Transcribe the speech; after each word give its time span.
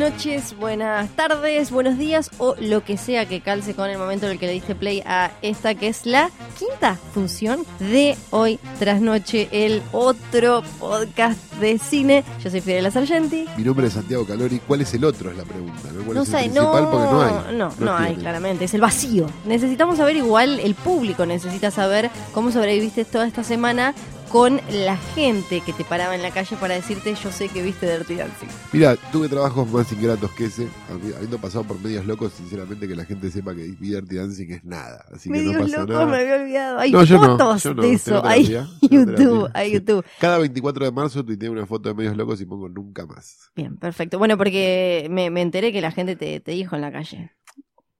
Noches, 0.00 0.56
buenas 0.58 1.10
tardes, 1.10 1.70
buenos 1.70 1.98
días 1.98 2.30
o 2.38 2.54
lo 2.58 2.82
que 2.82 2.96
sea 2.96 3.26
que 3.26 3.42
calce 3.42 3.74
con 3.74 3.90
el 3.90 3.98
momento 3.98 4.24
en 4.24 4.32
el 4.32 4.38
que 4.38 4.46
le 4.46 4.52
diste 4.54 4.74
play 4.74 5.02
a 5.04 5.30
esta 5.42 5.74
que 5.74 5.88
es 5.88 6.06
la 6.06 6.30
quinta 6.58 6.96
función 7.12 7.66
de 7.80 8.16
hoy 8.30 8.58
tras 8.78 9.02
noche, 9.02 9.48
el 9.52 9.82
otro 9.92 10.62
podcast 10.78 11.38
de 11.60 11.78
cine. 11.78 12.24
Yo 12.42 12.50
soy 12.50 12.62
Fidel 12.62 12.90
Sargenti. 12.90 13.44
Mi 13.58 13.62
nombre 13.62 13.88
es 13.88 13.92
Santiago 13.92 14.26
Calori. 14.26 14.58
¿Cuál 14.66 14.80
es 14.80 14.94
el 14.94 15.04
otro? 15.04 15.30
Es 15.32 15.36
la 15.36 15.44
pregunta. 15.44 15.90
¿no? 15.92 16.02
¿Cuál 16.02 16.16
No 16.16 16.22
es 16.22 16.28
el 16.28 16.34
sé, 16.34 16.40
principal? 16.44 16.82
no, 16.82 16.90
Porque 16.90 17.06
no 17.12 17.22
hay. 17.22 17.56
no, 17.56 17.72
no 17.78 17.96
hay, 17.96 18.14
claramente, 18.16 18.64
es 18.64 18.72
el 18.72 18.80
vacío. 18.80 19.26
Necesitamos 19.44 19.98
saber 19.98 20.16
igual, 20.16 20.60
el 20.60 20.74
público 20.76 21.26
necesita 21.26 21.70
saber 21.70 22.10
cómo 22.32 22.50
sobreviviste 22.50 23.04
toda 23.04 23.26
esta 23.26 23.44
semana 23.44 23.94
con 24.30 24.60
la 24.70 24.96
gente 24.96 25.60
que 25.60 25.72
te 25.72 25.84
paraba 25.84 26.14
en 26.14 26.22
la 26.22 26.30
calle 26.30 26.56
para 26.56 26.74
decirte 26.74 27.14
yo 27.14 27.32
sé 27.32 27.48
que 27.48 27.62
viste 27.62 27.90
Dirty 27.90 28.14
Dancing. 28.14 28.46
Mira, 28.72 28.96
tuve 29.10 29.28
trabajos 29.28 29.68
más 29.70 29.90
ingratos 29.92 30.30
que 30.32 30.44
ese. 30.44 30.68
habi- 30.88 31.14
Habiendo 31.16 31.38
pasado 31.38 31.64
por 31.64 31.80
medios 31.80 32.06
locos, 32.06 32.32
sinceramente 32.34 32.86
que 32.86 32.94
la 32.94 33.04
gente 33.04 33.30
sepa 33.30 33.54
que 33.54 33.62
Dirty 33.64 34.14
Dancing 34.16 34.50
es 34.52 34.64
nada. 34.64 35.04
Así 35.12 35.28
que 35.28 35.36
Medios 35.38 35.54
no 35.54 35.60
pasa 35.62 35.78
locos, 35.80 35.94
nada. 35.94 36.06
me 36.06 36.16
había 36.18 36.36
olvidado. 36.42 36.78
Hay 36.78 36.92
No, 36.92 37.02
yo 37.04 37.16
no, 37.18 37.38
fotos 37.38 37.64
no, 37.74 37.82
de 37.82 37.92
eso. 37.92 38.24
Hay 38.24 38.44
YouTube, 38.82 39.50
hay. 39.52 39.72
YouTube. 39.72 40.04
Cada 40.20 40.38
24 40.38 40.84
de 40.84 40.92
marzo 40.92 41.24
tuiteé 41.24 41.50
una 41.50 41.66
foto 41.66 41.88
de 41.88 41.94
medios 41.96 42.16
locos 42.16 42.40
y 42.40 42.44
pongo 42.46 42.68
nunca 42.68 43.06
más. 43.06 43.50
Bien, 43.56 43.76
perfecto. 43.76 44.18
Bueno, 44.18 44.36
porque 44.38 45.08
me, 45.10 45.30
me 45.30 45.42
enteré 45.42 45.72
que 45.72 45.80
la 45.80 45.90
gente 45.90 46.14
te, 46.16 46.38
te 46.40 46.52
dijo 46.52 46.76
en 46.76 46.82
la 46.82 46.92
calle. 46.92 47.32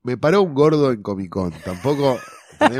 Me 0.03 0.17
paró 0.17 0.43
un 0.43 0.55
gordo 0.55 0.93
en 0.93 1.03
Comic 1.03 1.29
Con. 1.31 1.51
Tampoco 1.65 2.19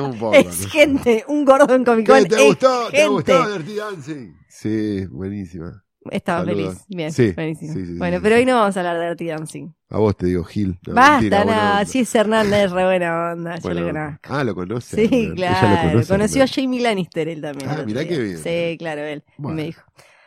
un 0.01 0.19
poco. 0.19 0.35
es 0.35 0.61
¿no? 0.63 0.69
gente, 0.71 1.25
un 1.29 1.45
gordo 1.45 1.75
en 1.75 1.85
Comic 1.85 2.07
Con. 2.07 2.23
¿Qué, 2.25 2.29
¿Te 2.37 2.47
gustó? 2.47 2.89
¿Te 2.91 2.97
gente. 2.99 3.11
gustó 3.11 3.53
Dirty 3.59 3.75
Dancing? 3.77 4.33
Sí, 4.49 5.07
buenísima. 5.07 5.85
Estaba 6.11 6.45
Saludos. 6.45 6.75
feliz. 6.75 6.85
Bien, 6.89 7.13
Sí, 7.13 7.33
buenísimo. 7.33 7.73
sí, 7.75 7.81
sí, 7.81 7.87
sí, 7.93 7.99
bueno, 7.99 8.17
sí, 8.17 8.23
pero 8.23 8.37
sí. 8.37 8.41
hoy 8.41 8.47
no 8.47 8.55
vamos 8.57 8.77
a 8.77 8.81
hablar 8.81 8.99
de 8.99 9.09
Dirty 9.09 9.27
Dancing. 9.27 9.69
A 9.91 9.99
vos 9.99 10.17
te 10.17 10.27
digo 10.27 10.45
Gil. 10.45 10.79
No, 10.87 10.95
Basta, 10.95 11.45
nada. 11.45 11.85
Si 11.85 12.01
es 12.01 12.15
Hernández, 12.15 12.71
re 12.71 12.85
buena 12.85 13.33
onda. 13.33 13.57
Yo 13.57 13.61
Buena 13.63 13.81
lo 13.83 13.87
conozco. 13.89 14.19
Ah, 14.25 14.45
lo 14.45 14.55
conoce. 14.55 15.09
Sí, 15.09 15.31
claro. 15.35 15.91
conoce, 15.91 16.09
Conoció 16.09 16.41
a 16.41 16.45
Albert. 16.45 16.55
Jamie 16.55 16.81
Lannister 16.81 17.29
él 17.29 17.41
también. 17.43 17.69
Ah, 17.71 17.83
mirá 17.85 18.07
qué 18.09 18.19
bien. 18.19 18.39
Sí, 18.39 18.77
claro, 18.79 19.03
él. 19.03 19.23
Bueno, 19.37 19.57
me 19.57 19.63
dijo, 19.65 19.83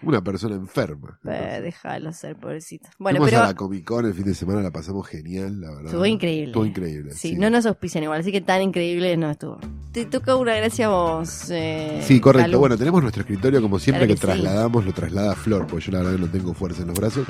Una 0.06 0.24
persona 0.24 0.56
enferma. 0.56 1.20
eh, 1.26 1.60
déjalo 1.64 2.12
ser, 2.14 2.36
pobrecito. 2.36 2.90
Bueno, 3.00 3.18
Fuimos 3.18 3.30
pero 3.32 3.44
a 3.44 3.48
la 3.48 3.54
Comic 3.56 3.84
Con 3.86 4.06
el 4.06 4.14
fin 4.14 4.26
de 4.26 4.34
semana, 4.36 4.62
la 4.62 4.72
pasamos 4.72 5.08
genial, 5.08 5.62
la 5.62 5.70
verdad. 5.70 5.86
estuvo 5.86 6.06
increíble. 6.06 6.46
Estuvo 6.48 6.66
increíble. 6.66 7.12
Sí, 7.14 7.30
Sí, 7.30 7.36
no 7.36 7.50
nos 7.50 7.66
auspician 7.66 8.04
igual, 8.04 8.20
así 8.22 8.32
que 8.32 8.42
tan 8.42 8.62
increíble 8.62 9.16
no 9.18 9.30
estuvo. 9.32 9.60
Te 9.92 10.06
toca 10.06 10.36
una 10.36 10.56
gracia 10.56 10.88
a 10.88 10.90
vos. 10.90 11.50
Eh, 11.52 12.02
Sí, 12.04 12.20
correcto. 12.20 12.58
Bueno, 12.60 12.78
tenemos 12.78 13.02
nuestro 13.02 13.22
escritorio 13.22 13.62
como 13.62 13.78
siempre 13.80 14.06
Claro 14.08 14.16
que, 14.20 14.28
que 14.28 14.34
sí. 14.34 14.42
trasladamos, 14.42 14.86
lo 14.86 14.92
traslada 14.94 15.36
Flor, 15.36 15.68
porque 15.68 15.86
yo 15.86 15.92
la 15.92 16.00
verdad 16.00 16.18
no 16.20 16.28
tengo 16.28 16.54
fuerza 16.54 16.82
en 16.82 16.88
los 16.88 16.98
brazos. 17.00 17.28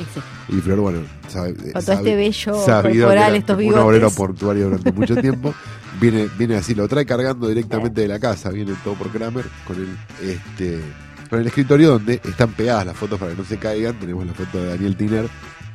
Y 0.50 0.54
Flor, 0.54 0.80
bueno, 0.80 1.00
sabe, 1.28 1.54
Con 1.56 1.72
todo 1.74 1.82
sabe- 1.82 1.98
este 1.98 2.16
bello 2.16 2.52
corporal, 2.54 3.36
estos 3.36 3.54
un 3.56 3.60
bigotes. 3.60 3.84
obrero 3.84 4.12
portuario 4.12 4.64
durante 4.66 4.92
mucho 4.92 5.16
tiempo. 5.18 5.54
Viene, 6.02 6.28
viene 6.40 6.56
así, 6.56 6.74
lo 6.74 6.88
trae 6.88 7.06
cargando 7.06 7.48
directamente 7.48 8.02
de 8.02 8.08
la 8.08 8.20
casa, 8.20 8.50
viene 8.50 8.74
todo 8.84 8.96
por 8.96 9.10
Kramer 9.12 9.46
con 9.68 9.76
el 9.76 9.90
este 10.28 10.82
con 11.34 11.42
el 11.42 11.48
escritorio 11.48 11.90
donde 11.90 12.22
están 12.24 12.52
pegadas 12.52 12.86
las 12.86 12.96
fotos 12.96 13.20
para 13.20 13.32
que 13.32 13.38
no 13.40 13.44
se 13.44 13.58
caigan. 13.58 14.00
Tenemos 14.00 14.24
la 14.24 14.36
foto 14.36 14.62
de 14.62 14.68
Daniel 14.68 14.96
Tiner 14.96 15.28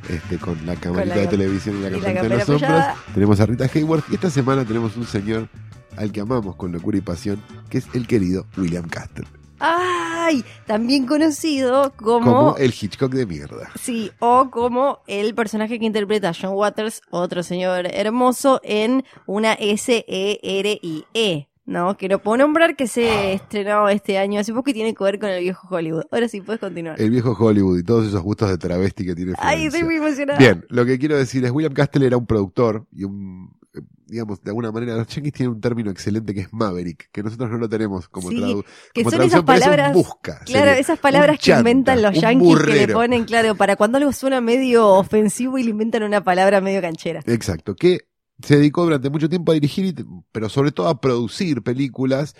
este, 0.07 0.37
con 0.37 0.65
la 0.65 0.77
camarita 0.77 1.17
de 1.17 1.27
televisión 1.27 1.79
y 1.79 1.81
la 1.81 1.89
en 1.89 1.99
campera 1.99 2.37
los 2.37 2.47
hombros. 2.47 2.85
Tenemos 3.13 3.41
a 3.41 3.45
Rita 3.45 3.69
Hayward 3.73 4.03
y 4.09 4.15
esta 4.15 4.29
semana 4.29 4.63
tenemos 4.63 4.95
un 4.95 5.05
señor 5.05 5.49
al 5.97 6.13
que 6.13 6.21
amamos 6.21 6.55
con 6.55 6.71
locura 6.71 6.97
y 6.97 7.01
pasión, 7.01 7.43
que 7.69 7.79
es 7.79 7.87
el 7.93 8.07
querido 8.07 8.45
William 8.55 8.87
Castle, 8.87 9.25
¡Ay! 9.59 10.45
También 10.65 11.05
conocido 11.05 11.91
como. 11.97 12.33
como 12.33 12.57
el 12.57 12.73
Hitchcock 12.73 13.11
de 13.11 13.25
mierda. 13.25 13.69
Sí, 13.77 14.11
o 14.19 14.49
como 14.49 14.99
el 15.07 15.35
personaje 15.35 15.77
que 15.77 15.85
interpreta 15.85 16.29
a 16.29 16.33
John 16.33 16.53
Waters, 16.53 17.01
otro 17.09 17.43
señor 17.43 17.85
hermoso, 17.93 18.61
en 18.63 19.03
una 19.25 19.55
S-E-R-I-E. 19.55 21.48
¿No? 21.69 21.95
Que 21.97 22.07
no 22.09 22.17
puedo 22.17 22.37
nombrar 22.37 22.75
que 22.75 22.87
se 22.87 23.33
estrenó 23.33 23.89
este 23.89 24.17
año 24.17 24.39
hace 24.39 24.51
poco 24.53 24.71
y 24.71 24.73
tiene 24.73 24.95
que 24.95 25.03
ver 25.03 25.19
con 25.19 25.29
el 25.29 25.41
viejo 25.41 25.67
Hollywood. 25.69 26.03
Ahora 26.11 26.27
sí, 26.27 26.41
puedes 26.41 26.59
continuar. 26.59 26.99
El 26.99 27.11
viejo 27.11 27.35
Hollywood 27.39 27.77
y 27.77 27.83
todos 27.83 28.07
esos 28.07 28.21
gustos 28.23 28.49
de 28.49 28.57
travesti 28.57 29.05
que 29.05 29.13
tiene 29.13 29.33
Ay, 29.37 29.67
estoy 29.67 29.83
muy 29.83 29.97
emocionada. 29.97 30.39
Bien, 30.39 30.65
lo 30.69 30.83
que 30.85 30.97
quiero 30.97 31.15
decir 31.15 31.45
es, 31.45 31.51
William 31.51 31.73
Castle 31.73 32.07
era 32.07 32.17
un 32.17 32.25
productor 32.25 32.87
y 32.91 33.03
un, 33.03 33.51
eh, 33.75 33.81
digamos, 34.07 34.41
de 34.41 34.49
alguna 34.49 34.71
manera, 34.71 34.95
los 34.95 35.07
yankees 35.09 35.31
tienen 35.33 35.53
un 35.53 35.61
término 35.61 35.91
excelente 35.91 36.33
que 36.33 36.41
es 36.41 36.51
maverick, 36.51 37.09
que 37.11 37.21
nosotros 37.21 37.51
no 37.51 37.59
lo 37.59 37.69
tenemos 37.69 38.09
como, 38.09 38.29
Sí, 38.29 38.37
tradu- 38.37 38.65
que 38.91 39.03
como 39.03 39.11
son 39.11 39.19
traducción, 39.19 39.27
esas 39.27 39.29
pero 39.29 39.37
es 39.37 39.41
un 39.41 39.45
palabras- 39.45 39.93
busca. 39.93 40.39
Claro, 40.45 40.71
esas 40.71 40.97
palabras 40.97 41.37
que 41.37 41.43
chanta, 41.43 41.59
inventan 41.59 42.01
los 42.01 42.19
yankees 42.19 42.59
que 42.65 42.73
le 42.87 42.87
ponen, 42.93 43.25
claro, 43.25 43.53
para 43.53 43.75
cuando 43.75 43.99
algo 43.99 44.11
suena 44.11 44.41
medio 44.41 44.87
ofensivo 44.87 45.59
y 45.59 45.63
le 45.65 45.69
inventan 45.69 46.01
una 46.01 46.23
palabra 46.23 46.61
medio 46.61 46.81
canchera. 46.81 47.21
Exacto, 47.27 47.75
que 47.75 48.08
se 48.41 48.57
dedicó 48.57 48.83
durante 48.83 49.09
mucho 49.09 49.29
tiempo 49.29 49.51
a 49.51 49.55
dirigir, 49.55 50.05
pero 50.31 50.49
sobre 50.49 50.71
todo 50.71 50.87
a 50.87 51.01
producir 51.01 51.61
películas 51.61 52.35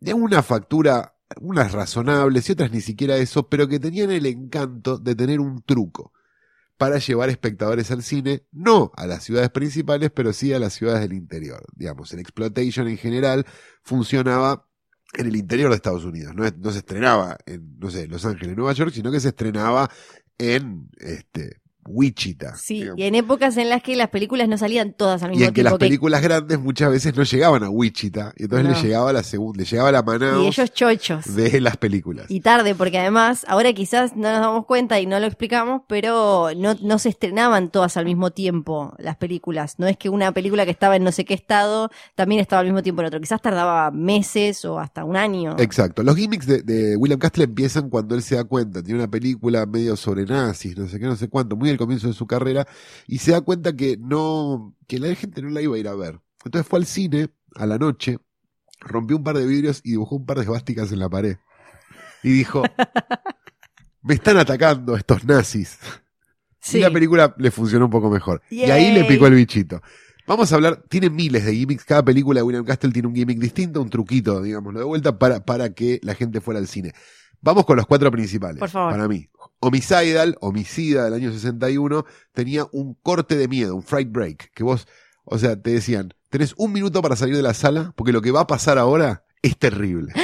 de 0.00 0.14
una 0.14 0.42
factura, 0.42 1.16
unas 1.40 1.72
razonables 1.72 2.48
y 2.48 2.52
otras 2.52 2.70
ni 2.70 2.80
siquiera 2.80 3.16
eso, 3.16 3.48
pero 3.48 3.68
que 3.68 3.80
tenían 3.80 4.10
el 4.10 4.26
encanto 4.26 4.98
de 4.98 5.14
tener 5.14 5.40
un 5.40 5.62
truco 5.62 6.12
para 6.76 6.98
llevar 6.98 7.28
espectadores 7.28 7.90
al 7.90 8.02
cine, 8.04 8.44
no 8.52 8.92
a 8.96 9.06
las 9.06 9.24
ciudades 9.24 9.50
principales, 9.50 10.10
pero 10.14 10.32
sí 10.32 10.52
a 10.52 10.60
las 10.60 10.74
ciudades 10.74 11.00
del 11.00 11.12
interior. 11.12 11.64
Digamos, 11.74 12.12
el 12.12 12.20
exploitation 12.20 12.86
en 12.86 12.96
general 12.96 13.44
funcionaba 13.82 14.68
en 15.14 15.26
el 15.26 15.36
interior 15.36 15.70
de 15.70 15.76
Estados 15.76 16.04
Unidos. 16.04 16.34
No, 16.36 16.44
no 16.48 16.70
se 16.70 16.78
estrenaba 16.78 17.36
en, 17.46 17.78
no 17.78 17.90
sé, 17.90 18.06
Los 18.06 18.24
Ángeles, 18.24 18.56
Nueva 18.56 18.74
York, 18.74 18.92
sino 18.94 19.10
que 19.10 19.20
se 19.20 19.28
estrenaba 19.28 19.90
en 20.38 20.88
este 20.98 21.60
Wichita. 21.88 22.54
Sí, 22.56 22.74
digamos. 22.82 22.98
y 22.98 23.02
en 23.04 23.14
épocas 23.14 23.56
en 23.56 23.68
las 23.68 23.82
que 23.82 23.96
las 23.96 24.08
películas 24.08 24.48
no 24.48 24.56
salían 24.58 24.92
todas 24.92 25.22
al 25.22 25.30
Y 25.30 25.36
mismo 25.36 25.48
en 25.48 25.54
que 25.54 25.62
las 25.62 25.72
tiempo. 25.72 25.78
películas 25.80 26.22
grandes 26.22 26.58
muchas 26.60 26.90
veces 26.90 27.16
no 27.16 27.22
llegaban 27.24 27.62
a 27.64 27.70
Wichita, 27.70 28.32
y 28.36 28.44
entonces 28.44 28.68
No. 28.68 28.74
le 28.74 28.82
llegaba 28.82 29.12
la 29.12 29.22
segunda, 29.22 29.58
le 29.58 29.64
llegaba 29.64 29.92
la 29.92 30.00
y 30.00 30.02
manada 30.04 30.38
ellos 30.46 30.72
chochos. 30.72 31.34
de 31.34 31.60
las 31.60 31.76
películas. 31.76 32.26
Y 32.28 32.40
tarde, 32.40 32.74
porque 32.74 32.98
además, 32.98 33.44
ahora 33.48 33.72
quizás 33.72 34.14
no 34.16 34.30
nos 34.30 34.40
damos 34.40 34.66
cuenta 34.66 35.00
y 35.00 35.06
no 35.06 35.18
lo 35.20 35.26
explicamos, 35.26 35.82
pero 35.88 36.48
no, 36.56 36.74
no 36.82 36.98
se 36.98 37.08
estrenaban 37.08 37.70
todas 37.70 37.96
al 37.96 38.04
mismo 38.04 38.30
tiempo 38.30 38.94
las 38.98 39.16
películas. 39.16 39.74
No 39.78 39.86
es 39.86 39.96
que 39.96 40.08
una 40.08 40.32
película 40.32 40.64
que 40.64 40.70
estaba 40.70 40.96
en 40.96 41.04
no 41.04 41.12
sé 41.12 41.24
qué 41.24 41.34
estado 41.34 41.90
también 42.14 42.40
estaba 42.40 42.60
al 42.60 42.66
mismo 42.66 42.82
tiempo 42.82 43.02
en 43.02 43.06
otro. 43.08 43.20
Quizás 43.20 43.40
tardaba 43.42 43.90
meses 43.90 44.64
o 44.64 44.78
hasta 44.78 45.04
un 45.04 45.16
año. 45.16 45.56
Exacto. 45.58 46.02
Los 46.02 46.16
gimmicks 46.16 46.46
de, 46.46 46.62
de 46.62 46.96
William 46.96 47.18
Castle 47.18 47.44
empiezan 47.44 47.88
cuando 47.90 48.14
él 48.14 48.22
se 48.22 48.36
da 48.36 48.44
cuenta. 48.44 48.82
Tiene 48.82 49.00
una 49.00 49.10
película 49.10 49.64
medio 49.66 49.96
sobre 49.96 50.24
nazis, 50.24 50.76
no 50.76 50.86
sé 50.88 50.98
qué, 50.98 51.06
no 51.06 51.16
sé 51.16 51.28
cuánto, 51.28 51.56
muy 51.56 51.70
al 51.78 51.86
comienzo 51.86 52.08
de 52.08 52.14
su 52.14 52.26
carrera, 52.26 52.66
y 53.06 53.18
se 53.18 53.32
da 53.32 53.40
cuenta 53.40 53.74
que 53.74 53.96
no, 53.98 54.76
que 54.86 54.98
la 54.98 55.14
gente 55.14 55.42
no 55.42 55.50
la 55.50 55.62
iba 55.62 55.76
a 55.76 55.78
ir 55.78 55.88
a 55.88 55.94
ver. 55.94 56.20
Entonces 56.44 56.68
fue 56.68 56.78
al 56.78 56.86
cine 56.86 57.30
a 57.54 57.66
la 57.66 57.78
noche, 57.78 58.18
rompió 58.80 59.16
un 59.16 59.24
par 59.24 59.36
de 59.36 59.46
vidrios 59.46 59.80
y 59.84 59.92
dibujó 59.92 60.16
un 60.16 60.26
par 60.26 60.36
de 60.36 60.44
esvásticas 60.44 60.92
en 60.92 60.98
la 60.98 61.08
pared. 61.08 61.36
Y 62.22 62.30
dijo, 62.30 62.62
me 64.02 64.14
están 64.14 64.36
atacando 64.36 64.96
estos 64.96 65.24
nazis. 65.24 65.78
Sí. 66.60 66.78
Y 66.78 66.80
la 66.80 66.90
película 66.90 67.34
le 67.38 67.50
funcionó 67.50 67.86
un 67.86 67.90
poco 67.90 68.10
mejor. 68.10 68.42
Y 68.50 68.62
ahí 68.70 68.92
le 68.92 69.04
picó 69.04 69.26
el 69.26 69.34
bichito. 69.34 69.80
Vamos 70.26 70.52
a 70.52 70.56
hablar, 70.56 70.84
tiene 70.90 71.08
miles 71.08 71.46
de 71.46 71.54
gimmicks, 71.54 71.86
cada 71.86 72.04
película 72.04 72.40
de 72.40 72.42
William 72.42 72.64
Castle 72.64 72.92
tiene 72.92 73.08
un 73.08 73.14
gimmick 73.14 73.38
distinto, 73.38 73.80
un 73.80 73.88
truquito, 73.88 74.42
digámoslo 74.42 74.78
de 74.78 74.84
vuelta, 74.84 75.18
para, 75.18 75.42
para 75.42 75.72
que 75.72 76.00
la 76.02 76.14
gente 76.14 76.42
fuera 76.42 76.60
al 76.60 76.68
cine. 76.68 76.92
Vamos 77.40 77.64
con 77.66 77.76
los 77.76 77.86
cuatro 77.86 78.10
principales. 78.10 78.58
Por 78.58 78.68
favor. 78.70 78.92
Para 78.92 79.08
mí. 79.08 79.28
Homicidal, 79.60 80.36
Homicida 80.40 81.04
del 81.04 81.14
año 81.14 81.32
61, 81.32 82.04
tenía 82.32 82.66
un 82.72 82.94
corte 82.94 83.36
de 83.36 83.48
miedo, 83.48 83.74
un 83.74 83.82
fright 83.82 84.10
break, 84.10 84.52
que 84.54 84.62
vos, 84.62 84.86
o 85.24 85.36
sea, 85.38 85.60
te 85.60 85.70
decían, 85.72 86.14
tenés 86.30 86.54
un 86.56 86.72
minuto 86.72 87.02
para 87.02 87.16
salir 87.16 87.34
de 87.36 87.42
la 87.42 87.54
sala, 87.54 87.92
porque 87.96 88.12
lo 88.12 88.22
que 88.22 88.30
va 88.30 88.40
a 88.42 88.46
pasar 88.46 88.78
ahora 88.78 89.24
es 89.42 89.56
terrible. 89.58 90.12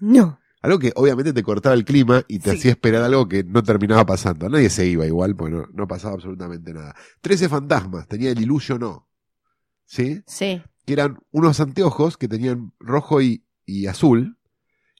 No. 0.00 0.40
Algo 0.62 0.78
que 0.80 0.92
obviamente 0.96 1.32
te 1.32 1.42
cortaba 1.44 1.74
el 1.76 1.84
clima 1.84 2.24
y 2.28 2.38
te 2.40 2.50
Sí. 2.52 2.56
hacía 2.58 2.70
esperar 2.72 3.02
algo 3.04 3.28
que 3.28 3.44
no 3.44 3.62
terminaba 3.62 4.04
pasando. 4.06 4.48
Nadie 4.48 4.68
se 4.70 4.84
iba 4.86 5.06
igual, 5.06 5.34
porque 5.36 5.54
no, 5.56 5.66
no 5.72 5.86
pasaba 5.86 6.14
absolutamente 6.14 6.72
nada. 6.74 6.94
Trece 7.20 7.48
fantasmas, 7.48 8.06
tenía 8.08 8.30
el 8.30 8.40
Illusion 8.40 8.80
No. 8.80 9.08
¿Sí? 9.84 10.22
Sí. 10.26 10.60
Que 10.86 10.92
eran 10.92 11.18
unos 11.30 11.60
anteojos 11.60 12.16
que 12.16 12.26
tenían 12.28 12.72
rojo 12.80 13.20
y, 13.22 13.44
y 13.64 13.86
azul. 13.86 14.38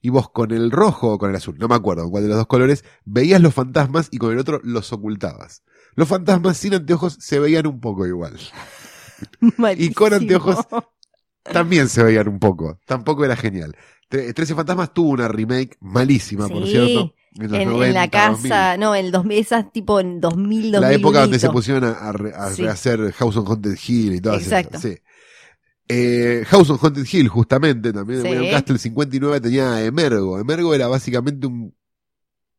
Y 0.03 0.11
vos 0.11 0.29
con 0.31 0.51
el 0.51 0.71
rojo 0.71 1.13
o 1.13 1.19
con 1.19 1.31
el 1.31 1.37
azul, 1.37 1.57
no 1.59 1.69
me 1.69 1.77
acuerdo 1.77 2.11
cuál 2.11 2.25
de 2.25 2.29
los 2.29 2.37
dos 2.39 2.47
colores, 2.49 2.85
veías 3.05 3.41
los 3.41 3.55
fantasmas 3.55 4.09
y 4.11 4.19
con 4.19 4.33
el 4.33 4.39
otro 4.39 4.61
los 4.65 4.93
ocultabas. 4.93 5.63
Los 5.95 6.09
fantasmas 6.09 6.57
sin 6.59 6.75
anteojos 6.75 7.17
se 7.21 7.39
veían 7.39 7.67
un 7.67 7.81
poco 7.81 8.07
igual. 8.07 8.37
Y 9.79 9.93
con 9.93 10.11
Malísimo. 10.11 10.15
anteojos 10.17 10.57
También 11.45 11.89
se 11.89 12.03
veían 12.03 12.29
un 12.29 12.39
poco. 12.39 12.79
Tampoco 12.87 13.25
era 13.25 13.37
genial. 13.37 13.77
Tre- 14.11 14.33
Trece 14.35 14.55
Fantasmas 14.55 14.93
tuvo 14.93 15.11
una 15.11 15.29
remake 15.29 15.77
malísima, 15.81 16.49
por 16.49 16.67
cierto. 16.67 17.15
En, 17.37 17.45
los 17.51 17.53
En, 17.55 17.61
en 17.63 17.69
90, 17.71 18.01
la 18.01 18.11
casa, 18.11 18.77
no, 18.77 18.95
en 18.95 19.07
el 19.07 19.13
2000, 19.13 19.39
esas 19.39 19.73
tipo 19.73 20.01
en 20.01 20.21
2000, 20.21 20.73
2000. 20.73 20.81
la 20.81 20.93
época 20.93 21.21
donde 21.23 21.39
se 21.39 21.49
pusieron 21.51 21.85
a, 21.85 21.93
a 21.93 22.13
re- 22.13 22.35
a 22.35 22.51
Sí. 22.51 22.63
rehacer 22.63 23.13
House 23.13 23.37
on 23.37 23.47
Haunted 23.47 23.77
Hill 23.87 24.15
y 24.17 24.21
todo 24.21 24.35
Exacto. 24.35 24.77
eso. 24.79 24.89
Sí. 24.89 24.99
Eh, 25.89 26.45
House 26.47 26.71
on 26.71 26.79
Haunted 26.81 27.07
Hill, 27.11 27.29
justamente, 27.29 27.93
también 27.93 28.23
de 28.23 28.29
Sí. 28.31 28.35
William 28.37 28.53
Castle 28.55 28.79
59 28.79 29.41
tenía 29.41 29.75
a 29.75 29.85
Emergo. 29.85 30.39
Emergo 30.39 30.75
era 30.75 30.87
básicamente 30.89 31.47
un 31.47 31.75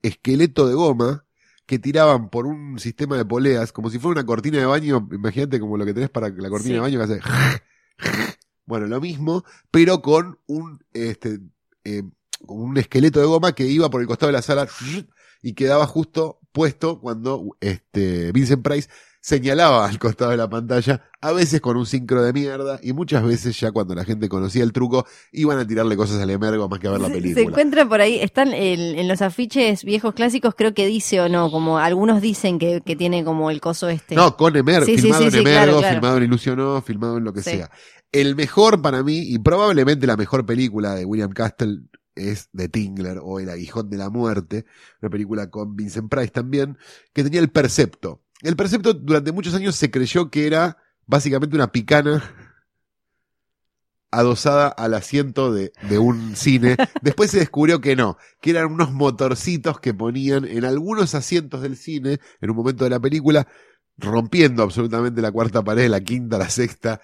esqueleto 0.02 0.68
de 0.68 0.74
goma 0.76 1.26
que 1.66 1.80
tiraban 1.80 2.30
por 2.30 2.46
un 2.46 2.78
sistema 2.80 3.16
de 3.18 3.24
poleas, 3.26 3.72
como 3.72 3.90
si 3.90 3.98
fuera 3.98 4.20
una 4.20 4.26
cortina 4.26 4.60
de 4.60 4.66
baño, 4.66 5.08
imagínate 5.12 5.60
como 5.60 5.78
lo 5.78 5.86
que 5.86 5.94
tenés 5.94 6.10
para 6.10 6.28
la 6.30 6.50
cortina 6.50 6.70
Sí. 6.70 6.74
de 6.74 6.80
baño 6.80 6.98
que 7.00 7.04
hace 7.06 7.22
bueno, 8.66 8.88
lo 8.88 9.00
mismo, 9.00 9.44
pero 9.72 10.02
con 10.02 10.40
un 10.46 10.84
este 10.94 11.40
eh, 11.86 12.04
con 12.46 12.60
un 12.62 12.78
esqueleto 12.78 13.20
de 13.22 13.26
goma 13.26 13.54
que 13.54 13.66
iba 13.66 13.90
por 13.90 14.02
el 14.02 14.08
costado 14.08 14.28
de 14.28 14.34
la 14.34 14.42
sala 14.42 14.68
y 15.42 15.54
quedaba 15.54 15.88
justo 15.88 16.40
puesto 16.52 17.00
cuando 17.00 17.56
este 17.62 18.32
Vincent 18.34 18.62
Price 18.62 18.90
señalaba 19.24 19.88
al 19.88 19.98
costado 20.00 20.32
de 20.32 20.38
la 20.38 20.50
pantalla, 20.50 21.02
a 21.22 21.32
veces 21.32 21.62
con 21.62 21.78
un 21.78 21.86
sincro 21.86 22.22
de 22.22 22.34
mierda 22.34 22.78
y 22.84 22.92
muchas 22.92 23.24
veces 23.24 23.58
ya 23.58 23.72
cuando 23.72 23.96
la 23.96 24.04
gente 24.04 24.28
conocía 24.28 24.64
el 24.64 24.74
truco 24.74 25.06
iban 25.32 25.58
a 25.60 25.66
tirarle 25.66 25.96
cosas 25.96 26.22
al 26.22 26.30
emergo 26.30 26.68
más 26.68 26.80
que 26.80 26.88
a 26.90 26.92
ver 26.92 27.00
la 27.00 27.08
Se- 27.08 27.14
Se 27.14 27.22
película. 27.22 27.46
encuentra 27.48 27.88
por 27.88 28.02
ahí, 28.02 28.20
están 28.20 28.50
en, 28.54 29.00
en 29.00 29.08
los 29.08 29.22
afiches 29.22 29.86
viejos 29.86 30.14
clásicos, 30.14 30.56
creo 30.56 30.74
que 30.74 30.86
dice 30.88 31.22
o 31.22 31.30
no, 31.30 31.50
como 31.50 31.78
algunos 31.80 32.22
dicen 32.22 32.60
que, 32.60 32.82
que 32.86 32.98
tiene 32.98 33.24
como 33.24 33.50
el 33.50 33.62
coso 33.62 33.88
este. 33.88 34.14
No, 34.16 34.36
con 34.36 34.58
Emergo, 34.58 34.86
Sí, 34.86 34.98
filmado 34.98 35.22
sí, 35.24 35.28
en 35.30 35.36
Emergo, 35.48 35.64
claro, 35.64 35.80
claro. 35.80 35.96
filmado 35.96 36.18
en 36.18 36.24
Ilusionó, 36.24 36.82
filmado 36.82 37.18
en 37.18 37.24
lo 37.24 37.32
que 37.32 37.42
sea. 37.44 37.72
El 38.12 38.36
mejor 38.36 38.82
para 38.82 39.04
mí, 39.04 39.20
y 39.20 39.40
probablemente 39.40 40.06
la 40.06 40.18
mejor 40.18 40.46
película 40.46 40.96
de 40.96 41.06
William 41.06 41.32
Castle, 41.32 41.80
es 42.16 42.50
The 42.56 42.68
Tingler 42.70 43.20
o 43.24 43.40
El 43.40 43.50
Aguijón 43.50 43.90
de 43.90 43.98
la 43.98 44.10
Muerte, 44.10 44.66
una 45.02 45.10
película 45.10 45.50
con 45.50 45.76
Vincent 45.78 46.12
Price 46.12 46.28
también, 46.30 46.78
que 47.14 47.24
tenía 47.24 47.40
el 47.40 47.50
percepto. 47.50 48.20
El 48.44 48.58
percepto 48.58 48.94
durante 48.94 49.32
muchos 49.32 49.56
años 49.56 49.76
se 49.76 49.90
creyó 49.90 50.30
que 50.30 50.46
era 50.46 50.78
básicamente 51.08 51.56
una 51.56 51.72
picana 51.72 52.22
adosada 54.12 54.68
al 54.68 54.94
asiento 54.94 55.54
de, 55.54 55.72
de 55.90 55.98
un 55.98 56.36
cine. 56.36 56.76
Después 57.02 57.32
se 57.32 57.40
descubrió 57.40 57.80
que 57.80 57.96
no, 57.96 58.18
que 58.42 58.52
eran 58.52 58.72
unos 58.72 58.92
motorcitos 58.92 59.80
que 59.80 59.94
ponían 59.94 60.46
en 60.46 60.66
algunos 60.66 61.16
asientos 61.16 61.62
del 61.62 61.78
cine 61.78 62.20
en 62.42 62.50
un 62.50 62.56
momento 62.58 62.84
de 62.84 62.90
la 62.90 63.00
película, 63.00 63.48
rompiendo 63.98 64.62
absolutamente 64.62 65.22
la 65.22 65.32
cuarta 65.32 65.64
pared, 65.64 65.90
la 65.90 66.02
quinta, 66.02 66.38
la 66.38 66.50
sexta 66.50 67.00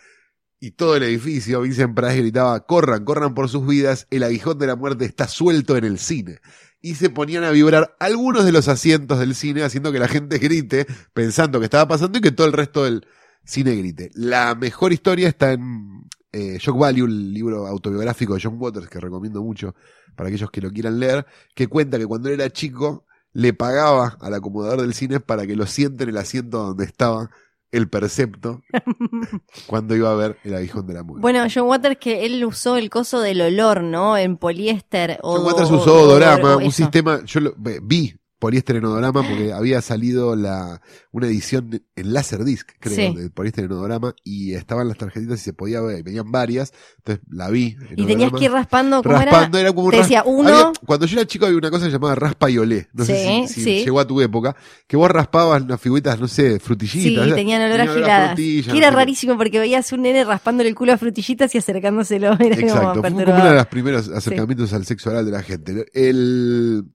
y 0.60 0.72
todo 0.72 0.98
el 0.98 1.04
edificio. 1.04 1.62
Vincent 1.62 1.96
Price 1.96 2.18
gritaba, 2.18 2.60
corran, 2.66 3.06
corran 3.06 3.34
por 3.34 3.48
sus 3.48 3.66
vidas, 3.66 4.08
el 4.10 4.24
aguijón 4.24 4.60
de 4.60 4.68
la 4.68 4.76
muerte 4.76 5.06
está 5.06 5.28
suelto 5.28 5.78
en 5.78 5.86
el 5.86 6.00
cine. 6.00 6.40
Y 6.82 6.96
se 6.96 7.10
ponían 7.10 7.44
a 7.44 7.52
vibrar 7.52 7.96
algunos 8.00 8.46
de 8.46 8.52
los 8.52 8.68
asientos 8.68 9.20
del 9.20 9.36
cine, 9.36 9.64
haciendo 9.64 9.92
que 9.92 10.00
la 10.00 10.08
gente 10.08 10.38
grite, 10.38 10.88
pensando 11.14 11.60
que 11.60 11.66
estaba 11.66 11.88
pasando 11.88 12.18
y 12.18 12.22
que 12.22 12.32
todo 12.32 12.48
el 12.48 12.54
resto 12.54 12.86
del 12.86 13.06
cine 13.44 13.76
grite. 13.76 14.12
La 14.14 14.56
mejor 14.56 14.94
historia 14.94 15.28
está 15.28 15.52
en 15.52 16.08
eh, 16.32 16.58
Shock 16.60 16.78
Value, 16.78 17.06
el 17.06 17.34
libro 17.34 17.68
autobiográfico 17.68 18.36
de 18.36 18.42
John 18.42 18.58
Waters, 18.58 18.88
que 18.88 19.00
recomiendo 19.00 19.44
mucho 19.44 19.76
para 20.16 20.30
aquellos 20.30 20.52
que 20.52 20.62
lo 20.62 20.72
quieran 20.72 21.00
leer, 21.00 21.26
que 21.56 21.68
cuenta 21.68 21.98
que 21.98 22.06
cuando 22.06 22.30
él 22.30 22.40
era 22.40 22.50
chico 22.50 23.06
le 23.34 23.54
pagaba 23.54 24.18
al 24.22 24.34
acomodador 24.34 24.82
del 24.82 24.94
cine 24.94 25.20
para 25.20 25.46
que 25.46 25.56
lo 25.56 25.66
siente 25.66 26.04
en 26.04 26.10
el 26.10 26.18
asiento 26.18 26.60
donde 26.60 26.86
estaba 26.86 27.30
el 27.72 27.90
percepto 27.90 28.62
cuando 29.68 29.96
iba 29.96 30.12
a 30.12 30.16
ver 30.16 30.38
el 30.44 30.56
aguijón 30.56 30.88
de 30.88 30.94
la 30.94 31.04
muerte. 31.04 31.22
Bueno, 31.22 31.46
John 31.54 31.68
Waters 31.68 31.98
que 32.00 32.26
él 32.26 32.44
usó 32.44 32.78
el 32.78 32.90
coso 32.90 33.22
del 33.22 33.42
olor, 33.42 33.84
¿no? 33.84 34.18
En 34.18 34.38
poliéster. 34.38 35.20
o 35.22 35.38
John 35.38 35.46
Waters 35.46 35.72
usó 35.72 36.02
odorama, 36.02 36.58
un 36.58 36.72
sistema, 36.72 37.24
yo 37.26 37.40
lo, 37.40 37.56
vi 37.58 38.19
poliéster 38.40 38.78
en 38.78 38.86
odorama 38.86 39.22
porque 39.22 39.52
había 39.54 39.82
salido 39.82 40.36
la, 40.36 40.82
una 41.12 41.28
edición 41.28 41.82
en 41.96 42.14
Laserdisc, 42.14 42.70
creo, 42.80 42.96
Sí. 42.96 43.14
de 43.16 43.30
poliéster 43.30 43.66
en 43.66 43.72
odorama 43.74 44.16
y 44.24 44.54
estaban 44.54 44.88
las 44.88 44.98
tarjetitas 44.98 45.42
y 45.42 45.44
se 45.44 45.54
podía 45.54 45.82
ver, 45.82 46.02
venían 46.04 46.32
varias, 46.32 46.72
entonces 47.00 47.24
la 47.30 47.50
vi. 47.50 47.76
en 47.92 48.00
Y 48.00 48.06
tenías 48.06 48.32
que 48.32 48.46
ir 48.46 48.52
raspando, 48.52 49.04
¿cómo 49.04 49.16
Raspando 49.16 49.58
era? 49.58 49.68
era, 49.68 49.76
como 49.76 49.88
un 49.88 49.92
Te 49.92 49.98
ras- 49.98 50.06
decía, 50.08 50.24
uno- 50.26 50.50
había- 50.50 50.72
cuando 50.86 51.06
yo 51.06 51.20
era 51.20 51.28
chico 51.28 51.46
había 51.46 51.58
una 51.58 51.70
cosa 51.70 51.88
llamada 51.90 52.16
raspa 52.16 52.50
y 52.50 52.58
olé. 52.58 52.88
No 52.94 53.04
sé 53.06 53.24
Sí, 53.48 53.48
si, 53.48 53.54
si 53.56 53.64
sí. 53.80 53.84
llegó 53.86 54.00
a 54.00 54.08
tu 54.08 54.22
época. 54.22 54.56
Que 54.88 54.96
vos 54.96 55.12
raspabas 55.12 55.62
unas 55.62 55.80
figuritas, 55.82 56.20
no 56.20 56.28
sé, 56.28 56.54
Sí, 56.54 56.60
frutillitas. 56.60 57.28
¿eh? 57.28 57.34
tenían 57.36 57.62
olor 57.62 57.82
a 57.82 57.88
frutilla, 57.88 58.72
que 58.72 58.78
era 58.78 58.90
no 58.92 58.96
rarísimo 58.98 59.36
porque 59.38 59.60
veías 59.60 59.92
un 59.92 60.02
nene 60.04 60.24
raspándole 60.24 60.70
el 60.70 60.76
culo 60.76 60.94
a 60.94 60.98
frutillitas 60.98 61.54
y 61.56 61.58
acercándoselo. 61.58 62.28
Era 62.40 62.56
como 62.56 62.68
Exacto, 62.68 63.02
fue 63.02 63.12
como 63.12 63.24
uno 63.34 63.50
de 63.50 63.56
los 63.56 63.66
primeros 63.68 64.08
acercamientos 64.10 64.72
al 64.74 64.86
sexo 64.86 65.10
oral 65.10 65.26
de 65.26 65.32
la 65.32 65.44
gente. 65.44 65.86
El, 65.94 66.86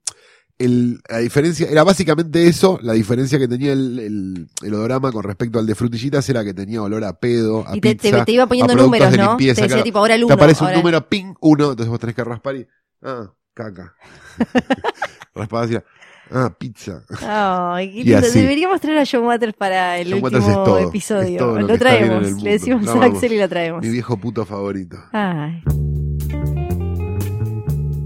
el, 0.59 1.01
la 1.09 1.19
diferencia, 1.19 1.69
era 1.69 1.83
básicamente 1.85 2.47
eso, 2.47 2.79
la 2.83 2.93
diferencia 2.93 3.39
que 3.39 3.49
tenía 3.49 3.73
el, 3.73 3.99
el, 3.99 4.49
el 4.63 4.75
odorama 4.75 5.11
con 5.13 5.25
respecto 5.25 5.59
al 5.59 5.67
de 5.67 5.75
frutillitas 5.75 6.29
era 6.29 6.45
que 6.45 6.55
tenía 6.55 6.81
olor 6.83 7.03
a 7.05 7.13
pedo, 7.19 7.67
a 7.67 7.77
Y 7.77 7.81
te, 7.81 7.95
te- 7.97 8.09
pizza, 8.11 8.25
te 8.25 8.33
iba 8.33 8.47
poniendo 8.47 8.75
números, 8.75 9.11
de 9.11 9.19
¿no? 9.19 9.29
limpieza, 9.31 9.57
te 9.57 9.63
decía 9.63 9.75
claro. 9.77 9.85
tipo, 9.85 9.99
ahora 9.99 10.15
el 10.15 10.21
Te 10.21 10.25
uno. 10.27 10.35
aparece 10.35 10.65
un 10.65 10.73
número 10.73 11.09
ping, 11.09 11.35
uno, 11.41 11.71
entonces 11.71 11.89
vos 11.89 11.99
tenés 11.99 12.15
que 12.17 12.25
raspar 12.25 12.57
y, 12.57 12.67
ah, 13.03 13.31
caca. 13.53 13.95
Raspabas 15.35 15.71
y, 15.73 15.77
ah, 16.31 16.55
pizza. 16.57 17.03
Ay, 17.23 17.93
qué 18.05 18.11
Y 18.11 18.15
así. 18.15 18.41
Deberíamos 18.41 18.81
traer 18.81 18.99
a 18.99 19.05
John 19.11 19.25
Waters 19.25 19.55
para 19.55 19.99
el 19.99 20.13
John 20.13 20.23
último 20.25 20.49
es 20.49 20.55
todo, 20.55 20.79
es 20.79 20.87
episodio. 20.87 21.39
todo 21.39 21.61
lo 21.61 21.79
traemos. 21.79 22.43
Le 22.43 22.51
decimos 22.53 22.87
a. 22.87 23.05
Axel 23.05 23.33
y 23.33 23.39
lo 23.39 23.49
traemos. 23.49 23.83
Mi 23.83 23.91
viejo 23.91 24.17
puto 24.17 24.45
favorito. 24.47 24.97
Ay. 25.13 25.63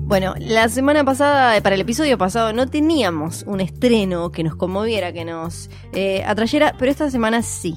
Bueno, 0.08 0.34
la 0.38 0.70
semana 0.70 1.04
pasada, 1.04 1.60
para 1.60 1.74
el 1.74 1.82
episodio 1.82 2.16
pasado, 2.16 2.54
no 2.54 2.66
teníamos 2.66 3.44
un 3.46 3.60
estreno 3.60 4.32
que 4.32 4.42
nos 4.42 4.56
conmoviera, 4.56 5.12
que 5.12 5.26
nos 5.26 5.68
eh, 5.92 6.24
atrayera, 6.24 6.74
pero 6.78 6.90
esta 6.90 7.10
semana 7.10 7.42
sí. 7.42 7.76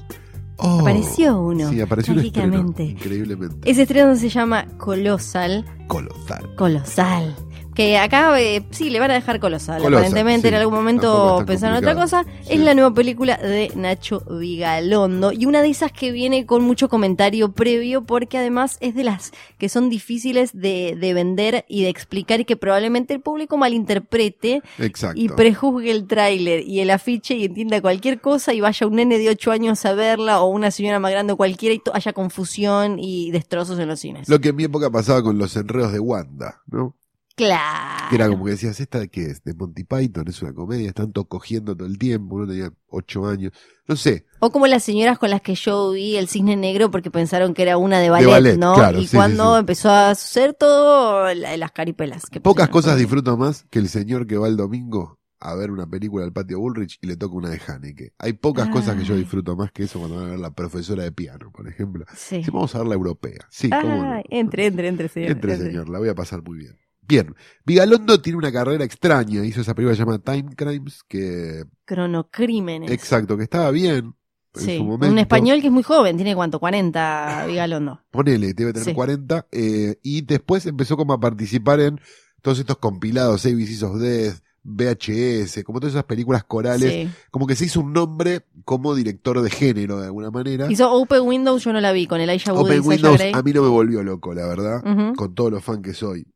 Oh, 0.56 0.80
Apareció 0.80 1.38
uno, 1.38 1.68
Sí, 1.68 1.82
apareció 1.82 2.14
un 2.14 2.20
estreno, 2.20 2.74
increíblemente. 2.78 3.70
Ese 3.70 3.82
estreno 3.82 4.16
se 4.16 4.30
llama 4.30 4.64
Colossal. 4.78 5.66
colosal. 5.88 6.54
Colosal. 6.56 7.36
Que 7.74 7.96
acá 7.96 8.38
eh, 8.40 8.64
sí 8.70 8.90
le 8.90 9.00
van 9.00 9.10
a 9.10 9.14
dejar 9.14 9.40
colosal. 9.40 9.82
Colosal, 9.82 10.04
Aparentemente 10.04 10.48
sí. 10.48 10.54
en 10.54 10.60
algún 10.60 10.74
momento 10.74 11.42
pensaron 11.46 11.78
otra 11.78 11.94
cosa. 11.94 12.24
Es 12.48 12.60
la 12.60 12.74
nueva 12.74 12.92
película 12.92 13.36
de 13.36 13.72
Nacho 13.74 14.20
Vigalondo. 14.20 15.32
Y 15.32 15.46
una 15.46 15.62
de 15.62 15.70
esas 15.70 15.90
que 15.92 16.12
viene 16.12 16.44
con 16.44 16.62
mucho 16.62 16.88
comentario 16.88 17.52
previo 17.52 18.04
porque 18.04 18.38
además 18.38 18.76
es 18.80 18.94
de 18.94 19.04
las 19.04 19.32
que 19.58 19.68
son 19.68 19.88
difíciles 19.88 20.50
de, 20.52 20.96
de 21.00 21.14
vender 21.14 21.64
y 21.68 21.82
de 21.82 21.88
explicar 21.88 22.40
y 22.40 22.44
que 22.44 22.56
probablemente 22.56 23.14
el 23.14 23.20
público 23.20 23.56
malinterprete 23.56 24.62
Exacto. 24.78 25.20
y 25.20 25.28
prejuzgue 25.28 25.90
el 25.90 26.06
tráiler 26.06 26.60
y 26.66 26.80
el 26.80 26.90
afiche 26.90 27.34
y 27.34 27.44
entienda 27.44 27.80
cualquier 27.80 28.20
cosa 28.20 28.52
y 28.52 28.60
vaya 28.60 28.86
un 28.86 28.96
nene 28.96 29.18
de 29.18 29.30
8 29.30 29.50
años 29.50 29.84
a 29.86 29.94
verla 29.94 30.40
o 30.42 30.48
una 30.48 30.70
señora 30.70 30.98
más 30.98 31.10
grande 31.10 31.32
o 31.32 31.36
cualquiera 31.36 31.74
y 31.74 31.82
haya 31.92 32.12
confusión 32.12 32.98
y 32.98 33.30
destrozos 33.30 33.78
en 33.78 33.88
los 33.88 34.00
cines. 34.00 34.28
Lo 34.28 34.40
que 34.40 34.50
en 34.50 34.56
mi 34.56 34.64
época 34.64 34.90
pasaba 34.90 35.22
con 35.22 35.38
los 35.38 35.56
enredos 35.56 35.92
de 35.92 36.00
Wanda, 36.00 36.62
¿no? 36.66 36.96
Claro. 37.36 38.08
Que 38.10 38.16
era 38.16 38.28
como 38.28 38.44
que 38.44 38.52
decías, 38.52 38.78
¿esta 38.80 38.98
de 39.00 39.08
qué 39.08 39.24
es? 39.26 39.42
De 39.42 39.54
Monty 39.54 39.84
Python, 39.84 40.28
es 40.28 40.42
una 40.42 40.52
comedia, 40.52 40.88
están 40.88 41.12
todos 41.12 41.28
cogiendo 41.28 41.74
todo 41.76 41.86
el 41.88 41.98
tiempo, 41.98 42.36
uno 42.36 42.46
tenía 42.46 42.70
ocho 42.88 43.26
años, 43.26 43.52
no 43.88 43.96
sé. 43.96 44.26
O 44.40 44.50
como 44.50 44.66
las 44.66 44.82
señoras 44.84 45.18
con 45.18 45.30
las 45.30 45.40
que 45.40 45.54
yo 45.54 45.92
vi 45.92 46.16
el 46.16 46.28
cisne 46.28 46.56
negro 46.56 46.90
porque 46.90 47.10
pensaron 47.10 47.54
que 47.54 47.62
era 47.62 47.78
una 47.78 48.00
de 48.00 48.10
ballet, 48.10 48.28
ballet, 48.30 48.58
¿no? 48.58 48.74
claro, 48.74 48.98
y 49.00 49.06
sí, 49.06 49.16
cuando 49.16 49.44
sí, 49.44 49.52
sí. 49.54 49.60
empezó 49.60 49.90
a 49.90 50.14
suceder 50.14 50.54
todo, 50.54 51.32
la- 51.34 51.56
las 51.56 51.72
caripelas. 51.72 52.26
que 52.26 52.40
Pocas 52.40 52.68
cosas 52.68 52.98
disfruto 52.98 53.36
más 53.36 53.64
que 53.70 53.78
el 53.78 53.88
señor 53.88 54.26
que 54.26 54.36
va 54.36 54.48
el 54.48 54.56
domingo 54.56 55.18
a 55.44 55.56
ver 55.56 55.72
una 55.72 55.88
película 55.88 56.24
al 56.24 56.32
patio 56.32 56.60
Bullrich 56.60 56.98
y 57.02 57.06
le 57.08 57.16
toca 57.16 57.34
una 57.34 57.50
de 57.50 57.60
Haneke. 57.66 58.12
Hay 58.18 58.34
pocas 58.34 58.68
cosas 58.68 58.94
que 58.96 59.04
yo 59.04 59.14
Ay. 59.14 59.20
disfruto 59.22 59.56
más 59.56 59.72
que 59.72 59.82
eso 59.84 59.98
cuando 59.98 60.18
van 60.18 60.26
a 60.26 60.30
ver 60.30 60.38
la 60.38 60.52
profesora 60.52 61.02
de 61.02 61.10
piano, 61.10 61.50
por 61.50 61.66
ejemplo. 61.66 62.04
Sí. 62.14 62.44
Si 62.44 62.50
vamos 62.52 62.72
a 62.76 62.78
ver 62.78 62.86
la 62.86 62.94
europea. 62.94 63.40
Sí, 63.50 63.68
cómo 63.68 63.96
no. 64.04 64.12
Ay, 64.12 64.22
entre, 64.28 64.66
entre, 64.66 64.86
entre, 64.86 65.08
señor. 65.08 65.30
Entre, 65.32 65.56
señor, 65.56 65.88
la 65.88 65.98
voy 65.98 66.10
a 66.10 66.14
pasar 66.14 66.42
muy 66.44 66.58
bien. 66.58 66.78
Bien, 67.06 67.34
Vigalondo 67.66 68.20
tiene 68.22 68.38
una 68.38 68.52
carrera 68.52 68.84
extraña, 68.84 69.44
hizo 69.44 69.60
esa 69.60 69.74
película 69.74 69.96
llamada 69.96 70.18
Time 70.18 70.54
Crimes, 70.56 71.02
que, 71.08 71.64
Cronocrímenes. 71.84 72.90
exacto, 72.90 73.36
que 73.36 73.42
estaba 73.44 73.70
bien 73.70 73.94
en 73.94 74.14
Sí, 74.54 74.76
su 74.78 74.84
momento. 74.84 75.12
un 75.12 75.18
español 75.18 75.60
que 75.60 75.66
es 75.66 75.72
muy 75.72 75.82
joven, 75.82 76.16
tiene 76.16 76.34
cuánto, 76.34 76.60
40, 76.60 77.46
Vigalondo. 77.48 78.00
Ponele, 78.10 78.54
debe 78.54 78.72
tener 78.72 78.88
Sí. 78.88 78.94
40, 78.94 79.46
eh, 79.50 79.96
y 80.02 80.22
después 80.22 80.64
empezó 80.66 80.96
como 80.96 81.12
a 81.14 81.20
participar 81.20 81.80
en 81.80 82.00
todos 82.40 82.58
estos 82.58 82.78
compilados, 82.78 83.44
ABCs 83.46 83.82
of 83.82 83.98
Death, 83.98 84.36
VHS, 84.64 85.64
como 85.64 85.80
todas 85.80 85.94
esas 85.94 86.04
películas 86.04 86.44
corales, 86.44 86.92
Sí. 86.92 87.10
como 87.30 87.46
que 87.48 87.56
se 87.56 87.64
hizo 87.64 87.80
un 87.80 87.92
nombre 87.92 88.42
como 88.64 88.94
director 88.94 89.40
de 89.42 89.50
género 89.50 89.98
de 89.98 90.06
alguna 90.06 90.30
manera. 90.30 90.70
Hizo 90.70 90.92
Open 90.92 91.22
Windows, 91.22 91.64
yo 91.64 91.72
no 91.72 91.80
la 91.80 91.90
vi, 91.92 92.06
con 92.06 92.20
Elijah 92.20 92.52
Wood 92.52 92.66
Open 92.66 92.82
Windows 92.84 93.18
Grey. 93.18 93.32
a 93.34 93.42
mí 93.42 93.52
no 93.52 93.62
me 93.62 93.68
volvió 93.68 94.02
loco, 94.04 94.32
la 94.34 94.46
verdad, 94.46 95.14
con 95.16 95.34
todo 95.34 95.50
lo 95.50 95.60
fan 95.60 95.82
que 95.82 95.94
soy 95.94 96.26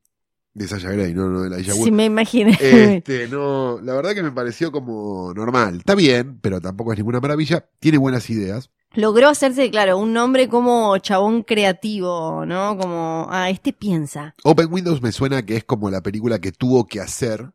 de 0.56 0.66
Sasha 0.66 0.90
Grey, 0.90 1.12
no, 1.12 1.28
no 1.28 1.42
de 1.42 1.54
Elijah 1.54 1.74
Wood. 1.74 1.84
Sí, 1.84 1.92
me 1.92 2.06
imaginé. 2.06 2.58
Este, 2.60 3.28
no, 3.28 3.78
la 3.82 3.94
verdad 3.94 4.14
que 4.14 4.22
me 4.22 4.32
pareció 4.32 4.72
como 4.72 5.34
normal. 5.34 5.76
Está 5.76 5.94
bien, 5.94 6.38
pero 6.40 6.62
tampoco 6.62 6.92
es 6.92 6.98
ninguna 6.98 7.20
maravilla. 7.20 7.68
Tiene 7.78 7.98
buenas 7.98 8.30
ideas. 8.30 8.70
Logró 8.94 9.28
hacerse, 9.28 9.70
claro, 9.70 9.98
un 9.98 10.14
nombre 10.14 10.48
como 10.48 10.96
chabón 10.96 11.42
creativo, 11.42 12.46
¿no? 12.46 12.78
Como, 12.78 13.26
ah, 13.28 13.50
este 13.50 13.74
piensa. 13.74 14.34
Open 14.44 14.72
Windows 14.72 15.02
me 15.02 15.12
suena 15.12 15.44
que 15.44 15.56
es 15.56 15.64
como 15.64 15.90
la 15.90 16.00
película 16.00 16.38
que 16.38 16.52
tuvo 16.52 16.86
que 16.86 17.00
hacer 17.00 17.50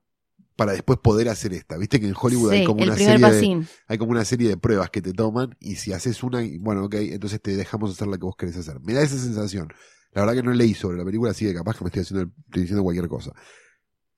para 0.55 0.74
después 0.74 1.00
poder 1.00 1.27
hacer 1.29 1.53
esta. 1.53 1.77
Viste 1.77 2.00
que 2.00 2.08
en 2.08 2.13
Hollywood 2.15 2.51
hay 2.51 2.65
como 2.65 2.84
una 2.84 2.96
serie 2.96 3.17
de, 3.17 3.65
hay 3.88 3.98
como 3.98 4.12
una 4.12 4.25
serie 4.25 4.48
de 4.48 4.58
pruebas 4.58 4.91
que 4.91 5.01
te 5.01 5.12
toman 5.12 5.58
y 5.60 5.77
si 5.77 5.91
haces 5.91 6.22
una, 6.22 6.43
bueno, 6.60 6.86
ok, 6.86 6.96
entonces 7.00 7.41
te 7.41 7.55
dejamos 7.55 7.89
hacer 7.89 8.08
la 8.08 8.17
que 8.17 8.25
vos 8.25 8.36
querés 8.36 8.58
hacer. 8.58 8.79
Me 8.81 8.93
da 8.93 9.01
esa 9.01 9.17
sensación. 9.17 9.70
La 10.13 10.22
verdad 10.22 10.36
que 10.36 10.44
no 10.44 10.51
leí 10.53 10.74
sobre 10.74 10.98
la 10.98 11.06
película, 11.06 11.32
así 11.32 11.46
que 11.46 11.53
capaz 11.53 11.77
que 11.77 11.84
me 11.86 11.88
estoy 11.88 12.01
haciendo, 12.03 12.32
estoy 12.48 12.62
diciendo 12.63 12.84
cualquier 12.84 13.08
cosa. 13.08 13.32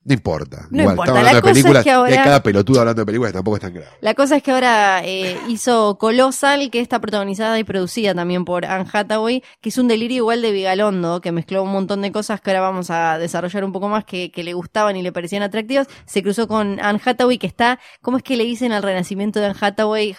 No 0.06 0.14
importa. 0.14 0.68
No 0.70 0.82
Igual, 0.82 0.96
importa, 0.96 1.14
la 1.14 1.20
hablando 1.20 1.36
de 1.38 1.42
cosa 1.42 1.52
es 1.52 1.58
películas 1.64 1.84
que 1.86 1.90
y 1.90 1.94
ahora- 1.94 2.12
hay 2.12 2.18
cada 2.26 2.44
pelotudo 2.44 2.80
hablando 2.82 3.02
de 3.04 3.06
películas 3.06 3.32
tampoco 3.32 3.56
es 3.56 3.62
tan 3.62 3.74
grave. 3.74 3.88
La 4.02 4.14
cosa 4.16 4.36
es 4.36 4.44
que 4.44 4.52
ahora 4.52 5.02
eh, 5.06 5.38
hizo 5.48 5.98
Colossal, 5.98 6.70
que 6.72 6.82
está 6.82 7.00
protagonizada 7.00 7.58
y 7.58 7.64
producida 7.64 8.14
también 8.14 8.44
por 8.44 8.66
Anne 8.66 8.86
Hathaway, 8.92 9.42
que 9.62 9.70
es 9.70 9.78
un 9.78 9.88
delirio 9.88 10.18
igual 10.18 10.42
de 10.42 10.52
Vigalondo, 10.52 11.22
que 11.22 11.32
mezcló 11.32 11.64
un 11.64 11.72
montón 11.72 12.02
de 12.02 12.12
cosas 12.12 12.42
que 12.42 12.50
ahora 12.50 12.60
vamos 12.60 12.90
a 12.90 13.18
desarrollar 13.18 13.64
un 13.64 13.72
poco 13.72 13.88
más, 13.88 14.04
que, 14.04 14.30
que 14.30 14.44
le 14.44 14.54
gustaban 14.54 14.98
y 14.98 15.04
le 15.04 15.14
parecían 15.14 15.42
atractivas. 15.42 15.88
Se 16.06 16.22
cruzó 16.22 16.50
con 16.50 16.82
Anne 16.82 17.00
Hathaway, 17.06 17.38
que 17.38 17.48
está, 17.48 17.80
¿cómo 18.02 18.18
es 18.18 18.24
que 18.24 18.36
le 18.36 18.44
dicen 18.44 18.74
al 18.74 18.84
renacimiento 18.84 19.40
de 19.40 19.46
Anne 19.46 19.58
Hathaway? 19.62 20.18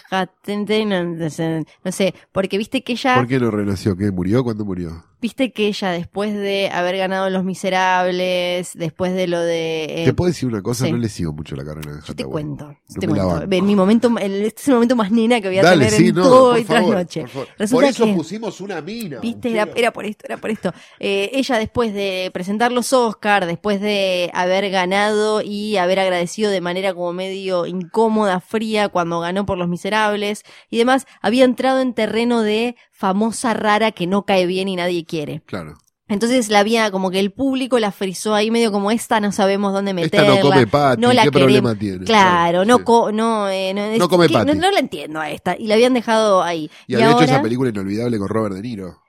No 1.83 1.91
sé, 1.91 2.15
porque 2.31 2.57
viste 2.57 2.83
que 2.83 2.93
ella... 2.93 3.17
¿Por 3.17 3.27
qué 3.27 3.39
no 3.39 3.51
renació? 3.51 3.95
¿Qué 3.95 4.09
murió? 4.11 4.43
¿Cuándo 4.43 4.65
murió? 4.65 5.03
Viste 5.25 5.51
que 5.51 5.65
ella, 5.65 5.89
después 5.89 6.35
de 6.35 6.69
haber 6.71 6.97
ganado 6.97 7.31
Los 7.31 7.43
Miserables, 7.43 8.73
después 8.75 9.11
de 9.15 9.25
lo 9.27 9.39
de... 9.39 9.85
eh, 10.03 10.05
¿Te 10.05 10.13
puedo 10.13 10.27
decir 10.27 10.47
una 10.47 10.61
cosa? 10.61 10.85
sí. 10.85 10.91
No 10.91 10.97
le 10.99 11.09
sigo 11.09 11.33
mucho 11.33 11.55
la 11.55 11.65
carrera 11.65 11.93
de 11.93 11.99
yo 12.01 12.13
te 12.15 12.21
Hathaway. 12.21 12.31
cuento, 12.31 12.65
No 12.67 12.99
te 12.99 13.07
cuento. 13.07 13.41
En 13.49 13.65
mi 13.65 13.75
momento, 13.75 14.11
este 14.19 14.61
es 14.61 14.67
el 14.67 14.75
momento 14.75 14.95
más 14.95 15.09
nena 15.11 15.41
que 15.41 15.47
voy 15.47 15.57
a 15.57 15.63
Dale, 15.63 15.85
tener 15.85 15.99
sí, 15.99 16.07
en 16.09 16.15
no, 16.15 16.21
todo 16.23 16.51
por 16.51 16.59
y 16.59 16.63
favor, 16.63 16.83
trasnoche. 16.91 17.21
por 17.21 17.29
favor. 17.31 17.47
Resulta 17.57 17.75
Por 17.81 17.89
eso 17.89 18.05
que- 18.05 18.13
pusimos 18.13 18.61
una 18.61 18.81
mina. 18.81 19.19
Viste, 19.19 19.49
era, 19.51 19.67
era 19.75 19.91
por 19.91 20.05
esto, 20.05 20.25
era 20.27 20.37
por 20.37 20.51
esto. 20.51 20.71
Eh, 20.99 21.31
ella 21.33 21.57
después 21.57 21.91
de 21.93 22.29
presentar 22.31 22.71
los 22.71 22.93
Oscar, 22.93 23.47
después 23.47 23.81
de 23.81 24.29
haber 24.35 24.69
ganado 24.69 25.41
y 25.41 25.77
haber 25.77 25.99
agradecido 26.01 26.51
de 26.51 26.61
manera 26.61 26.93
como 26.93 27.13
medio 27.13 27.65
incómoda, 27.65 28.41
fría, 28.41 28.89
cuando 28.89 29.19
ganó 29.21 29.47
por 29.47 29.57
Los 29.57 29.69
Miserables 29.69 30.43
y 30.69 30.77
demás, 30.77 31.07
había 31.19 31.45
entrado 31.45 31.81
en 31.81 31.95
terreno 31.95 32.41
de 32.43 32.75
famosa 32.95 33.53
rara 33.53 33.91
que 33.91 34.07
no 34.07 34.23
cae 34.25 34.45
bien 34.45 34.67
y 34.67 34.75
nadie 34.75 35.05
quiere. 35.05 35.41
Claro. 35.45 35.75
Entonces 36.07 36.49
la 36.49 36.59
había 36.59 36.91
como 36.91 37.09
que 37.09 37.19
el 37.19 37.31
público 37.31 37.79
la 37.79 37.91
frizó 37.91 38.35
ahí 38.35 38.51
medio 38.51 38.71
como 38.71 38.91
esta 38.91 39.19
no 39.19 39.31
sabemos 39.31 39.73
dónde 39.73 39.89
Esta 39.89 40.01
meterla. 40.19 40.35
no 40.35 40.41
come 40.41 40.67
pati, 40.67 41.01
no 41.01 41.11
la 41.13 41.23
¿qué 41.23 41.31
queremos. 41.31 41.53
problema 41.61 41.79
tiene? 41.79 42.05
Claro, 42.05 42.63
no, 42.63 42.83
co- 42.83 43.11
no, 43.11 43.49
eh, 43.49 43.73
no, 43.73 43.81
es 43.85 43.97
No 43.97 44.07
come 44.07 44.27
que 44.27 44.33
no, 44.35 44.53
no 44.53 44.69
la 44.71 44.79
entiendo 44.79 45.19
a 45.19 45.31
esta. 45.31 45.57
Y 45.57 45.65
la 45.65 45.73
habían 45.73 45.95
dejado 45.95 46.43
ahí. 46.43 46.69
Y 46.87 46.93
había 46.93 47.11
hecho 47.11 47.23
esa 47.23 47.41
película 47.41 47.71
inolvidable 47.71 48.19
con 48.19 48.27
Robert 48.29 48.53
De 48.55 48.61
Niro. 48.61 49.01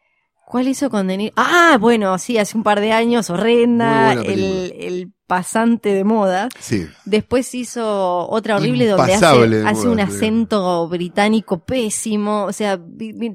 ¿Cuál 0.47 0.69
hizo 0.69 0.89
con 0.91 1.09
De 1.09 1.17
Niro? 1.17 1.33
Ah, 1.37 1.77
bueno, 1.81 2.17
sí, 2.19 2.39
hace 2.39 2.57
un 2.57 2.63
par 2.63 2.81
de 2.81 2.93
años, 2.93 3.31
horrenda, 3.31 4.13
el, 4.13 4.73
el 4.79 5.13
pasante 5.27 5.89
de 5.93 6.05
moda. 6.05 6.49
Sí. 6.61 6.87
Después 7.05 7.53
hizo 7.55 8.29
otra 8.31 8.57
horrible 8.57 8.87
donde 8.87 9.13
Impasable 9.13 9.59
hace, 9.59 9.67
hace 9.69 9.81
moda, 9.89 9.91
un 9.91 10.01
acento 10.01 10.89
británico 10.89 11.59
pésimo, 11.59 12.45
o 12.45 12.53
sea, 12.53 12.79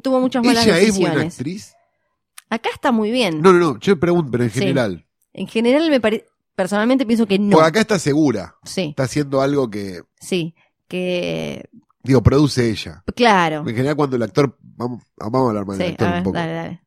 tuvo 0.01 0.21
muchas 0.21 0.41
malas 0.43 0.65
¿Ella 0.65 0.77
es 0.79 0.97
buena 0.97 1.15
decisiones. 1.23 1.33
actriz? 1.33 1.73
Acá 2.49 2.69
está 2.73 2.93
muy 2.93 3.11
bien. 3.11 3.41
No, 3.41 3.51
no, 3.51 3.59
no. 3.59 3.79
Yo 3.79 3.99
pregunto, 3.99 4.31
pero 4.31 4.45
en 4.45 4.49
Sí. 4.51 4.59
general. 4.59 5.05
En 5.33 5.47
general 5.47 5.89
me 5.89 5.99
parece, 5.99 6.25
personalmente 6.55 7.05
pienso 7.05 7.25
que 7.27 7.37
no. 7.39 7.51
Porque 7.51 7.67
acá 7.67 7.79
está 7.81 7.99
segura. 7.99 8.55
Sí, 8.63 8.87
Está 8.91 9.03
haciendo 9.03 9.41
algo 9.41 9.69
que, 9.69 10.01
sí, 10.19 10.55
que 10.87 11.69
digo, 12.03 12.23
produce 12.23 12.69
ella. 12.69 13.03
claro. 13.15 13.59
En 13.67 13.75
general, 13.75 13.95
cuando 13.97 14.15
el 14.15 14.23
actor. 14.23 14.57
Vamos, 14.61 15.03
vamos 15.17 15.45
a 15.45 15.49
hablar 15.49 15.65
más 15.65 15.77
del 15.77 15.87
Sí, 15.87 15.91
actor 15.93 16.07
a 16.07 16.17
un 16.17 16.23
poco. 16.23 16.37
dale, 16.37 16.53
dale. 16.53 16.81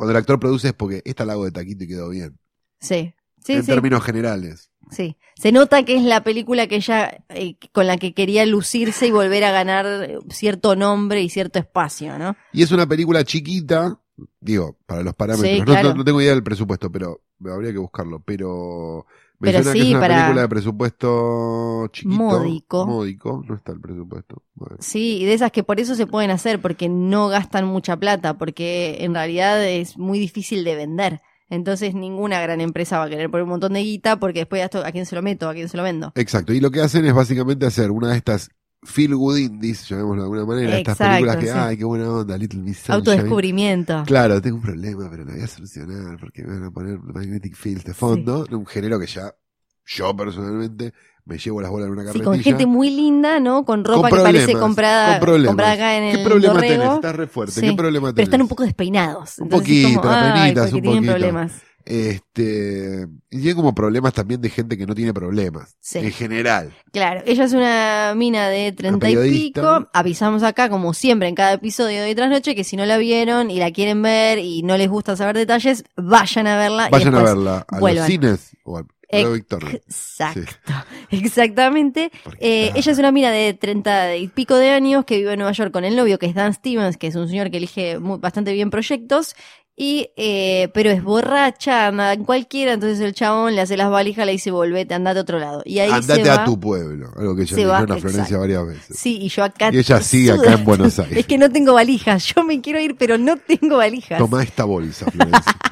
Cuando 0.00 0.12
el 0.12 0.16
actor 0.16 0.40
produce 0.40 0.68
es 0.68 0.72
porque 0.72 1.02
esta 1.04 1.26
la 1.26 1.34
hago 1.34 1.44
de 1.44 1.52
taquito 1.52 1.84
y 1.84 1.88
quedó 1.88 2.08
bien. 2.08 2.38
Sí, 2.80 3.12
sí, 3.44 3.52
en 3.52 3.60
sí. 3.64 3.66
términos 3.70 4.02
generales. 4.02 4.70
Sí, 4.90 5.18
se 5.36 5.52
nota 5.52 5.84
que 5.84 5.94
es 5.94 6.02
la 6.02 6.24
película 6.24 6.66
que 6.68 6.76
ella 6.76 7.22
eh, 7.28 7.56
con 7.72 7.86
la 7.86 7.98
que 7.98 8.14
quería 8.14 8.46
lucirse 8.46 9.06
y 9.06 9.10
volver 9.10 9.44
a 9.44 9.50
ganar 9.52 10.20
cierto 10.30 10.74
nombre 10.74 11.20
y 11.20 11.28
cierto 11.28 11.58
espacio, 11.58 12.18
¿no? 12.18 12.34
Y 12.50 12.62
es 12.62 12.72
una 12.72 12.86
película 12.86 13.24
chiquita, 13.24 14.00
digo, 14.40 14.78
para 14.86 15.02
los 15.02 15.14
parámetros. 15.14 15.50
Sí, 15.52 15.58
No- 15.58 15.66
claro. 15.66 15.90
no, 15.90 15.96
no 15.96 16.04
tengo 16.06 16.22
idea 16.22 16.32
del 16.32 16.42
presupuesto, 16.42 16.90
pero 16.90 17.20
habría 17.44 17.70
que 17.70 17.76
buscarlo. 17.78 18.20
Pero 18.20 19.04
me 19.40 19.50
Pero 19.52 19.64
sí, 19.64 19.72
que 19.72 19.78
es 19.84 19.90
una 19.90 20.00
para- 20.00 20.14
película 20.16 20.42
de 20.42 20.48
presupuesto 20.48 21.88
chiquito. 21.92 22.14
Módico. 22.14 22.86
Módico, 22.86 23.42
no 23.48 23.54
está 23.54 23.72
el 23.72 23.80
presupuesto. 23.80 24.42
Bueno. 24.54 24.76
Sí, 24.80 25.18
y 25.20 25.24
de 25.24 25.34
esas 25.34 25.50
que 25.50 25.62
por 25.64 25.80
eso 25.80 25.94
se 25.94 26.06
pueden 26.06 26.30
hacer, 26.30 26.60
porque 26.60 26.88
no 26.88 27.28
gastan 27.28 27.64
mucha 27.66 27.96
plata, 27.96 28.36
porque 28.38 28.98
en 29.00 29.14
realidad 29.14 29.64
es 29.64 29.98
muy 29.98 30.18
difícil 30.18 30.62
de 30.64 30.76
vender. 30.76 31.20
Entonces 31.48 31.94
ninguna 31.94 32.40
gran 32.40 32.60
empresa 32.60 32.98
va 32.98 33.04
a 33.04 33.08
querer 33.08 33.28
poner 33.30 33.42
un 33.44 33.50
montón 33.50 33.72
de 33.72 33.80
guita, 33.82 34.20
porque 34.20 34.40
después 34.40 34.62
esto, 34.62 34.84
¿a 34.84 34.92
quién 34.92 35.04
se 35.06 35.16
lo 35.16 35.22
meto? 35.22 35.48
¿A 35.48 35.54
quién 35.54 35.68
se 35.68 35.76
lo 35.76 35.82
vendo? 35.82 36.12
Exacto. 36.14 36.52
Y 36.52 36.60
lo 36.60 36.70
que 36.70 36.80
hacen 36.80 37.04
es 37.06 37.12
básicamente 37.14 37.66
hacer 37.66 37.90
una 37.90 38.10
de 38.10 38.16
estas 38.18 38.50
feel 38.82 39.14
good 39.14 39.36
indies, 39.36 39.88
llamémoslo 39.88 40.22
de 40.22 40.26
alguna 40.26 40.44
manera, 40.46 40.76
estas 40.78 40.94
Exacto, 40.94 41.10
películas 41.10 41.36
que, 41.36 41.46
sí. 41.46 41.52
ay, 41.54 41.76
qué 41.76 41.84
buena 41.84 42.10
onda, 42.10 42.38
Little 42.38 42.60
Miss 42.60 42.78
Sunshine. 42.78 42.94
Autodescubrimiento. 42.96 44.02
Claro, 44.06 44.40
tengo 44.40 44.56
un 44.56 44.62
problema, 44.62 45.08
pero 45.10 45.24
lo 45.24 45.32
voy 45.32 45.42
a 45.42 45.46
solucionar 45.46 46.18
porque 46.18 46.42
me 46.44 46.54
van 46.54 46.64
a 46.64 46.70
poner 46.70 46.98
Magnetic 46.98 47.54
Fields 47.56 47.84
de 47.84 47.94
fondo, 47.94 48.46
un 48.50 48.66
género 48.66 48.98
que 48.98 49.06
ya 49.06 49.34
yo 49.86 50.16
personalmente 50.16 50.92
me 51.24 51.36
llevo 51.38 51.60
las 51.60 51.70
bolas 51.70 51.86
en 51.88 51.92
una 51.92 52.02
Sí, 52.02 52.06
carretilla. 52.06 52.24
con 52.24 52.40
gente 52.40 52.66
muy 52.66 52.90
linda, 52.90 53.38
¿no? 53.40 53.64
Con 53.64 53.84
ropa 53.84 54.08
Con 54.08 54.18
que 54.18 54.24
parece 54.24 54.52
comprada, 54.54 55.20
con 55.20 55.44
comprada 55.46 55.72
acá 55.72 55.96
en 55.98 56.04
el 56.04 56.16
¿Qué 56.18 56.24
problema 56.24 56.54
Dorrego. 56.54 56.82
tenés? 56.82 56.94
Estás 56.94 57.16
re 57.16 57.26
fuerte. 57.26 57.60
Sí, 57.60 57.60
¿Qué 57.60 57.72
problema 57.74 58.08
tenés? 58.08 58.14
Pero 58.14 58.24
están 58.24 58.42
un 58.42 58.48
poco 58.48 58.62
despeinados. 58.64 59.38
Un 59.38 59.48
poquito, 59.48 60.00
como, 60.00 60.10
apenitas, 60.12 60.70
porque 60.70 60.76
un 60.76 60.82
tienen 60.82 60.98
poquito. 61.00 61.12
problemas. 61.12 61.52
Este, 61.90 63.06
y 63.30 63.38
tiene 63.40 63.54
como 63.54 63.74
problemas 63.74 64.12
también 64.12 64.40
de 64.40 64.48
gente 64.48 64.78
que 64.78 64.86
no 64.86 64.94
tiene 64.94 65.12
problemas. 65.12 65.76
Sí. 65.80 65.98
En 65.98 66.12
general. 66.12 66.72
Claro, 66.92 67.22
ella 67.26 67.44
es 67.44 67.52
una 67.52 68.12
mina 68.16 68.48
de 68.48 68.72
treinta 68.72 69.10
y 69.10 69.16
pico. 69.30 69.88
Avisamos 69.92 70.42
acá, 70.42 70.68
como 70.68 70.94
siempre, 70.94 71.28
en 71.28 71.34
cada 71.34 71.52
episodio 71.54 72.00
de 72.00 72.06
Hoy 72.08 72.14
Tras 72.14 72.30
Noche, 72.30 72.54
que 72.54 72.64
si 72.64 72.76
no 72.76 72.86
la 72.86 72.96
vieron 72.96 73.50
y 73.50 73.58
la 73.58 73.70
quieren 73.72 74.02
ver 74.02 74.38
y 74.38 74.62
no 74.62 74.76
les 74.76 74.88
gusta 74.88 75.16
saber 75.16 75.36
detalles, 75.36 75.84
vayan 75.96 76.46
a 76.46 76.56
verla. 76.56 76.86
y 76.88 76.90
Vayan 76.90 77.14
a 77.14 77.18
después 77.18 77.34
verla 77.36 77.66
a 77.68 77.78
vuelvan. 77.80 78.02
los 78.02 78.06
cines 78.06 78.56
o 78.64 78.82
Victoria. 79.32 79.70
Exacto, 79.72 80.40
exactamente. 81.10 82.10
Porque, 82.22 82.66
Eh, 82.66 82.72
ella 82.74 82.92
es 82.92 82.98
una 82.98 83.10
mina 83.12 83.30
de 83.30 83.54
treinta 83.54 84.16
y 84.16 84.28
pico 84.28 84.54
de 84.56 84.70
años 84.70 85.04
que 85.04 85.16
vive 85.18 85.32
en 85.32 85.38
Nueva 85.40 85.52
York 85.52 85.72
con 85.72 85.84
el 85.84 85.96
novio, 85.96 86.18
que 86.18 86.26
es 86.26 86.34
Dan 86.34 86.54
Stevens, 86.54 86.96
que 86.96 87.08
es 87.08 87.16
un 87.16 87.28
señor 87.28 87.50
que 87.50 87.56
elige 87.56 87.98
muy- 87.98 88.18
bastante 88.18 88.52
bien 88.52 88.70
proyectos. 88.70 89.34
Y, 89.82 90.10
eh, 90.18 90.68
pero 90.74 90.90
es 90.90 91.02
borracha, 91.02 91.86
anda 91.86 92.12
en 92.12 92.24
cualquiera, 92.24 92.74
entonces 92.74 93.00
el 93.00 93.14
chabón 93.14 93.54
le 93.54 93.62
hace 93.62 93.78
las 93.78 93.88
valijas, 93.88 94.26
le 94.26 94.32
dice 94.32 94.50
volvete, 94.50 94.92
andate 94.92 95.20
a 95.20 95.22
otro 95.22 95.38
lado. 95.38 95.62
Y 95.64 95.78
ahí 95.78 95.90
Andate 95.90 96.22
se 96.22 96.28
va. 96.28 96.42
a 96.42 96.44
tu 96.44 96.60
pueblo. 96.60 97.10
Algo 97.16 97.34
que 97.34 97.44
ella 97.44 97.54
Se 97.54 97.62
dijeron 97.62 97.90
a 97.90 97.96
Florencia 97.96 98.36
varias 98.36 98.66
veces. 98.66 98.98
Sí, 98.98 99.16
y 99.22 99.30
yo 99.30 99.42
acá. 99.42 99.70
Y 99.72 99.78
ella 99.78 99.98
sigue 100.02 100.32
acá 100.32 100.52
en 100.52 100.66
Buenos 100.66 100.98
Aires. 100.98 101.16
Es 101.16 101.26
que 101.26 101.38
no 101.38 101.50
tengo 101.50 101.72
valijas. 101.72 102.26
Yo 102.26 102.44
me 102.44 102.60
quiero 102.60 102.78
ir, 102.78 102.94
pero 102.98 103.16
no 103.16 103.38
tengo 103.38 103.78
valijas. 103.78 104.18
Toma 104.18 104.42
esta 104.42 104.64
bolsa, 104.64 105.10
Florencia. 105.10 105.56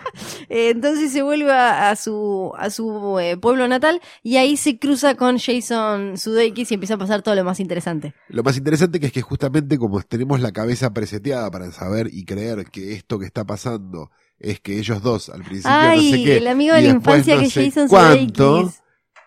Eh, 0.48 0.70
entonces 0.70 1.12
se 1.12 1.22
vuelve 1.22 1.52
a, 1.52 1.90
a 1.90 1.96
su, 1.96 2.52
a 2.58 2.70
su 2.70 3.18
eh, 3.20 3.36
pueblo 3.36 3.68
natal 3.68 4.00
y 4.24 4.36
ahí 4.36 4.56
se 4.56 4.78
cruza 4.78 5.14
con 5.14 5.38
Jason 5.38 6.16
Sudeikis 6.18 6.72
y 6.72 6.74
empieza 6.74 6.94
a 6.94 6.98
pasar 6.98 7.22
todo 7.22 7.36
lo 7.36 7.44
más 7.44 7.60
interesante. 7.60 8.14
Lo 8.28 8.42
más 8.42 8.56
interesante 8.56 8.98
que 8.98 9.06
es 9.06 9.12
que 9.12 9.22
justamente 9.22 9.78
como 9.78 10.00
tenemos 10.02 10.40
la 10.40 10.50
cabeza 10.50 10.92
preseteada 10.92 11.50
para 11.50 11.70
saber 11.70 12.08
y 12.12 12.24
creer 12.24 12.64
que 12.64 12.94
esto 12.94 13.18
que 13.18 13.26
está 13.26 13.44
pasando 13.44 13.97
es 14.38 14.60
que 14.60 14.78
ellos 14.78 15.02
dos 15.02 15.28
al 15.30 15.42
principio 15.42 15.72
Ay, 15.72 15.96
no 15.96 16.02
sé 16.02 16.22
qué, 16.22 16.36
el 16.38 16.46
amigo 16.48 16.74
de 16.74 16.82
la 16.82 16.88
infancia 16.90 17.34
no 17.34 17.40
que 17.42 17.50
Jason 17.50 17.88
cuánto, 17.88 18.72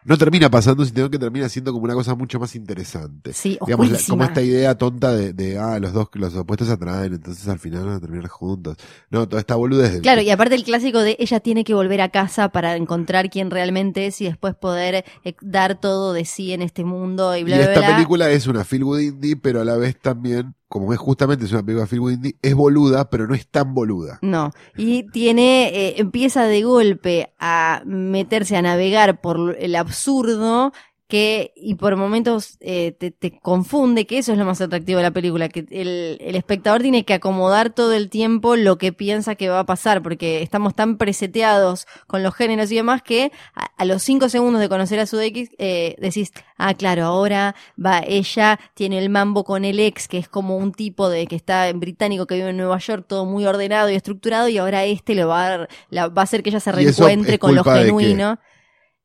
no 0.04 0.18
termina 0.18 0.50
pasando, 0.50 0.84
sino 0.84 1.10
que 1.12 1.20
termina 1.20 1.48
siendo 1.48 1.72
como 1.72 1.84
una 1.86 1.94
cosa 1.94 2.16
mucho 2.16 2.40
más 2.40 2.56
interesante. 2.56 3.34
Sí, 3.34 3.60
Digamos, 3.63 3.86
la- 3.88 3.98
oscurísima. 3.98 4.13
como 4.16 4.24
esta 4.24 4.42
idea 4.42 4.75
tonta 4.75 5.12
de, 5.13 5.32
de, 5.34 5.60
ah, 5.60 5.78
los 5.80 5.94
dos, 5.94 6.08
los 6.13 6.36
opuestos 6.36 6.70
se 6.70 6.74
atraen, 6.74 7.13
entonces 7.13 7.48
al 7.48 7.60
final 7.60 7.86
van 7.86 7.96
a 7.96 8.00
terminar 8.00 8.28
juntos. 8.28 8.78
No, 9.12 9.28
toda 9.30 9.40
esta 9.42 9.56
boludez 9.56 9.92
del 9.94 10.01
Claro, 10.01 10.22
y 10.22 10.32
aparte 10.32 10.56
el 10.56 10.63
clásico 10.63 11.00
de 11.01 11.18
ella 11.20 11.40
tiene 11.40 11.63
que 11.63 11.75
volver 11.75 12.01
a 12.01 12.10
casa 12.10 12.50
para 12.50 12.75
encontrar 12.78 13.30
quién 13.30 13.51
realmente 13.51 14.08
es 14.08 14.20
y 14.22 14.25
después 14.25 14.56
poder 14.56 15.06
eh, 15.24 15.36
dar 15.42 15.80
todo 15.80 16.13
de 16.13 16.25
sí 16.25 16.51
en 16.54 16.63
este 16.63 16.84
mundo 16.84 17.36
y 17.36 17.42
Y 17.42 17.44
bla, 17.44 17.58
bla, 17.58 17.74
esta 17.75 17.86
película 17.86 18.30
es 18.32 18.48
una 18.48 18.63
feel 18.63 18.84
good 18.84 19.00
indie, 19.01 19.36
pero 19.36 19.62
a 19.62 19.66
la 19.66 19.75
vez 19.78 20.00
también, 20.00 20.56
como 20.72 20.94
es 20.94 21.00
justamente 21.00 21.44
es 21.44 21.51
una 21.51 21.63
película 21.63 21.86
good 22.00 22.13
indie, 22.13 22.38
es 22.42 22.56
boluda, 22.56 23.10
pero 23.10 23.28
no 23.28 23.36
es 23.36 23.46
tan 23.46 23.74
boluda. 23.74 24.20
No, 24.22 24.51
y 24.78 25.04
tiene, 25.12 25.68
eh, 25.68 25.96
empieza 25.98 26.46
de 26.46 26.63
golpe 26.63 27.34
a 27.40 27.82
meterse 27.86 28.56
a 28.56 28.62
navegar 28.62 29.20
por 29.20 29.58
el 29.60 29.75
absurdo 29.75 30.72
que, 31.12 31.51
y 31.58 31.75
por 31.75 31.98
momentos 31.98 32.58
eh, 32.62 32.94
te, 32.98 33.12
te 33.12 33.38
confunde, 33.41 34.08
que 34.08 34.18
eso 34.20 34.32
es 34.32 34.38
lo 34.38 34.46
más 34.46 34.62
atractivo 34.62 34.98
de 34.98 35.03
la 35.03 35.12
película, 35.12 35.50
que 35.50 35.65
el, 35.70 36.18
el 36.22 36.36
espectador 36.38 36.82
tiene 36.82 37.03
que 37.03 37.13
acomodar 37.13 37.72
todo 37.72 37.91
el 37.91 38.10
tiempo 38.10 38.56
lo 38.56 38.77
que 38.77 38.94
piensa 38.94 39.36
que 39.36 39.50
va 39.50 39.60
a 39.60 39.65
pasar, 39.65 40.01
porque 40.01 40.41
estamos 40.41 40.74
tan 40.74 40.98
preseteados 40.98 41.86
con 42.08 42.24
los 42.24 42.34
géneros 42.34 42.72
y 42.72 42.75
demás 42.77 43.01
que 43.01 43.34
a, 43.53 43.65
a 43.77 43.84
los 43.84 44.01
cinco 44.03 44.30
segundos 44.30 44.62
de 44.62 44.70
conocer 44.70 45.01
a 45.01 45.06
su 45.06 45.20
eh, 45.20 45.96
decís, 46.00 46.32
ah, 46.58 46.74
claro, 46.75 47.03
ahora 47.03 47.56
va 47.77 48.01
ella, 48.08 48.58
tiene 48.74 48.98
el 48.98 49.10
mambo 49.10 49.44
con 49.44 49.65
el 49.65 49.80
ex, 49.82 50.08
que 50.08 50.18
es 50.18 50.30
como 50.30 50.56
un 50.56 50.72
tipo 50.72 51.10
de 51.10 51.27
que 51.27 51.36
está 51.36 51.68
en 51.68 51.82
británico 51.82 52.25
que 52.25 52.36
vive 52.36 52.51
en 52.51 52.58
Nueva 52.58 52.77
York, 52.77 53.03
todo 53.08 53.25
muy 53.25 53.46
ordenado 53.46 53.89
y 53.89 53.96
estructurado, 53.96 54.48
y 54.48 54.58
ahora 54.58 54.86
este 54.86 55.13
le 55.13 55.25
va 55.25 55.46
a, 55.46 55.50
dar- 55.50 55.70
la- 55.89 56.08
va 56.08 56.22
a 56.22 56.24
hacer 56.24 56.41
que 56.41 56.51
ella 56.51 56.62
se 56.62 56.70
¿Y 56.70 56.86
eso 56.86 57.03
reencuentre 57.03 57.38
con 57.38 57.53
lo 57.56 57.63
genuino. 57.65 58.39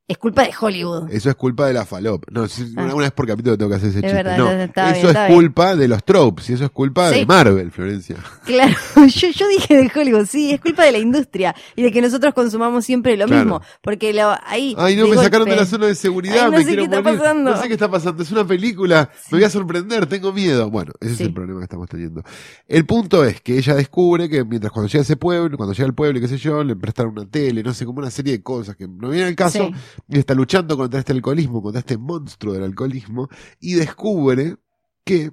Es 0.09 0.19
culpa 0.19 0.43
de 0.45 0.51
Hollywood. 0.61 1.11
Eso 1.11 1.31
es 1.31 1.35
culpa 1.35 1.67
de 1.67 1.73
la 1.75 1.85
falop. 1.85 2.25
No, 2.31 2.47
si- 2.47 2.73
Ah. 2.77 2.85
una, 2.85 2.95
vez 2.95 3.11
por 3.11 3.27
capítulo 3.27 3.59
tengo 3.59 3.71
que 3.71 3.77
hacer 3.77 3.89
ese 3.89 3.99
Es 3.99 4.05
chiste. 4.05 4.17
verdad, 4.17 4.39
no, 4.39 4.51
está 4.53 4.97
eso 4.97 5.09
es 5.11 5.15
bien. 5.15 5.27
culpa 5.35 5.75
de 5.75 5.89
los 5.89 6.05
tropes 6.05 6.49
y 6.51 6.53
eso 6.53 6.65
es 6.65 6.71
culpa 6.71 7.11
Sí. 7.13 7.19
de 7.21 7.27
Marvel, 7.27 7.73
Florencia. 7.73 8.17
Claro, 8.45 8.73
yo, 9.09 9.29
yo 9.31 9.49
dije 9.49 9.77
de 9.77 9.91
Hollywood, 9.93 10.27
sí, 10.27 10.53
es 10.53 10.61
culpa 10.61 10.85
de 10.85 10.93
la 10.93 10.99
industria 10.99 11.57
y 11.75 11.83
de 11.83 11.91
que 11.91 12.01
nosotros 12.01 12.35
consumamos 12.35 12.85
siempre 12.85 13.17
lo 13.17 13.27
Claro. 13.27 13.43
mismo. 13.45 13.61
Porque 13.83 14.13
lo, 14.13 14.33
ahí. 14.47 14.77
Ay, 14.79 14.95
no, 14.95 15.09
me 15.09 15.17
sacaron 15.17 15.49
de 15.49 15.57
la 15.57 15.67
zona 15.67 15.87
de 15.87 15.97
seguridad, 15.97 16.37
Ay, 16.45 16.51
no 16.53 16.59
me 16.59 16.59
sé 16.59 16.67
quiero 16.67 16.83
qué 16.83 16.85
está 16.87 17.03
morir. 17.03 17.19
pasando. 17.19 17.51
No 17.51 17.61
sé 17.61 17.67
qué 17.67 17.75
está 17.75 17.91
pasando, 17.91 18.23
es 18.23 18.31
una 18.31 18.47
película, 18.47 19.11
me 19.33 19.39
voy 19.39 19.45
a 19.45 19.51
sorprender, 19.51 20.07
tengo 20.07 20.33
miedo. 20.33 20.71
Bueno, 20.71 20.93
ese 21.01 21.17
Sí. 21.17 21.23
es 21.25 21.29
el 21.29 21.35
problema 21.35 21.59
que 21.61 21.65
estamos 21.65 21.89
teniendo. 21.89 22.23
El 22.69 22.87
punto 22.87 23.25
es 23.25 23.41
que 23.41 23.59
ella 23.59 23.75
descubre 23.75 24.29
que 24.29 24.45
mientras 24.45 24.71
cuando 24.73 24.87
llega 24.89 25.01
a 25.01 25.03
ese 25.03 25.17
pueblo, 25.17 25.57
cuando 25.57 25.73
llega 25.73 25.87
al 25.87 25.95
pueblo 25.95 26.19
y 26.19 26.23
qué 26.23 26.29
sé 26.29 26.39
yo, 26.39 26.63
le 26.63 26.77
prestan 26.77 27.09
una 27.09 27.27
tele, 27.29 27.65
no 27.65 27.75
sé, 27.75 27.85
como 27.85 27.99
una 27.99 28.11
serie 28.13 28.35
de 28.35 28.43
cosas 28.45 28.77
que 28.77 28.87
no 28.87 29.09
viene 29.09 29.27
al 29.27 29.35
caso. 29.35 29.69
Y 30.09 30.19
está 30.19 30.35
luchando 30.35 30.77
contra 30.77 31.01
este 31.01 31.13
alcoholismo, 31.13 31.63
contra 31.63 31.81
este 31.81 31.97
monstruo 31.99 32.55
del 32.55 32.65
alcoholismo, 32.65 33.29
y 33.61 33.75
descubre 33.75 34.57
que 35.05 35.33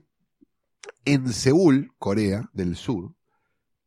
en 1.05 1.31
Seúl, 1.31 1.93
Corea 1.97 2.49
del 2.53 2.75
Sur, 2.75 3.13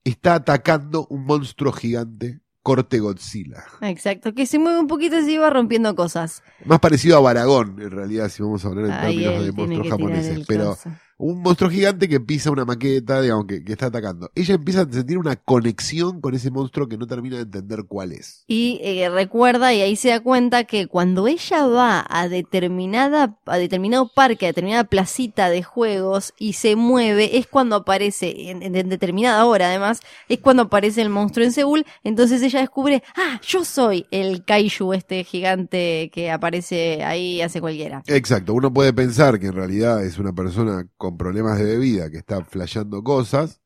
está 0.05 0.35
atacando 0.35 1.07
un 1.09 1.25
monstruo 1.25 1.73
gigante 1.73 2.41
corte 2.63 2.99
Godzilla. 2.99 3.65
Exacto, 3.81 4.35
que 4.35 4.45
se 4.45 4.59
mueve 4.59 4.81
un 4.81 4.89
poquito 4.89 5.17
y 5.17 5.25
se 5.25 5.31
iba 5.31 5.49
rompiendo 5.51 5.95
cosas. 5.95 6.43
Más 6.65 6.81
parecido 6.81 7.17
a 7.17 7.21
Baragón, 7.21 7.81
en 7.81 7.93
realidad, 7.93 8.29
si 8.29 8.43
vamos 8.43 8.65
a 8.65 8.69
hablar 8.69 8.87
en 8.87 8.91
Ahí 8.91 9.19
términos 9.19 9.45
de 9.45 9.53
monstruos 9.53 9.89
japoneses. 9.89 10.47
Pero. 10.49 10.77
Un 11.19 11.43
monstruo 11.43 11.71
gigante 11.71 12.09
que 12.09 12.21
pisa 12.21 12.51
una 12.51 12.65
maqueta, 12.65 13.23
digamos, 13.23 13.47
que, 13.47 13.65
que 13.65 13.73
está 13.73 13.87
atacando. 13.87 14.31
Ella 14.35 14.55
empieza 14.55 14.83
a 14.83 14.93
sentir 14.93 15.19
una 15.19 15.37
conexión 15.37 16.21
con 16.21 16.35
ese 16.35 16.51
monstruo 16.51 16.89
que 16.89 16.99
no 16.99 17.07
termina 17.07 17.37
de 17.37 17.43
entender 17.43 17.85
cuál 17.89 18.13
es. 18.13 18.45
Y 18.47 18.81
eh, 18.83 19.09
recuerda, 19.09 19.73
y 19.73 19.81
ahí 19.81 19.97
se 19.97 20.11
da 20.11 20.21
cuenta 20.21 20.65
que 20.65 20.87
cuando 20.87 21.27
ella 21.27 21.67
va 21.67 22.07
a 22.09 22.29
determinada, 22.29 23.39
a 23.47 23.57
determinado 23.57 24.11
parque, 24.15 24.47
a 24.47 24.49
determinada 24.49 24.85
placita 24.85 25.49
de 25.49 25.63
juegos 25.63 26.35
y 26.39 26.55
se 26.55 26.77
mueve, 26.77 27.39
es 27.39 27.47
cuando 27.47 27.77
aparece, 27.77 28.51
en, 28.51 28.63
en 28.63 28.89
determinada 28.89 29.45
hora 29.47 29.69
además, 29.69 30.01
es 30.29 30.39
cuando 30.41 30.65
aparece 30.65 31.01
el 31.01 31.09
monstruo 31.09 31.45
en 31.47 31.53
Seúl. 31.53 31.87
Entonces 32.05 32.43
ella 32.43 32.61
descubre, 32.61 33.03
ah, 33.17 33.41
yo 33.47 33.65
soy 33.65 34.07
el 34.11 34.45
kaiju 34.45 34.93
este 34.93 35.25
gigante 35.25 36.11
que 36.13 36.31
aparece 36.31 37.03
ahí 37.05 37.41
hace 37.41 37.61
cualquiera. 37.61 38.03
Exacto, 38.07 38.53
uno 38.53 38.73
puede 38.73 38.93
pensar 38.93 39.39
que 39.39 39.47
en 39.47 39.55
realidad 39.55 40.05
es 40.05 40.19
una 40.19 40.35
persona 40.35 40.87
con 40.97 41.06
problemas 41.15 41.59
de 41.59 41.65
bebida 41.65 42.11
que 42.11 42.17
está 42.17 42.43
flasheando 42.45 43.03
cosas, 43.03 43.61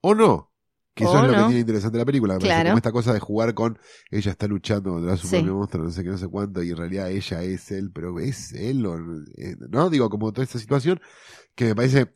o 0.00 0.14
no. 0.14 0.48
Que 0.94 1.04
eso 1.04 1.16
es 1.16 1.22
lo 1.22 1.28
no. 1.32 1.38
que 1.38 1.44
tiene 1.44 1.60
interesante 1.60 1.96
la 1.96 2.04
película. 2.04 2.34
Me 2.34 2.40
parece 2.40 2.54
Claro. 2.54 2.68
como 2.70 2.76
esta 2.78 2.92
cosa 2.92 3.14
de 3.14 3.20
jugar 3.20 3.54
con 3.54 3.78
ella 4.10 4.30
está 4.32 4.46
luchando 4.46 4.90
contra 4.92 5.16
su 5.16 5.26
Sí. 5.26 5.36
propio 5.36 5.54
monstruo, 5.54 5.84
no 5.84 5.90
sé 5.90 6.02
qué, 6.04 6.10
no 6.10 6.18
sé 6.18 6.28
cuánto, 6.28 6.62
y 6.62 6.70
en 6.70 6.76
realidad 6.76 7.10
ella 7.10 7.42
es 7.42 7.70
él, 7.70 7.90
pero 7.94 8.18
es 8.20 8.52
él, 8.52 8.84
o, 8.84 8.96
eh, 9.38 9.56
¿no? 9.70 9.88
Digo, 9.88 10.10
como 10.10 10.32
toda 10.32 10.44
esta 10.44 10.58
situación, 10.58 11.00
que 11.54 11.64
me 11.64 11.74
parece 11.74 12.08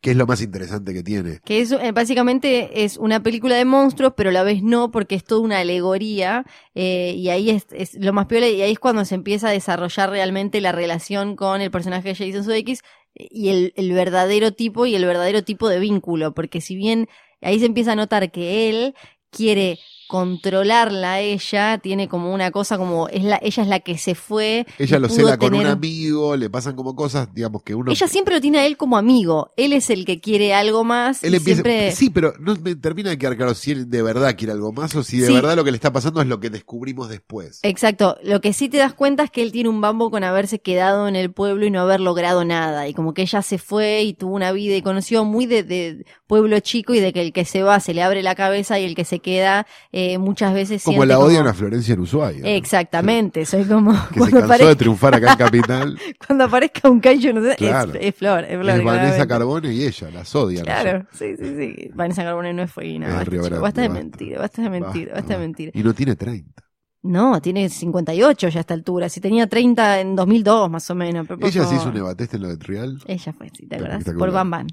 que 0.00 0.10
es 0.10 0.16
lo 0.16 0.26
más 0.26 0.42
interesante 0.42 0.92
que 0.92 1.04
tiene. 1.04 1.38
Que 1.44 1.60
eso 1.60 1.78
eh, 1.78 1.92
básicamente 1.92 2.82
es 2.82 2.96
una 2.96 3.22
película 3.22 3.54
de 3.54 3.64
monstruos, 3.64 4.14
pero 4.16 4.30
a 4.30 4.32
la 4.32 4.42
vez 4.42 4.64
no, 4.64 4.90
porque 4.90 5.14
es 5.14 5.22
toda 5.22 5.42
una 5.42 5.58
alegoría, 5.60 6.44
eh, 6.74 7.14
y 7.16 7.28
ahí 7.28 7.50
es, 7.50 7.66
es 7.70 7.94
lo 7.94 8.12
más 8.12 8.26
peor, 8.26 8.42
y 8.42 8.62
ahí 8.62 8.72
es 8.72 8.80
cuando 8.80 9.04
se 9.04 9.14
empieza 9.14 9.46
a 9.46 9.52
desarrollar 9.52 10.10
realmente 10.10 10.60
la 10.60 10.72
relación 10.72 11.36
con 11.36 11.60
el 11.60 11.70
personaje 11.70 12.08
de 12.08 12.14
Jason 12.16 12.42
Sudeikis 12.42 12.80
y 13.16 13.48
el, 13.48 13.72
el 13.76 13.92
verdadero 13.92 14.52
tipo 14.52 14.86
y 14.86 14.94
el 14.94 15.04
verdadero 15.04 15.42
tipo 15.42 15.68
de 15.68 15.80
vínculo, 15.80 16.34
porque 16.34 16.60
si 16.60 16.76
bien 16.76 17.08
ahí 17.40 17.58
se 17.58 17.66
empieza 17.66 17.92
a 17.92 17.96
notar 17.96 18.30
que 18.30 18.68
él 18.68 18.94
quiere 19.30 19.78
controlarla 20.08 21.20
ella, 21.20 21.78
tiene 21.78 22.08
como 22.08 22.32
una 22.32 22.50
cosa 22.50 22.78
como 22.78 23.08
es 23.08 23.24
la, 23.24 23.38
ella 23.42 23.62
es 23.62 23.68
la 23.68 23.80
que 23.80 23.98
se 23.98 24.14
fue. 24.14 24.66
Ella 24.78 24.98
lo 24.98 25.08
cela 25.08 25.38
con 25.38 25.54
un 25.54 25.66
amigo, 25.66 26.36
le 26.36 26.50
pasan 26.50 26.74
como 26.76 26.94
cosas, 26.94 27.28
digamos 27.34 27.62
que 27.62 27.74
uno... 27.74 27.90
Ella 27.92 28.08
siempre 28.08 28.34
lo 28.34 28.40
tiene 28.40 28.58
a 28.58 28.66
él 28.66 28.76
como 28.76 28.96
amigo. 28.96 29.52
Él 29.56 29.72
es 29.72 29.90
el 29.90 30.04
que 30.04 30.20
quiere 30.20 30.54
algo 30.54 30.84
más. 30.84 31.22
Él 31.24 31.34
empieza, 31.34 31.62
siempre... 31.62 31.92
Sí, 31.92 32.10
pero 32.10 32.34
no 32.38 32.54
me 32.56 32.74
termina 32.76 33.10
de 33.10 33.18
quedar 33.18 33.36
claro 33.36 33.54
si 33.54 33.72
él 33.72 33.90
de 33.90 34.02
verdad 34.02 34.36
quiere 34.36 34.52
algo 34.52 34.72
más 34.72 34.94
o 34.94 35.02
si 35.02 35.18
de 35.18 35.26
Sí. 35.26 35.32
verdad 35.32 35.56
lo 35.56 35.64
que 35.64 35.70
le 35.72 35.76
está 35.76 35.92
pasando 35.92 36.20
es 36.20 36.26
lo 36.28 36.40
que 36.40 36.50
descubrimos 36.50 37.08
después. 37.08 37.60
Exacto. 37.62 38.16
Lo 38.22 38.40
que 38.40 38.52
sí 38.52 38.68
te 38.68 38.76
das 38.78 38.94
cuenta 38.94 39.24
es 39.24 39.30
que 39.30 39.42
él 39.42 39.52
tiene 39.52 39.68
un 39.68 39.80
bambo 39.80 40.10
con 40.10 40.24
haberse 40.24 40.60
quedado 40.60 41.08
en 41.08 41.16
el 41.16 41.32
pueblo 41.32 41.66
y 41.66 41.70
no 41.70 41.80
haber 41.80 42.00
logrado 42.00 42.44
nada. 42.44 42.88
Y 42.88 42.94
como 42.94 43.14
que 43.14 43.22
ella 43.22 43.42
se 43.42 43.58
fue 43.58 44.02
y 44.02 44.14
tuvo 44.14 44.34
una 44.34 44.52
vida 44.52 44.76
y 44.76 44.82
conoció 44.82 45.24
muy 45.24 45.46
de, 45.46 45.62
de 45.62 46.04
pueblo 46.26 46.58
chico 46.60 46.94
y 46.94 47.00
de 47.00 47.12
que 47.12 47.22
el 47.22 47.32
que 47.32 47.44
se 47.44 47.62
va 47.62 47.80
se 47.80 47.94
le 47.94 48.02
abre 48.02 48.22
la 48.22 48.34
cabeza 48.34 48.78
y 48.78 48.84
el 48.84 48.94
que 48.94 49.04
se 49.04 49.20
queda 49.20 49.66
eh, 49.98 50.18
muchas 50.18 50.52
veces 50.52 50.82
Como 50.82 51.04
la 51.06 51.18
odian 51.18 51.38
como- 51.44 51.50
a 51.50 51.54
Florencia 51.54 51.94
en 51.94 52.00
Ushuaia. 52.00 52.40
¿no? 52.40 52.46
Exactamente. 52.48 53.46
Soy 53.46 53.64
como 53.64 53.92
Que 54.08 54.14
se 54.14 54.18
cuando, 54.18 54.36
cansó 54.40 54.44
aparezca, 54.44 54.68
de 54.68 54.76
triunfar 54.76 55.14
acá 55.14 55.32
en 55.32 55.38
Capital. 55.46 55.98
cuando 56.26 56.44
aparezca 56.44 56.90
un 56.90 57.00
kaiju, 57.00 57.32
no 57.32 57.42
sé, 57.42 57.50
es- 57.52 57.56
Claro. 57.56 57.92
es, 57.98 58.14
Flor, 58.14 58.44
es 58.44 58.58
Flor. 58.60 58.70
es 58.78 58.84
Vanessa. 58.84 59.26
Carbone 59.26 59.72
y 59.72 59.84
ella, 59.84 60.10
las 60.10 60.34
odian. 60.34 60.64
Claro, 60.64 61.06
sí, 61.12 61.34
sí, 61.38 61.54
sí. 61.56 61.90
Vanessa 61.94 62.24
Carbone 62.24 62.52
no 62.52 62.62
es. 62.62 62.70
Es 62.70 62.74
Basta, 62.76 63.30
Grande, 63.30 63.58
basta 63.58 63.80
de 63.80 63.88
basta. 63.88 63.88
mentir, 63.88 64.38
basta 64.38 64.62
de 64.62 64.70
mentir, 64.70 65.10
basta 65.14 65.32
de 65.34 65.38
mentir. 65.38 65.70
Y 65.74 65.82
no 65.82 65.94
tiene 65.94 66.14
30. 66.14 66.62
No, 67.06 67.40
tiene 67.40 67.68
58 67.68 68.48
ya 68.48 68.58
a 68.58 68.60
esta 68.60 68.74
altura. 68.74 69.08
Si 69.08 69.20
tenía 69.20 69.46
30 69.46 70.00
en 70.00 70.16
2002 70.16 70.70
más 70.70 70.90
o 70.90 70.94
menos. 70.94 71.26
pero 71.26 71.46
Ella 71.46 71.64
se 71.64 71.76
hizo 71.76 71.88
un 71.88 71.96
ebateste 71.96 72.36
en 72.36 72.42
lo 72.42 72.48
de 72.48 72.56
Trial. 72.56 72.98
Ella 73.06 73.32
fue, 73.32 73.50
sí, 73.56 73.66
¿te 73.66 73.76
acordás? 73.76 74.04
Por 74.04 74.30
Bam 74.32 74.54
Ah, 74.54 74.64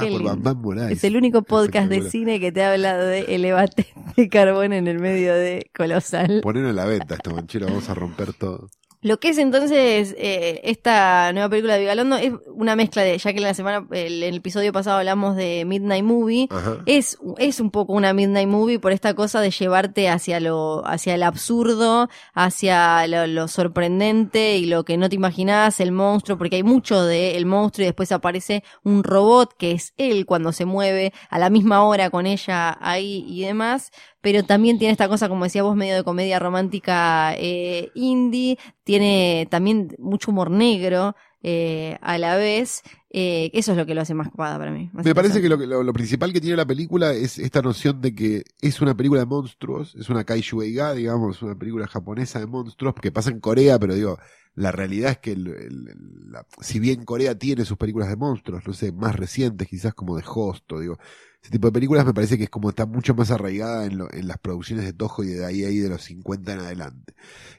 Qué 0.00 0.10
por. 0.10 0.22
Bam 0.22 0.42
Bam 0.42 0.60
Moraes. 0.60 0.92
Es 0.92 1.04
el 1.04 1.16
único 1.16 1.42
podcast 1.42 1.88
de 1.88 2.08
cine 2.10 2.40
que 2.40 2.52
te 2.52 2.62
habla 2.64 2.96
de 2.98 3.20
el 3.34 3.42
debate 3.42 3.86
de 4.16 4.28
carbón 4.28 4.72
en 4.72 4.88
el 4.88 4.98
medio 4.98 5.34
de 5.34 5.70
Colosal. 5.76 6.40
Ponelo 6.42 6.70
en 6.70 6.76
la 6.76 6.84
venta 6.84 7.14
esta 7.14 7.30
manchera, 7.32 7.66
vamos 7.66 7.88
a 7.88 7.94
romper 7.94 8.32
todo. 8.32 8.68
Lo 9.04 9.20
que 9.20 9.28
es 9.28 9.36
entonces 9.36 10.14
eh, 10.16 10.62
esta 10.64 11.30
nueva 11.34 11.50
película 11.50 11.74
de 11.74 11.80
Vigalondo 11.80 12.16
es 12.16 12.32
una 12.54 12.74
mezcla 12.74 13.02
de, 13.02 13.18
ya 13.18 13.34
que 13.34 13.40
la 13.40 13.52
semana, 13.52 13.86
el, 13.90 14.22
el 14.22 14.36
episodio 14.36 14.72
pasado 14.72 14.96
hablamos 14.96 15.36
de 15.36 15.66
Midnight 15.66 16.02
Movie, 16.02 16.48
Ajá. 16.50 16.78
es, 16.86 17.18
es 17.36 17.60
un 17.60 17.70
poco 17.70 17.92
una 17.92 18.14
Midnight 18.14 18.48
Movie 18.48 18.78
por 18.78 18.92
esta 18.92 19.12
cosa 19.12 19.42
de 19.42 19.50
llevarte 19.50 20.08
hacia 20.08 20.40
lo, 20.40 20.86
hacia 20.86 21.16
el 21.16 21.22
absurdo, 21.22 22.08
hacia 22.32 23.06
lo, 23.06 23.26
lo 23.26 23.46
sorprendente 23.46 24.56
y 24.56 24.64
lo 24.64 24.86
que 24.86 24.96
no 24.96 25.10
te 25.10 25.16
imaginás, 25.16 25.80
el 25.80 25.92
monstruo, 25.92 26.38
porque 26.38 26.56
hay 26.56 26.62
mucho 26.62 27.04
de 27.04 27.36
el 27.36 27.44
monstruo 27.44 27.84
y 27.84 27.88
después 27.88 28.10
aparece 28.10 28.64
un 28.84 29.04
robot 29.04 29.54
que 29.58 29.72
es 29.72 29.92
él 29.98 30.24
cuando 30.24 30.50
se 30.52 30.64
mueve 30.64 31.12
a 31.28 31.38
la 31.38 31.50
misma 31.50 31.84
hora 31.84 32.08
con 32.08 32.24
ella 32.24 32.78
ahí 32.80 33.22
y 33.28 33.42
demás. 33.42 33.90
Pero 34.24 34.42
también 34.42 34.78
tiene 34.78 34.90
esta 34.92 35.06
cosa, 35.08 35.28
como 35.28 35.44
decía 35.44 35.62
vos, 35.62 35.76
medio 35.76 35.94
de 35.94 36.02
comedia 36.02 36.38
romántica 36.40 37.34
eh, 37.36 37.90
indie, 37.94 38.58
tiene 38.82 39.46
también 39.50 39.94
mucho 39.98 40.30
humor 40.32 40.50
negro 40.50 41.14
eh, 41.42 41.98
a 42.00 42.18
la 42.18 42.36
vez. 42.36 42.82
Eh, 43.10 43.50
eso 43.52 43.72
es 43.72 43.78
lo 43.78 43.86
que 43.86 43.94
lo 43.94 44.00
hace 44.00 44.14
más 44.14 44.30
copada 44.30 44.58
para 44.58 44.72
mí. 44.72 44.90
Me 44.92 45.14
parece 45.14 45.40
que 45.40 45.48
lo, 45.48 45.56
que- 45.58 45.66
lo, 45.68 45.82
lo 45.84 45.92
principal 45.92 46.32
que 46.32 46.40
tiene 46.40 46.56
la 46.56 46.66
película 46.66 47.12
es 47.12 47.38
esta 47.38 47.62
noción 47.62 48.00
de 48.00 48.14
que 48.14 48.42
es 48.60 48.80
una 48.80 48.96
película 48.96 49.20
de 49.20 49.26
monstruos, 49.26 49.94
es 49.94 50.08
una 50.08 50.24
kaiju 50.24 50.62
eiga, 50.62 50.94
digamos, 50.94 51.40
una 51.42 51.54
película 51.54 51.86
japonesa 51.86 52.40
de 52.40 52.46
monstruos 52.46 52.94
que 53.00 53.12
pasa 53.12 53.30
en 53.30 53.38
Corea, 53.40 53.78
pero 53.78 53.94
digo, 53.94 54.18
la 54.56 54.72
realidad 54.72 55.10
es 55.12 55.18
que 55.18 55.32
el- 55.32 55.46
el- 55.48 55.88
el- 55.90 56.32
la- 56.32 56.46
si 56.60 56.80
bien 56.80 57.04
Corea 57.04 57.36
tiene 57.38 57.64
sus 57.64 57.76
películas 57.76 58.08
de 58.08 58.16
monstruos, 58.16 58.66
no 58.66 58.72
sé, 58.72 58.90
más 58.92 59.14
recientes, 59.14 59.68
quizás 59.68 59.94
como 59.94 60.16
de 60.16 60.24
Host, 60.26 60.72
o 60.72 60.80
digo, 60.80 60.98
ese 61.44 61.52
tipo 61.52 61.68
de 61.68 61.72
películas 61.72 62.06
me 62.06 62.14
parece 62.14 62.38
que 62.38 62.44
es 62.44 62.50
como 62.50 62.70
está 62.70 62.86
mucho 62.86 63.14
más 63.14 63.30
arraigada 63.30 63.84
en, 63.84 63.98
lo- 63.98 64.10
en 64.12 64.26
las 64.28 64.38
producciones 64.38 64.86
de 64.86 64.94
Toho 64.94 65.24
y 65.24 65.28
de 65.28 65.44
ahí 65.44 65.64
ahí 65.64 65.78
de 65.78 65.90
los 65.90 66.02
50 66.02 66.54
en 66.54 66.60
adelante. 66.60 67.14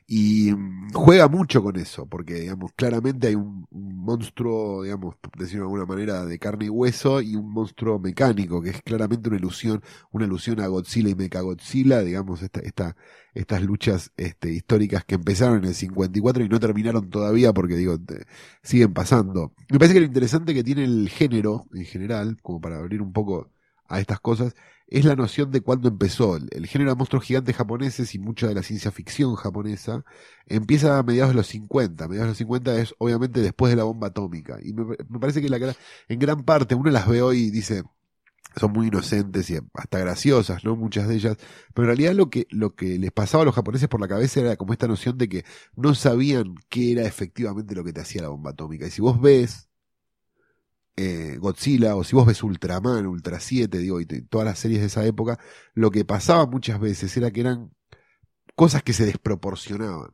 Y 0.08 0.52
mm, 0.54 0.92
juega 0.94 1.28
mucho 1.28 1.62
con 1.64 1.76
eso, 1.78 2.08
porque 2.08 2.36
digamos, 2.36 2.72
claramente 2.76 3.28
hay 3.28 3.36
un, 3.36 3.68
monstruo, 3.72 4.84
digamos, 4.84 5.16
decirlo 5.38 5.64
de 5.64 5.68
alguna 5.68 5.86
manera, 5.86 6.26
de 6.26 6.40
carne 6.40 6.66
y 6.66 6.70
hueso, 6.70 7.22
y 7.22 7.36
un 7.36 7.52
monstruo 7.52 8.00
mecánico, 8.00 8.62
que 8.62 8.70
es 8.72 8.82
claramente 8.84 9.30
una 9.30 9.38
ilusión, 9.38 9.82
una 10.12 10.26
alusión 10.26 10.60
a 10.62 10.68
Godzilla 10.68 11.10
y 11.10 11.16
Mechagodzilla, 11.16 12.02
digamos, 12.02 12.42
esta, 12.44 12.60
esta, 12.62 12.96
estas 13.34 13.62
luchas 13.64 14.12
este, 14.18 14.52
históricas 14.52 15.06
que 15.06 15.16
empezaron 15.16 15.60
en 15.60 15.66
el 15.66 15.76
54 15.76 16.44
y 16.44 16.50
no 16.50 16.60
terminaron 16.60 17.10
todavía 17.10 17.54
porque 17.54 17.76
digo, 17.76 17.98
siguen 18.64 18.94
pasando. 18.94 19.54
Me 19.70 19.78
parece 19.80 19.94
que 19.96 20.00
lo 20.02 20.06
interesante 20.06 20.54
que 20.54 20.64
tiene 20.64 20.84
el 20.84 21.10
género 21.10 21.66
en 21.74 21.86
general, 21.86 22.38
como 22.42 22.62
para 22.62 22.78
abrir 22.78 23.02
un 23.02 23.14
poco 23.14 23.50
a 23.88 24.00
estas 24.00 24.20
cosas, 24.20 24.56
es 24.88 25.06
la 25.06 25.16
noción 25.16 25.52
de 25.52 25.62
cuándo 25.62 25.88
empezó. 25.88 26.38
El, 26.38 26.68
género 26.68 26.92
de 26.92 26.96
monstruos 26.96 27.24
gigantes 27.24 27.56
japoneses 27.56 28.14
y 28.16 28.20
mucha 28.20 28.48
de 28.48 28.56
la 28.56 28.64
ciencia 28.64 28.92
ficción 28.92 29.36
japonesa 29.36 30.04
empieza 30.46 31.00
a 31.00 31.04
mediados 31.04 31.32
de 31.32 31.36
los 31.38 31.48
50. 31.48 32.06
A 32.06 32.08
mediados 32.08 32.28
de 32.28 32.32
los 32.32 32.38
50 32.38 32.80
es 32.80 32.96
obviamente 33.00 33.42
después 33.42 33.72
de 33.72 33.78
la 33.78 33.84
bomba 33.84 34.08
atómica. 34.08 34.58
Y 34.62 34.74
me, 34.74 34.96
parece 35.20 35.42
que 35.42 35.50
la, 35.50 35.76
en 36.08 36.20
gran 36.20 36.44
parte 36.44 36.76
uno 36.76 36.92
las 36.92 37.08
ve 37.08 37.22
hoy 37.22 37.46
y 37.46 37.52
dice, 37.52 37.84
son 38.56 38.72
muy 38.74 38.88
inocentes 38.88 39.50
y 39.50 39.58
hasta 39.74 40.00
graciosas, 40.00 40.64
¿no? 40.64 40.76
Muchas 40.76 41.08
de 41.08 41.16
ellas. 41.16 41.38
Pero 41.74 41.84
en 41.86 41.98
realidad 41.98 42.14
lo 42.14 42.30
que, 42.30 42.48
lo 42.52 42.76
que 42.76 43.00
les 43.00 43.12
pasaba 43.12 43.42
a 43.42 43.46
los 43.46 43.56
japoneses 43.56 43.90
por 43.90 44.00
la 44.02 44.08
cabeza 44.08 44.40
era 44.40 44.56
como 44.56 44.74
esta 44.74 44.88
noción 44.88 45.18
de 45.18 45.30
que 45.30 45.46
no 45.76 45.96
sabían 45.96 46.56
qué 46.70 46.92
era 46.94 47.04
efectivamente 47.04 47.76
lo 47.76 47.84
que 47.84 47.94
te 47.94 48.02
hacía 48.02 48.22
la 48.22 48.30
bomba 48.30 48.52
atómica. 48.52 48.88
Y 48.88 48.92
si 48.92 49.02
vos 49.02 49.20
ves 49.20 49.70
eh, 50.98 51.38
Godzilla 51.40 51.96
o 51.96 52.04
si 52.04 52.16
vos 52.16 52.26
ves 52.26 52.44
Ultraman, 52.44 53.06
Ultra 53.08 53.40
7, 53.40 53.78
digo, 53.80 54.00
y 54.00 54.06
todas 54.06 54.46
las 54.46 54.60
series 54.60 54.82
de 54.82 54.88
esa 54.88 55.06
época, 55.06 55.40
lo 55.74 55.92
que 55.92 56.06
pasaba 56.06 56.46
muchas 56.46 56.80
veces 56.80 57.16
era 57.18 57.32
que 57.32 57.42
eran 57.42 57.72
cosas 58.56 58.84
que 58.84 58.94
se 58.94 59.06
desproporcionaban. 59.06 60.12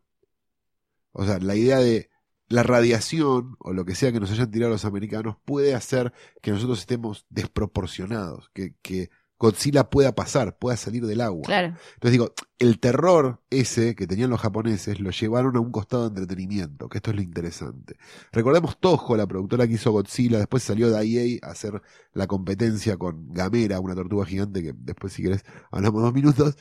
O 1.13 1.25
sea, 1.25 1.39
la 1.39 1.55
idea 1.55 1.79
de 1.79 2.09
la 2.47 2.63
radiación 2.63 3.55
o 3.59 3.73
lo 3.73 3.85
que 3.85 3.95
sea 3.95 4.11
que 4.11 4.19
nos 4.19 4.31
hayan 4.31 4.51
tirado 4.51 4.71
los 4.71 4.85
americanos 4.85 5.37
puede 5.45 5.73
hacer 5.75 6.13
que 6.41 6.51
nosotros 6.51 6.79
estemos 6.79 7.25
desproporcionados, 7.29 8.49
que, 8.53 8.75
que 8.81 9.09
Godzilla 9.41 9.89
pueda 9.89 10.13
pasar, 10.13 10.55
pueda 10.55 10.77
salir 10.77 11.03
del 11.07 11.19
agua. 11.19 11.41
Claro. 11.43 11.67
Entonces 11.95 12.11
digo, 12.11 12.31
el 12.59 12.79
terror 12.79 13.41
ese 13.49 13.95
que 13.95 14.05
tenían 14.05 14.29
los 14.29 14.39
japoneses 14.39 14.99
lo 14.99 15.09
llevaron 15.09 15.57
a 15.57 15.59
un 15.59 15.71
costado 15.71 16.03
de 16.03 16.09
entretenimiento, 16.09 16.87
que 16.87 16.99
esto 16.99 17.09
es 17.09 17.15
lo 17.15 17.23
interesante. 17.23 17.97
Recordemos 18.31 18.79
Toho, 18.79 19.17
la 19.17 19.25
productora 19.25 19.65
que 19.67 19.73
hizo 19.73 19.91
Godzilla, 19.91 20.37
después 20.37 20.61
salió 20.61 20.91
Daiei 20.91 21.39
a 21.41 21.47
hacer 21.47 21.81
la 22.13 22.27
competencia 22.27 22.97
con 22.97 23.33
Gamera, 23.33 23.79
una 23.79 23.95
tortuga 23.95 24.27
gigante, 24.27 24.61
que 24.61 24.73
después 24.75 25.11
si 25.11 25.23
querés 25.23 25.43
hablamos 25.71 26.03
dos 26.03 26.13
minutos. 26.13 26.55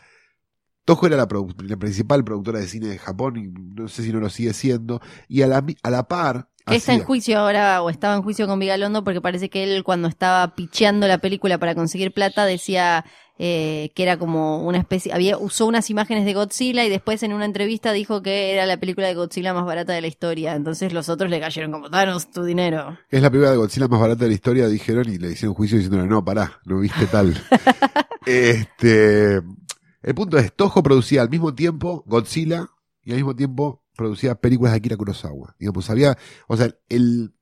Toho 0.84 1.06
era 1.06 1.16
la, 1.16 1.26
principal 1.26 2.24
productora 2.24 2.58
de 2.58 2.66
cine 2.66 2.88
de 2.88 2.98
Japón 2.98 3.36
y 3.36 3.48
no 3.80 3.88
sé 3.88 4.02
si 4.02 4.12
no 4.12 4.20
lo 4.20 4.30
sigue 4.30 4.52
siendo. 4.52 5.00
Y 5.28 5.42
a 5.42 5.46
la, 5.46 5.64
a 5.82 5.90
la 5.90 6.04
par... 6.04 6.48
Que 6.66 6.76
está 6.76 6.94
en 6.94 7.02
juicio 7.02 7.38
ahora, 7.38 7.82
o 7.82 7.90
estaba 7.90 8.14
en 8.14 8.22
juicio 8.22 8.46
con 8.46 8.58
Vigalondo, 8.60 9.02
porque 9.02 9.20
parece 9.20 9.50
que 9.50 9.64
él 9.64 9.82
cuando 9.82 10.06
estaba 10.06 10.54
picheando 10.54 11.08
la 11.08 11.18
película 11.18 11.58
para 11.58 11.74
conseguir 11.74 12.12
plata 12.12 12.44
decía 12.44 13.04
eh, 13.42 13.90
que 13.94 14.02
era 14.02 14.18
como 14.18 14.62
una 14.66 14.76
especie, 14.76 15.14
había 15.14 15.38
usó 15.38 15.64
unas 15.64 15.88
imágenes 15.88 16.26
de 16.26 16.34
Godzilla 16.34 16.84
y 16.84 16.90
después 16.90 17.22
en 17.22 17.32
una 17.32 17.46
entrevista 17.46 17.90
dijo 17.92 18.20
que 18.20 18.52
era 18.52 18.66
la 18.66 18.76
película 18.76 19.06
de 19.06 19.14
Godzilla 19.14 19.54
más 19.54 19.64
barata 19.64 19.94
de 19.94 20.02
la 20.02 20.08
historia. 20.08 20.54
Entonces 20.54 20.92
los 20.92 21.08
otros 21.08 21.30
le 21.30 21.40
cayeron 21.40 21.72
como, 21.72 21.88
danos 21.88 22.30
tu 22.30 22.44
dinero. 22.44 22.98
Es 23.08 23.22
la 23.22 23.30
primera 23.30 23.50
de 23.50 23.56
Godzilla 23.56 23.88
más 23.88 23.98
barata 23.98 24.24
de 24.24 24.28
la 24.28 24.34
historia, 24.34 24.68
dijeron, 24.68 25.08
y 25.08 25.16
le 25.16 25.32
hicieron 25.32 25.54
juicio 25.54 25.78
diciéndole, 25.78 26.06
no, 26.06 26.22
pará, 26.22 26.60
no 26.66 26.80
viste 26.80 27.06
tal. 27.06 27.34
este, 28.26 29.40
el 30.02 30.14
punto 30.14 30.38
es, 30.38 30.52
Toho 30.54 30.82
producía 30.82 31.22
al 31.22 31.30
mismo 31.30 31.54
tiempo 31.54 32.02
Godzilla 32.06 32.68
y 33.02 33.10
al 33.10 33.16
mismo 33.16 33.34
tiempo 33.36 33.82
producía 33.96 34.34
películas 34.34 34.72
de 34.72 34.78
Akira 34.78 34.96
Kurosawa. 34.96 35.56
Digamos, 35.58 35.88
había, 35.90 36.16
o 36.48 36.56
sea, 36.56 36.74
el, 36.88 37.34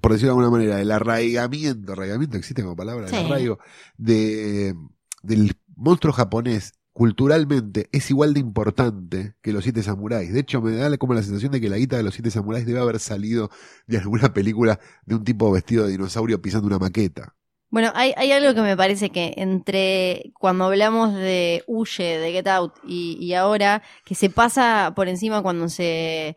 por 0.00 0.12
decirlo 0.12 0.34
de 0.34 0.40
alguna 0.40 0.50
manera, 0.58 0.80
el 0.80 0.90
arraigamiento, 0.90 1.92
arraigamiento 1.92 2.36
existe 2.36 2.62
como 2.62 2.76
palabra, 2.76 3.08
Sí. 3.08 3.16
el 3.16 3.26
arraigo 3.26 3.58
de, 3.96 4.74
del 5.22 5.56
monstruo 5.76 6.12
japonés 6.12 6.72
culturalmente 6.92 7.88
es 7.90 8.08
igual 8.10 8.34
de 8.34 8.40
importante 8.40 9.34
que 9.42 9.52
los 9.52 9.64
siete 9.64 9.82
samuráis. 9.82 10.32
De 10.32 10.40
hecho, 10.40 10.62
me 10.62 10.72
da 10.76 10.96
como 10.96 11.14
la 11.14 11.22
sensación 11.22 11.50
de 11.52 11.60
que 11.60 11.68
la 11.68 11.76
guita 11.76 11.96
de 11.96 12.04
los 12.04 12.14
siete 12.14 12.30
samuráis 12.30 12.66
debe 12.66 12.78
haber 12.80 13.00
salido 13.00 13.50
de 13.86 13.98
alguna 13.98 14.32
película 14.32 14.78
de 15.04 15.16
un 15.16 15.24
tipo 15.24 15.50
vestido 15.50 15.84
de 15.84 15.92
dinosaurio 15.92 16.40
pisando 16.40 16.68
una 16.68 16.78
maqueta. 16.78 17.34
Bueno, 17.74 17.90
hay, 17.96 18.14
hay 18.16 18.30
algo 18.30 18.54
que 18.54 18.60
me 18.60 18.76
parece 18.76 19.10
que 19.10 19.34
entre 19.36 20.30
cuando 20.38 20.66
hablamos 20.66 21.12
de 21.12 21.64
Huye, 21.66 22.18
de 22.20 22.30
Get 22.30 22.46
Out 22.46 22.74
y, 22.86 23.18
y 23.20 23.34
ahora, 23.34 23.82
que 24.04 24.14
se 24.14 24.30
pasa 24.30 24.92
por 24.94 25.08
encima 25.08 25.42
cuando 25.42 25.68
se 25.68 26.36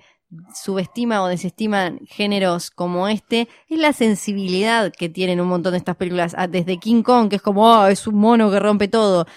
subestima 0.55 1.21
o 1.21 1.27
desestiman 1.27 1.99
géneros 2.07 2.71
como 2.71 3.07
este, 3.07 3.47
es 3.69 3.77
la 3.77 3.93
sensibilidad 3.93 4.91
que 4.91 5.09
tienen 5.09 5.39
un 5.39 5.47
montón 5.47 5.73
de 5.73 5.77
estas 5.77 5.95
películas. 5.95 6.33
Ah, 6.35 6.47
Desde 6.47 6.79
King 6.79 7.03
Kong, 7.03 7.29
que 7.29 7.35
es 7.35 7.43
como, 7.43 7.71
"Ah, 7.71 7.91
es 7.91 8.07
un 8.07 8.15
mono 8.15 8.49
que 8.49 8.59
rompe 8.59 8.87
todo. 8.87 9.27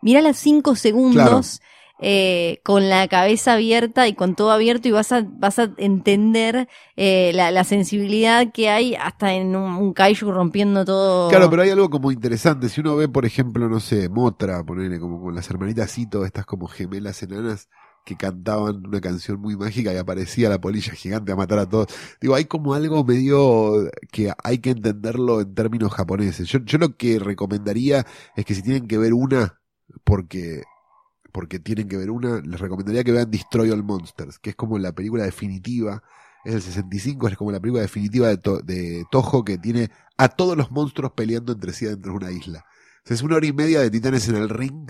Mirá 0.00 0.20
las 0.20 0.36
cinco 0.38 0.76
segundos. 0.76 1.60
Eh, 2.00 2.60
con 2.64 2.88
la 2.88 3.08
cabeza 3.08 3.54
abierta 3.54 4.06
y 4.08 4.14
con 4.14 4.34
todo 4.34 4.50
abierto 4.50 4.88
y 4.88 4.92
vas 4.92 5.12
a, 5.12 5.26
vas 5.26 5.58
a 5.58 5.72
entender 5.78 6.68
eh, 6.96 7.32
la, 7.34 7.50
la 7.50 7.64
sensibilidad 7.64 8.52
que 8.52 8.68
hay 8.68 8.94
hasta 8.94 9.34
en 9.34 9.56
un, 9.56 9.72
un 9.72 9.92
kaiju 9.92 10.30
rompiendo 10.30 10.84
todo. 10.84 11.28
Claro, 11.28 11.50
pero 11.50 11.62
hay 11.62 11.70
algo 11.70 11.90
como 11.90 12.12
interesante. 12.12 12.68
Si 12.68 12.80
uno 12.80 12.96
ve, 12.96 13.08
por 13.08 13.24
ejemplo, 13.24 13.68
no 13.68 13.80
sé, 13.80 14.08
Motra, 14.08 14.64
ponerle 14.64 15.00
como 15.00 15.20
con 15.20 15.34
las 15.34 15.50
hermanitas 15.50 15.92
Cito, 15.92 16.24
estas 16.24 16.46
como 16.46 16.66
gemelas 16.66 17.22
enanas 17.22 17.68
que 18.04 18.16
cantaban 18.16 18.86
una 18.86 19.02
canción 19.02 19.38
muy 19.38 19.54
mágica 19.54 19.92
y 19.92 19.98
aparecía 19.98 20.48
la 20.48 20.60
polilla 20.60 20.94
gigante 20.94 21.30
a 21.30 21.36
matar 21.36 21.58
a 21.58 21.68
todos. 21.68 21.88
Digo, 22.22 22.34
hay 22.34 22.46
como 22.46 22.72
algo 22.72 23.04
medio 23.04 23.90
que 24.10 24.32
hay 24.42 24.58
que 24.58 24.70
entenderlo 24.70 25.42
en 25.42 25.54
términos 25.54 25.92
japoneses. 25.92 26.48
Yo, 26.48 26.60
yo 26.60 26.78
lo 26.78 26.96
que 26.96 27.18
recomendaría 27.18 28.06
es 28.34 28.46
que 28.46 28.54
si 28.54 28.62
tienen 28.62 28.88
que 28.88 28.96
ver 28.96 29.12
una, 29.12 29.60
porque 30.04 30.62
porque 31.32 31.58
tienen 31.58 31.88
que 31.88 31.96
ver 31.96 32.10
una, 32.10 32.40
les 32.40 32.60
recomendaría 32.60 33.04
que 33.04 33.12
vean 33.12 33.30
Destroy 33.30 33.70
All 33.70 33.84
Monsters, 33.84 34.38
que 34.38 34.50
es 34.50 34.56
como 34.56 34.78
la 34.78 34.92
película 34.92 35.24
definitiva, 35.24 36.02
es 36.44 36.52
del 36.54 36.62
65, 36.62 37.28
es 37.28 37.36
como 37.36 37.52
la 37.52 37.60
película 37.60 37.82
definitiva 37.82 38.28
de, 38.28 38.38
To- 38.38 38.60
de 38.62 39.04
Toho 39.10 39.44
que 39.44 39.58
tiene 39.58 39.90
a 40.16 40.28
todos 40.28 40.56
los 40.56 40.70
monstruos 40.70 41.12
peleando 41.12 41.52
entre 41.52 41.72
sí 41.72 41.86
dentro 41.86 42.12
de 42.12 42.16
una 42.18 42.30
isla. 42.32 42.64
Es 43.04 43.22
una 43.22 43.36
hora 43.36 43.46
y 43.46 43.52
media 43.52 43.80
de 43.80 43.90
titanes 43.90 44.28
en 44.28 44.36
el 44.36 44.48
ring, 44.48 44.88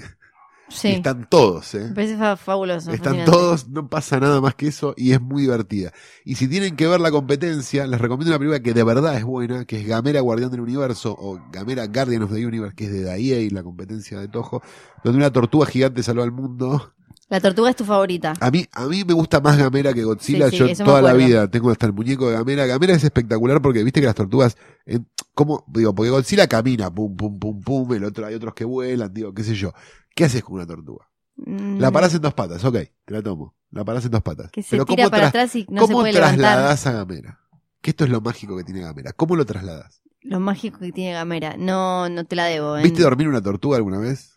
y 0.71 0.75
Sí. 0.75 0.89
están 0.89 1.27
todos, 1.31 1.75
¿eh? 1.75 1.87
Me 1.89 1.95
parece 1.95 2.17
fa- 2.17 2.37
fabuloso. 2.37 2.91
Están 2.91 3.15
fascinante. 3.17 3.31
todos, 3.33 3.69
no 3.69 3.89
pasa 3.89 4.21
nada 4.21 4.41
más 4.41 4.55
que 4.55 4.69
eso 4.69 4.95
y 4.97 5.13
es 5.13 5.21
muy 5.21 5.43
divertida. 5.43 5.93
Y 6.25 6.35
si 6.35 6.47
tienen 6.49 6.77
que 6.77 6.87
ver 6.87 7.01
la 7.01 7.11
competencia, 7.11 7.87
les 7.87 8.01
recomiendo 8.01 8.33
una 8.33 8.39
película 8.39 8.61
que 8.61 8.75
de 8.75 8.85
verdad 8.85 9.17
es 9.17 9.25
buena, 9.25 9.65
que 9.65 9.81
es 9.81 9.87
Gamera 9.87 10.21
Guardián 10.21 10.51
del 10.51 10.61
Universo 10.61 11.17
o 11.19 11.41
Gamera 11.53 11.87
Guardian 11.87 12.23
of 12.23 12.33
the 12.33 12.45
Universe, 12.47 12.75
que 12.77 12.85
es 12.85 12.93
de 12.93 13.03
Daiei, 13.05 13.51
la 13.51 13.63
competencia 13.63 14.19
de 14.21 14.29
Toho, 14.29 14.63
donde 15.03 15.19
una 15.19 15.33
tortuga 15.33 15.67
gigante 15.67 16.03
salva 16.03 16.25
al 16.25 16.33
mundo. 16.33 16.93
La 17.31 17.41
tortuga 17.41 17.69
es 17.69 17.77
tu 17.77 17.85
favorita. 17.85 18.33
A 18.41 18.51
mí, 18.51 18.65
a 18.73 18.87
mí 18.87 19.05
me 19.07 19.13
gusta 19.13 19.39
más 19.41 19.59
Gamera 19.59 19.93
que 19.93 20.03
Godzilla. 20.03 20.49
Sí, 20.49 20.57
sí, 20.57 20.75
Yo 20.75 20.85
toda 20.85 21.03
la 21.03 21.13
vida 21.13 21.47
tengo 21.51 21.71
hasta 21.71 21.85
el 21.85 21.93
muñeco 21.93 22.27
de 22.31 22.33
Gamera. 22.37 22.65
Gamera 22.65 22.95
es 22.95 23.05
espectacular 23.05 23.61
porque 23.61 23.85
viste 23.85 24.01
que 24.01 24.07
las 24.07 24.15
tortugas, 24.15 24.57
eh, 24.87 25.01
¿cómo? 25.35 25.63
Digo, 25.69 25.95
porque 25.95 26.09
Godzilla 26.11 26.47
camina, 26.47 26.91
pum, 26.91 27.15
pum, 27.15 27.39
pum, 27.39 27.61
pum, 27.61 27.93
el 27.93 28.05
otro 28.05 28.25
hay 28.25 28.35
otros 28.35 28.55
que 28.55 28.65
vuelan, 28.65 29.13
digo, 29.13 29.35
qué 29.35 29.45
sé 29.45 29.55
yo. 29.55 29.73
¿Qué 30.19 30.25
haces 30.25 30.43
con 30.43 30.55
una 30.57 30.67
tortuga? 30.67 31.09
Mm, 31.37 31.79
La 31.79 31.91
parás 31.93 32.13
en 32.15 32.21
dos 32.23 32.35
patas, 32.35 32.65
ok, 32.65 32.75
te 33.05 33.15
la 33.15 33.23
tomo. 33.23 33.55
La 33.71 33.85
parás 33.85 34.05
en 34.05 34.11
dos 34.11 34.23
patas. 34.23 34.51
Que 34.51 34.63
se 34.63 34.71
Pero 34.71 34.85
tira 34.85 35.05
¿cómo, 35.05 35.11
para 35.13 35.29
atrás 35.29 35.55
y 35.55 35.65
no 35.71 35.83
se 35.83 35.87
¿cómo 35.93 36.01
puede 36.01 36.15
levantar. 36.15 36.39
trasladás 36.39 36.87
a 36.89 36.93
Gamera? 36.93 37.41
Que 37.81 37.91
esto 37.91 38.05
es 38.05 38.11
lo 38.11 38.21
mágico 38.21 38.57
que 38.57 38.65
tiene 38.65 38.81
Gamera. 38.81 39.13
¿Cómo 39.13 39.37
lo 39.37 39.47
trasladas? 39.47 40.03
Lo 40.23 40.41
mágico 40.41 40.81
que 40.81 40.91
tiene 40.91 41.13
Gamera. 41.13 41.57
No, 41.57 42.09
no 42.09 42.25
te 42.25 42.35
la 42.35 42.47
debo. 42.47 42.77
¿eh? 42.77 42.83
¿Viste 42.83 43.03
dormir 43.03 43.29
una 43.29 43.41
tortuga 43.41 43.77
alguna 43.77 43.99
vez? 43.99 44.33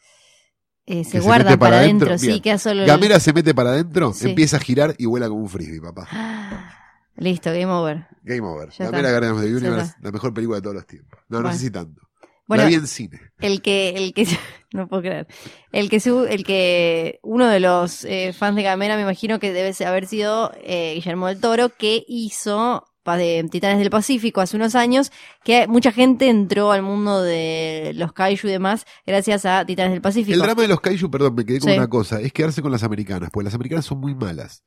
Eh, 0.85 1.03
se 1.03 1.11
se 1.11 1.19
guarda 1.21 1.57
para 1.57 1.77
adentro, 1.79 2.17
sí, 2.17 2.39
queda 2.41 2.57
solo 2.57 2.81
el- 2.81 2.87
Gamera 2.87 3.19
se 3.19 3.33
mete 3.33 3.53
para 3.55 3.69
adentro, 3.71 4.13
Sí. 4.13 4.29
empieza 4.29 4.57
a 4.57 4.59
girar 4.59 4.93
y 4.97 5.05
vuela 5.05 5.27
como 5.29 5.41
un 5.41 5.49
frisbee, 5.49 5.79
papá. 5.81 6.07
Listo, 7.15 7.51
game 7.51 7.65
over. 7.67 8.07
Game 8.23 8.41
over. 8.41 8.69
Ya 8.71 8.85
Gamera. 8.85 9.11
Guardians 9.11 9.37
of 9.37 9.43
the 9.43 9.55
Universe, 9.55 9.93
la 10.01 10.11
mejor 10.11 10.33
película 10.33 10.57
de 10.57 10.61
todos 10.63 10.75
los 10.75 10.85
tiempos. 10.87 11.19
No, 11.29 11.37
no 11.37 11.43
Bueno. 11.43 11.57
sé 11.57 11.65
si 11.65 11.71
tanto. 11.71 12.01
Bueno, 12.47 12.63
la 12.63 12.69
vi 12.69 12.75
en 12.75 12.87
cine. 12.87 13.19
el 13.39 13.61
que, 13.61 13.89
el 13.89 14.13
que, 14.13 14.25
no 14.73 14.87
puedo 14.87 15.01
creer. 15.01 15.27
El 15.71 15.89
que, 15.89 15.99
su- 15.99 16.25
el 16.25 16.43
que, 16.43 17.19
uno 17.23 17.47
de 17.47 17.59
los 17.59 18.03
eh, 18.05 18.33
fans 18.33 18.55
de 18.55 18.63
Gamera 18.63 18.95
me 18.97 19.03
imagino 19.03 19.39
que 19.39 19.53
debe 19.53 19.73
haber 19.85 20.05
sido 20.07 20.51
eh, 20.63 20.93
Guillermo 20.95 21.27
del 21.27 21.39
Toro, 21.39 21.69
que 21.69 22.03
hizo 22.07 22.85
de 23.05 23.45
Titanes 23.49 23.79
del 23.79 23.89
Pacífico 23.89 24.41
hace 24.41 24.55
unos 24.55 24.75
años, 24.75 25.11
que 25.43 25.67
mucha 25.67 25.91
gente 25.91 26.29
entró 26.29 26.71
al 26.71 26.81
mundo 26.83 27.21
de 27.21 27.91
los 27.95 28.13
kaiju 28.13 28.47
y 28.47 28.51
demás 28.51 28.85
gracias 29.05 29.45
a 29.45 29.65
Titanes 29.65 29.91
del 29.93 30.01
Pacífico. 30.01 30.33
El 30.35 30.41
drama 30.41 30.61
de 30.61 30.67
los 30.67 30.79
kaiju, 30.81 31.09
perdón, 31.09 31.35
me 31.35 31.45
quedé 31.45 31.59
con 31.59 31.69
Sí. 31.71 31.77
una 31.77 31.87
cosa, 31.89 32.21
es 32.21 32.31
quedarse 32.31 32.61
con 32.61 32.71
las 32.71 32.83
americanas, 32.83 33.29
porque 33.31 33.45
las 33.45 33.55
americanas 33.55 33.85
son 33.85 33.99
muy 33.99 34.13
malas. 34.15 34.63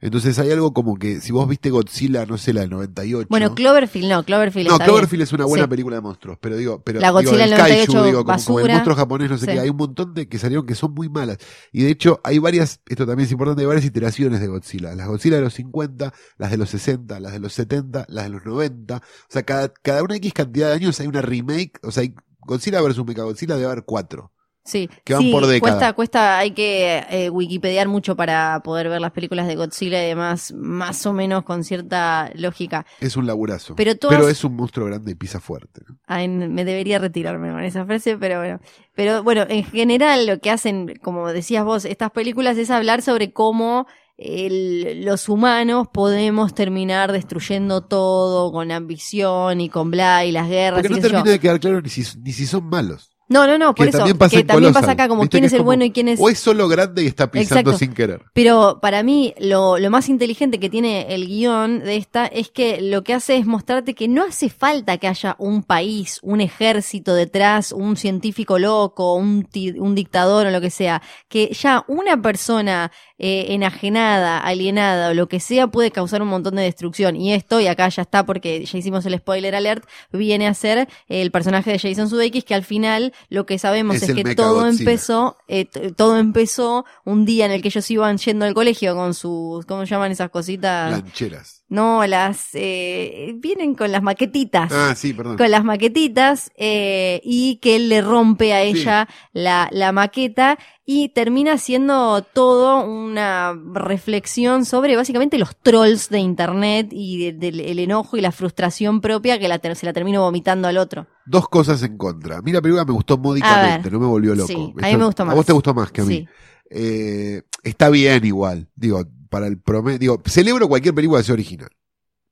Entonces 0.00 0.38
hay 0.38 0.50
algo 0.50 0.74
como 0.74 0.98
que 0.98 1.20
si 1.22 1.32
vos 1.32 1.48
viste 1.48 1.70
Godzilla, 1.70 2.26
no 2.26 2.36
sé, 2.36 2.52
la 2.52 2.60
del 2.60 2.68
98. 2.70 3.26
Bueno, 3.30 3.54
Cloverfield 3.54 4.06
no, 4.10 4.22
Cloverfield 4.22 4.68
no, 4.68 4.74
está 4.74 4.84
bien. 4.84 4.94
Cloverfield 4.94 5.22
es 5.22 5.32
una 5.32 5.46
buena 5.46 5.64
Sí. 5.64 5.70
película 5.70 5.96
de 5.96 6.02
monstruos, 6.02 6.36
pero 6.42 6.56
digo, 6.58 6.82
pero 6.84 7.00
La 7.00 7.08
digo, 7.08 7.20
Godzilla 7.20 7.44
el 7.44 7.50
del 7.50 7.58
kaiju, 7.58 7.92
98, 7.94 8.04
digo, 8.04 8.24
como, 8.26 8.44
como 8.44 8.60
el 8.60 8.68
monstruo 8.68 8.96
japonés, 8.96 9.30
no 9.30 9.38
sé 9.38 9.46
Sí. 9.46 9.52
qué, 9.52 9.60
hay 9.60 9.70
un 9.70 9.76
montón 9.78 10.12
de 10.12 10.28
que 10.28 10.38
salieron 10.38 10.66
que 10.66 10.74
son 10.74 10.92
muy 10.92 11.08
malas. 11.08 11.38
Y 11.72 11.84
de 11.84 11.90
hecho, 11.90 12.20
hay 12.22 12.38
varias, 12.38 12.80
esto 12.86 13.06
también 13.06 13.24
es 13.26 13.32
importante, 13.32 13.62
hay 13.62 13.66
varias 13.66 13.86
iteraciones 13.86 14.40
de 14.40 14.46
Godzilla. 14.46 14.94
Las 14.94 15.08
Godzilla 15.08 15.36
de 15.36 15.42
los 15.42 15.54
50, 15.54 16.12
las 16.36 16.50
de 16.50 16.56
los 16.58 16.68
60, 16.68 17.18
las 17.18 17.32
de 17.32 17.38
los 17.40 17.54
70, 17.54 17.65
las 18.08 18.24
de 18.24 18.30
los 18.30 18.44
90. 18.44 18.96
O 18.96 19.00
sea, 19.28 19.42
cada, 19.42 19.68
cada 19.68 20.02
una 20.02 20.16
X 20.16 20.32
cantidad 20.32 20.68
de 20.68 20.74
años 20.74 20.98
hay 21.00 21.06
una 21.06 21.22
remake, 21.22 21.78
o 21.82 21.90
sea, 21.90 22.02
hay 22.02 22.14
Godzilla 22.40 22.80
versus 22.80 23.04
Mechagodzilla 23.04 23.56
debe 23.56 23.66
haber 23.66 23.84
cuatro. 23.84 24.32
Sí, 24.64 24.90
que 25.04 25.14
van 25.14 25.22
sí, 25.22 25.30
por 25.30 25.46
década. 25.46 25.60
Cuesta, 25.60 25.92
cuesta, 25.92 26.38
hay 26.38 26.50
que 26.50 27.04
eh, 27.08 27.30
wikipediar 27.30 27.86
mucho 27.86 28.16
para 28.16 28.60
poder 28.64 28.88
ver 28.88 29.00
las 29.00 29.12
películas 29.12 29.46
de 29.46 29.54
Godzilla 29.54 30.02
y 30.02 30.08
demás, 30.08 30.52
más 30.56 31.06
o 31.06 31.12
menos 31.12 31.44
con 31.44 31.62
cierta 31.62 32.32
lógica. 32.34 32.84
Es 33.00 33.16
un 33.16 33.28
laburazo. 33.28 33.76
Pero 33.76 33.94
todas- 33.96 34.16
pero 34.16 34.28
es 34.28 34.42
un 34.42 34.56
monstruo 34.56 34.86
grande 34.86 35.12
y 35.12 35.14
pisa 35.14 35.38
fuerte. 35.38 35.82
¿no? 35.88 35.98
Ay, 36.08 36.26
me 36.26 36.64
debería 36.64 36.98
retirarme 36.98 37.52
con 37.52 37.62
esa 37.62 37.86
frase, 37.86 38.16
pero 38.18 38.40
bueno. 38.40 38.58
Pero 38.92 39.22
bueno, 39.22 39.44
en 39.48 39.62
general 39.62 40.26
lo 40.26 40.40
que 40.40 40.50
hacen, 40.50 40.98
como 41.00 41.32
decías 41.32 41.64
vos, 41.64 41.84
estas 41.84 42.10
películas 42.10 42.56
es 42.58 42.68
hablar 42.70 43.02
sobre 43.02 43.32
cómo 43.32 43.86
el- 44.18 45.04
los 45.04 45.28
humanos 45.28 45.88
podemos 45.92 46.54
terminar 46.54 47.12
destruyendo 47.12 47.82
todo 47.82 48.50
con 48.52 48.70
ambición 48.72 49.60
y 49.60 49.68
con 49.68 49.90
bla 49.90 50.24
y 50.24 50.32
las 50.32 50.48
guerras. 50.48 50.78
Porque 50.80 50.88
no 50.88 50.96
yo. 50.96 51.02
termina 51.02 51.30
de 51.30 51.38
quedar 51.40 51.60
claro 51.60 51.80
ni 51.82 51.90
si, 51.90 52.02
ni 52.20 52.32
si 52.32 52.46
son 52.46 52.64
malos. 52.68 53.10
No, 53.28 53.44
no, 53.44 53.58
no, 53.58 53.74
por 53.74 53.86
que 53.86 53.88
eso. 53.88 53.98
también 53.98 54.16
pasa 54.18 54.36
que 54.36 54.44
también 54.44 54.72
Colossal. 54.72 54.82
pasa 54.82 54.92
acá 54.92 55.08
como 55.08 55.26
quién 55.28 55.42
es 55.42 55.52
el 55.52 55.58
como- 55.58 55.64
bueno 55.70 55.84
y 55.84 55.90
quién 55.90 56.06
es... 56.06 56.20
O 56.20 56.28
es 56.28 56.38
solo 56.38 56.68
grande 56.68 57.02
y 57.02 57.06
está 57.08 57.28
pisando 57.28 57.70
Exacto. 57.72 57.76
sin 57.76 57.92
querer. 57.92 58.22
Pero 58.34 58.78
para 58.80 59.02
mí 59.02 59.34
lo, 59.40 59.78
lo 59.78 59.90
más 59.90 60.08
inteligente 60.08 60.60
que 60.60 60.70
tiene 60.70 61.12
el 61.12 61.26
guion 61.26 61.80
de 61.80 61.96
esta 61.96 62.26
es 62.26 62.50
que 62.52 62.80
lo 62.80 63.02
que 63.02 63.14
hace 63.14 63.36
es 63.36 63.44
mostrarte 63.44 63.94
que 63.96 64.06
no 64.06 64.22
hace 64.22 64.48
falta 64.48 64.98
que 64.98 65.08
haya 65.08 65.34
un 65.40 65.64
país, 65.64 66.20
un 66.22 66.40
ejército 66.40 67.14
detrás, 67.14 67.72
un 67.72 67.96
científico 67.96 68.60
loco, 68.60 69.14
un, 69.16 69.48
un 69.76 69.94
dictador 69.96 70.46
o 70.46 70.50
lo 70.52 70.60
que 70.60 70.70
sea. 70.70 71.02
Que 71.28 71.52
ya 71.52 71.84
una 71.88 72.22
persona 72.22 72.92
eh, 73.18 73.46
enajenada, 73.50 74.38
alienada 74.38 75.10
o 75.10 75.14
lo 75.14 75.28
que 75.28 75.40
sea 75.40 75.68
puede 75.68 75.90
causar 75.90 76.22
un 76.22 76.28
montón 76.28 76.56
de 76.56 76.62
destrucción. 76.62 77.16
Y 77.16 77.32
esto, 77.32 77.60
y 77.60 77.66
acá 77.66 77.88
ya 77.88 78.02
está 78.02 78.26
porque 78.26 78.64
ya 78.64 78.78
hicimos 78.78 79.06
el 79.06 79.16
spoiler 79.16 79.54
alert, 79.54 79.86
viene 80.12 80.46
a 80.46 80.54
ser 80.54 80.88
el 81.08 81.30
personaje 81.30 81.72
de 81.72 81.78
Jason 81.78 82.08
Sudeikis 82.08 82.44
que 82.44 82.54
al 82.54 82.64
final 82.64 83.12
lo 83.28 83.46
que 83.46 83.58
sabemos 83.58 84.02
Es 84.02 84.12
que 84.12 84.34
todo 84.34 84.56
Godzilla. 84.56 84.80
empezó, 84.80 85.36
eh, 85.48 85.66
todo 85.96 86.18
empezó 86.18 86.84
un 87.04 87.24
día 87.24 87.46
en 87.46 87.52
el 87.52 87.62
que 87.62 87.68
ellos 87.68 87.90
iban 87.90 88.18
yendo 88.18 88.44
al 88.44 88.54
colegio 88.54 88.94
con 88.94 89.14
sus, 89.14 89.64
¿cómo 89.66 89.86
se 89.86 89.90
llaman 89.90 90.12
esas 90.12 90.30
cositas? 90.30 90.90
Lancheras. 90.90 91.62
No, 91.68 92.06
las, 92.06 92.50
eh, 92.54 93.32
vienen 93.38 93.74
con 93.74 93.90
las 93.90 94.00
maquetitas 94.00 94.70
Ah, 94.72 94.94
sí, 94.94 95.12
perdón. 95.12 95.36
con 95.36 95.50
las 95.50 95.64
maquetitas 95.64 96.50
eh, 96.56 97.20
y 97.24 97.56
que 97.56 97.74
él 97.74 97.88
le 97.88 98.02
rompe 98.02 98.52
a 98.52 98.62
ella 98.62 99.08
la, 99.32 99.68
la 99.72 99.90
maqueta 99.90 100.58
y 100.84 101.08
termina 101.08 101.58
siendo 101.58 102.22
todo 102.22 102.86
una 102.86 103.52
reflexión 103.72 104.64
sobre 104.64 104.94
básicamente 104.94 105.38
los 105.38 105.56
trolls 105.56 106.08
de 106.08 106.20
internet 106.20 106.90
y 106.92 107.18
de- 107.24 107.32
del 107.32 107.58
el 107.58 107.80
enojo 107.80 108.16
y 108.16 108.20
la 108.20 108.30
frustración 108.30 109.00
propia 109.00 109.38
que 109.40 109.48
la, 109.48 109.58
se 109.74 109.86
la 109.86 109.92
termino 109.92 110.20
vomitando 110.22 110.68
al 110.68 110.78
otro. 110.78 111.08
Dos 111.24 111.48
cosas 111.48 111.82
en 111.82 111.96
contra. 111.98 112.36
A 112.36 112.42
la 112.44 112.62
película 112.62 112.84
me 112.84 112.92
gustó 112.92 113.18
módicamente, 113.18 113.90
no 113.90 113.98
me 113.98 114.06
volvió 114.06 114.36
loco. 114.36 114.46
Sí, 114.46 114.54
a 114.54 114.58
mí 114.58 114.72
Esto- 114.86 114.98
me 114.98 115.04
gustó 115.06 115.22
A 115.24 115.26
más. 115.26 115.34
vos 115.34 115.46
te 115.46 115.52
gustó 115.52 115.74
más 115.74 115.90
que 115.90 116.00
a 116.02 116.04
mí. 116.04 116.14
Sí. 116.18 116.28
Eh, 116.70 117.42
está 117.64 117.90
bien 117.90 118.24
igual. 118.24 118.68
Digo, 118.76 119.04
para 119.36 119.46
el 119.48 119.60
promedio. 119.60 119.98
Digo, 119.98 120.22
celebro 120.24 120.66
cualquier 120.66 120.94
película 120.94 121.20
que 121.20 121.24
sea 121.26 121.34
original. 121.34 121.68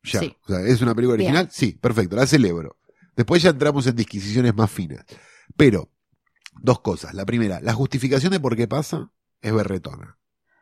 Ya. 0.05 0.21
Sí. 0.21 0.35
O 0.47 0.49
sea, 0.49 0.61
¿es 0.67 0.81
una 0.81 0.95
película 0.95 1.19
Bien. 1.19 1.31
original? 1.33 1.49
Sí, 1.53 1.73
perfecto, 1.81 2.17
la 2.17 2.27
celebro. 2.27 2.79
Después 3.15 3.43
ya 3.43 3.51
entramos 3.51 3.87
en 3.87 3.95
disquisiciones 3.97 4.55
más 4.55 4.71
finas. 4.71 5.05
Pero, 5.57 5.91
dos 6.63 6.81
cosas. 6.81 7.13
La 7.13 7.27
primera, 7.27 7.61
la 7.61 7.75
justificación 7.75 8.33
de 8.33 8.41
por 8.41 8.57
qué 8.57 8.67
pasa 8.67 9.11
es 9.43 9.53
berretona. 9.53 10.19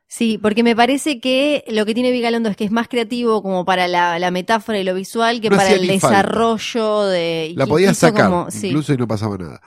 Sí, 0.09 0.37
porque 0.37 0.63
me 0.63 0.75
parece 0.77 1.21
que 1.21 1.65
lo 1.69 1.87
que 1.87 1.95
tiene 1.95 2.11
Vigalondo 2.11 2.49
es 2.51 2.57
que 2.57 2.65
es 2.65 2.71
más 2.73 2.89
creativo 2.89 3.41
como 3.43 3.65
para 3.65 3.87
la, 3.89 4.19
la 4.19 4.31
metáfora 4.31 4.79
y 4.79 4.85
lo 4.85 4.95
visual 4.95 5.41
que 5.41 5.49
No 5.49 5.57
para 5.57 5.71
el 5.71 5.79
falta. 5.79 5.93
desarrollo 5.93 7.05
de... 7.07 7.53
La 7.57 7.67
podías 7.67 7.97
sacar, 7.97 8.27
como- 8.27 8.51
sí. 8.51 8.67
incluso 8.69 8.93
y 8.93 8.97
no 8.99 9.07
pasaba 9.09 9.39
nada. 9.39 9.61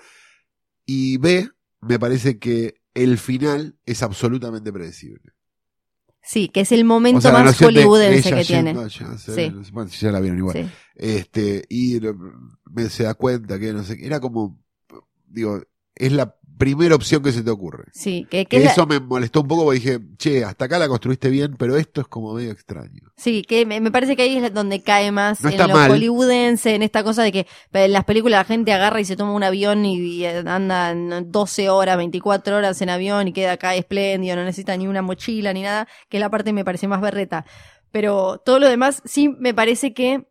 Y 0.86 1.18
B, 1.18 1.50
me 1.82 1.98
parece 2.00 2.38
que 2.38 2.76
el 2.94 3.18
final 3.18 3.78
es 3.86 4.04
absolutamente 4.04 4.72
predecible. 4.72 5.32
Sí, 6.26 6.50
que 6.50 6.62
es 6.62 6.72
el 6.72 6.86
momento 6.86 7.20
O 7.20 7.22
sea, 7.22 7.32
la 7.34 7.44
más 7.44 7.58
hollywoodense 7.58 8.34
que 8.34 8.44
tiene. 8.46 8.72
allá, 8.72 9.18
se- 9.18 9.36
Sí. 9.36 9.54
bueno, 9.72 9.90
si 9.90 10.00
ya 10.06 10.12
la 10.12 10.20
vieron 10.20 10.40
igual. 10.40 10.56
Sí. 10.56 10.70
Este, 10.96 11.66
y 11.70 12.00
me, 12.72 12.90
se 12.90 13.04
da 13.04 13.14
cuenta 13.14 13.60
que 13.60 13.72
no 13.74 13.84
sé, 13.84 13.98
era 14.02 14.20
como, 14.20 14.60
digo, 15.28 15.62
es 15.94 16.12
la 16.12 16.36
primera 16.58 16.96
opción 16.96 17.22
que 17.24 17.32
se 17.32 17.44
te 17.44 17.50
ocurre. 17.50 17.86
Sí, 17.94 18.26
que, 18.30 18.46
que 18.46 18.60
la- 18.60 18.72
eso 18.72 18.86
me 18.86 19.00
molestó 19.00 19.42
un 19.42 19.48
poco 19.48 19.64
porque 19.66 19.80
dije, 19.80 20.00
che, 20.18 20.44
hasta 20.44 20.66
acá 20.66 20.80
la 20.80 20.88
construiste 20.88 21.30
bien, 21.30 21.56
pero 21.58 21.76
esto 21.78 22.02
es 22.02 22.08
como 22.08 22.34
medio 22.34 22.52
extraño. 22.52 23.12
sí, 23.18 23.44
que 23.44 23.66
me, 23.66 23.80
me 23.82 23.92
parece 23.92 24.16
que 24.16 24.24
ahí 24.24 24.38
es 24.38 24.54
donde 24.54 24.82
cae 24.82 25.12
más 25.12 25.42
No 25.42 25.50
en 25.50 25.58
lo 25.58 25.68
mal. 25.70 25.92
hollywoodense, 25.92 26.76
en 26.76 26.84
esta 26.84 27.04
cosa 27.04 27.24
de 27.24 27.32
que 27.32 27.48
en 27.74 27.92
las 27.94 28.06
películas 28.06 28.40
la 28.40 28.46
gente 28.46 28.74
agarra 28.74 29.00
y 29.02 29.06
se 29.06 29.16
toma 29.16 29.34
un 29.34 29.44
avión 29.44 29.86
y, 29.86 29.98
y 29.98 30.26
anda 30.26 30.92
en 30.92 31.32
12 31.32 31.70
horas, 31.70 31.98
24 31.98 32.58
horas 32.58 32.82
en 32.82 32.90
avión 32.90 33.28
y 33.28 33.34
queda 33.34 33.54
acá 33.54 33.76
espléndido, 33.76 34.36
no 34.36 34.44
necesita 34.44 34.76
ni 34.78 34.88
una 34.88 35.02
mochila 35.02 35.54
ni 35.54 35.62
nada, 35.64 35.88
que 36.10 36.18
es 36.18 36.22
la 36.22 36.30
parte 36.30 36.50
que 36.50 36.54
me 36.54 36.66
parece 36.66 36.88
más 36.88 37.02
berreta. 37.02 37.46
Pero 37.92 38.42
todo 38.46 38.60
lo 38.60 38.68
demás 38.68 39.02
sí 39.06 39.30
me 39.30 39.54
parece 39.54 39.94
que 39.94 40.28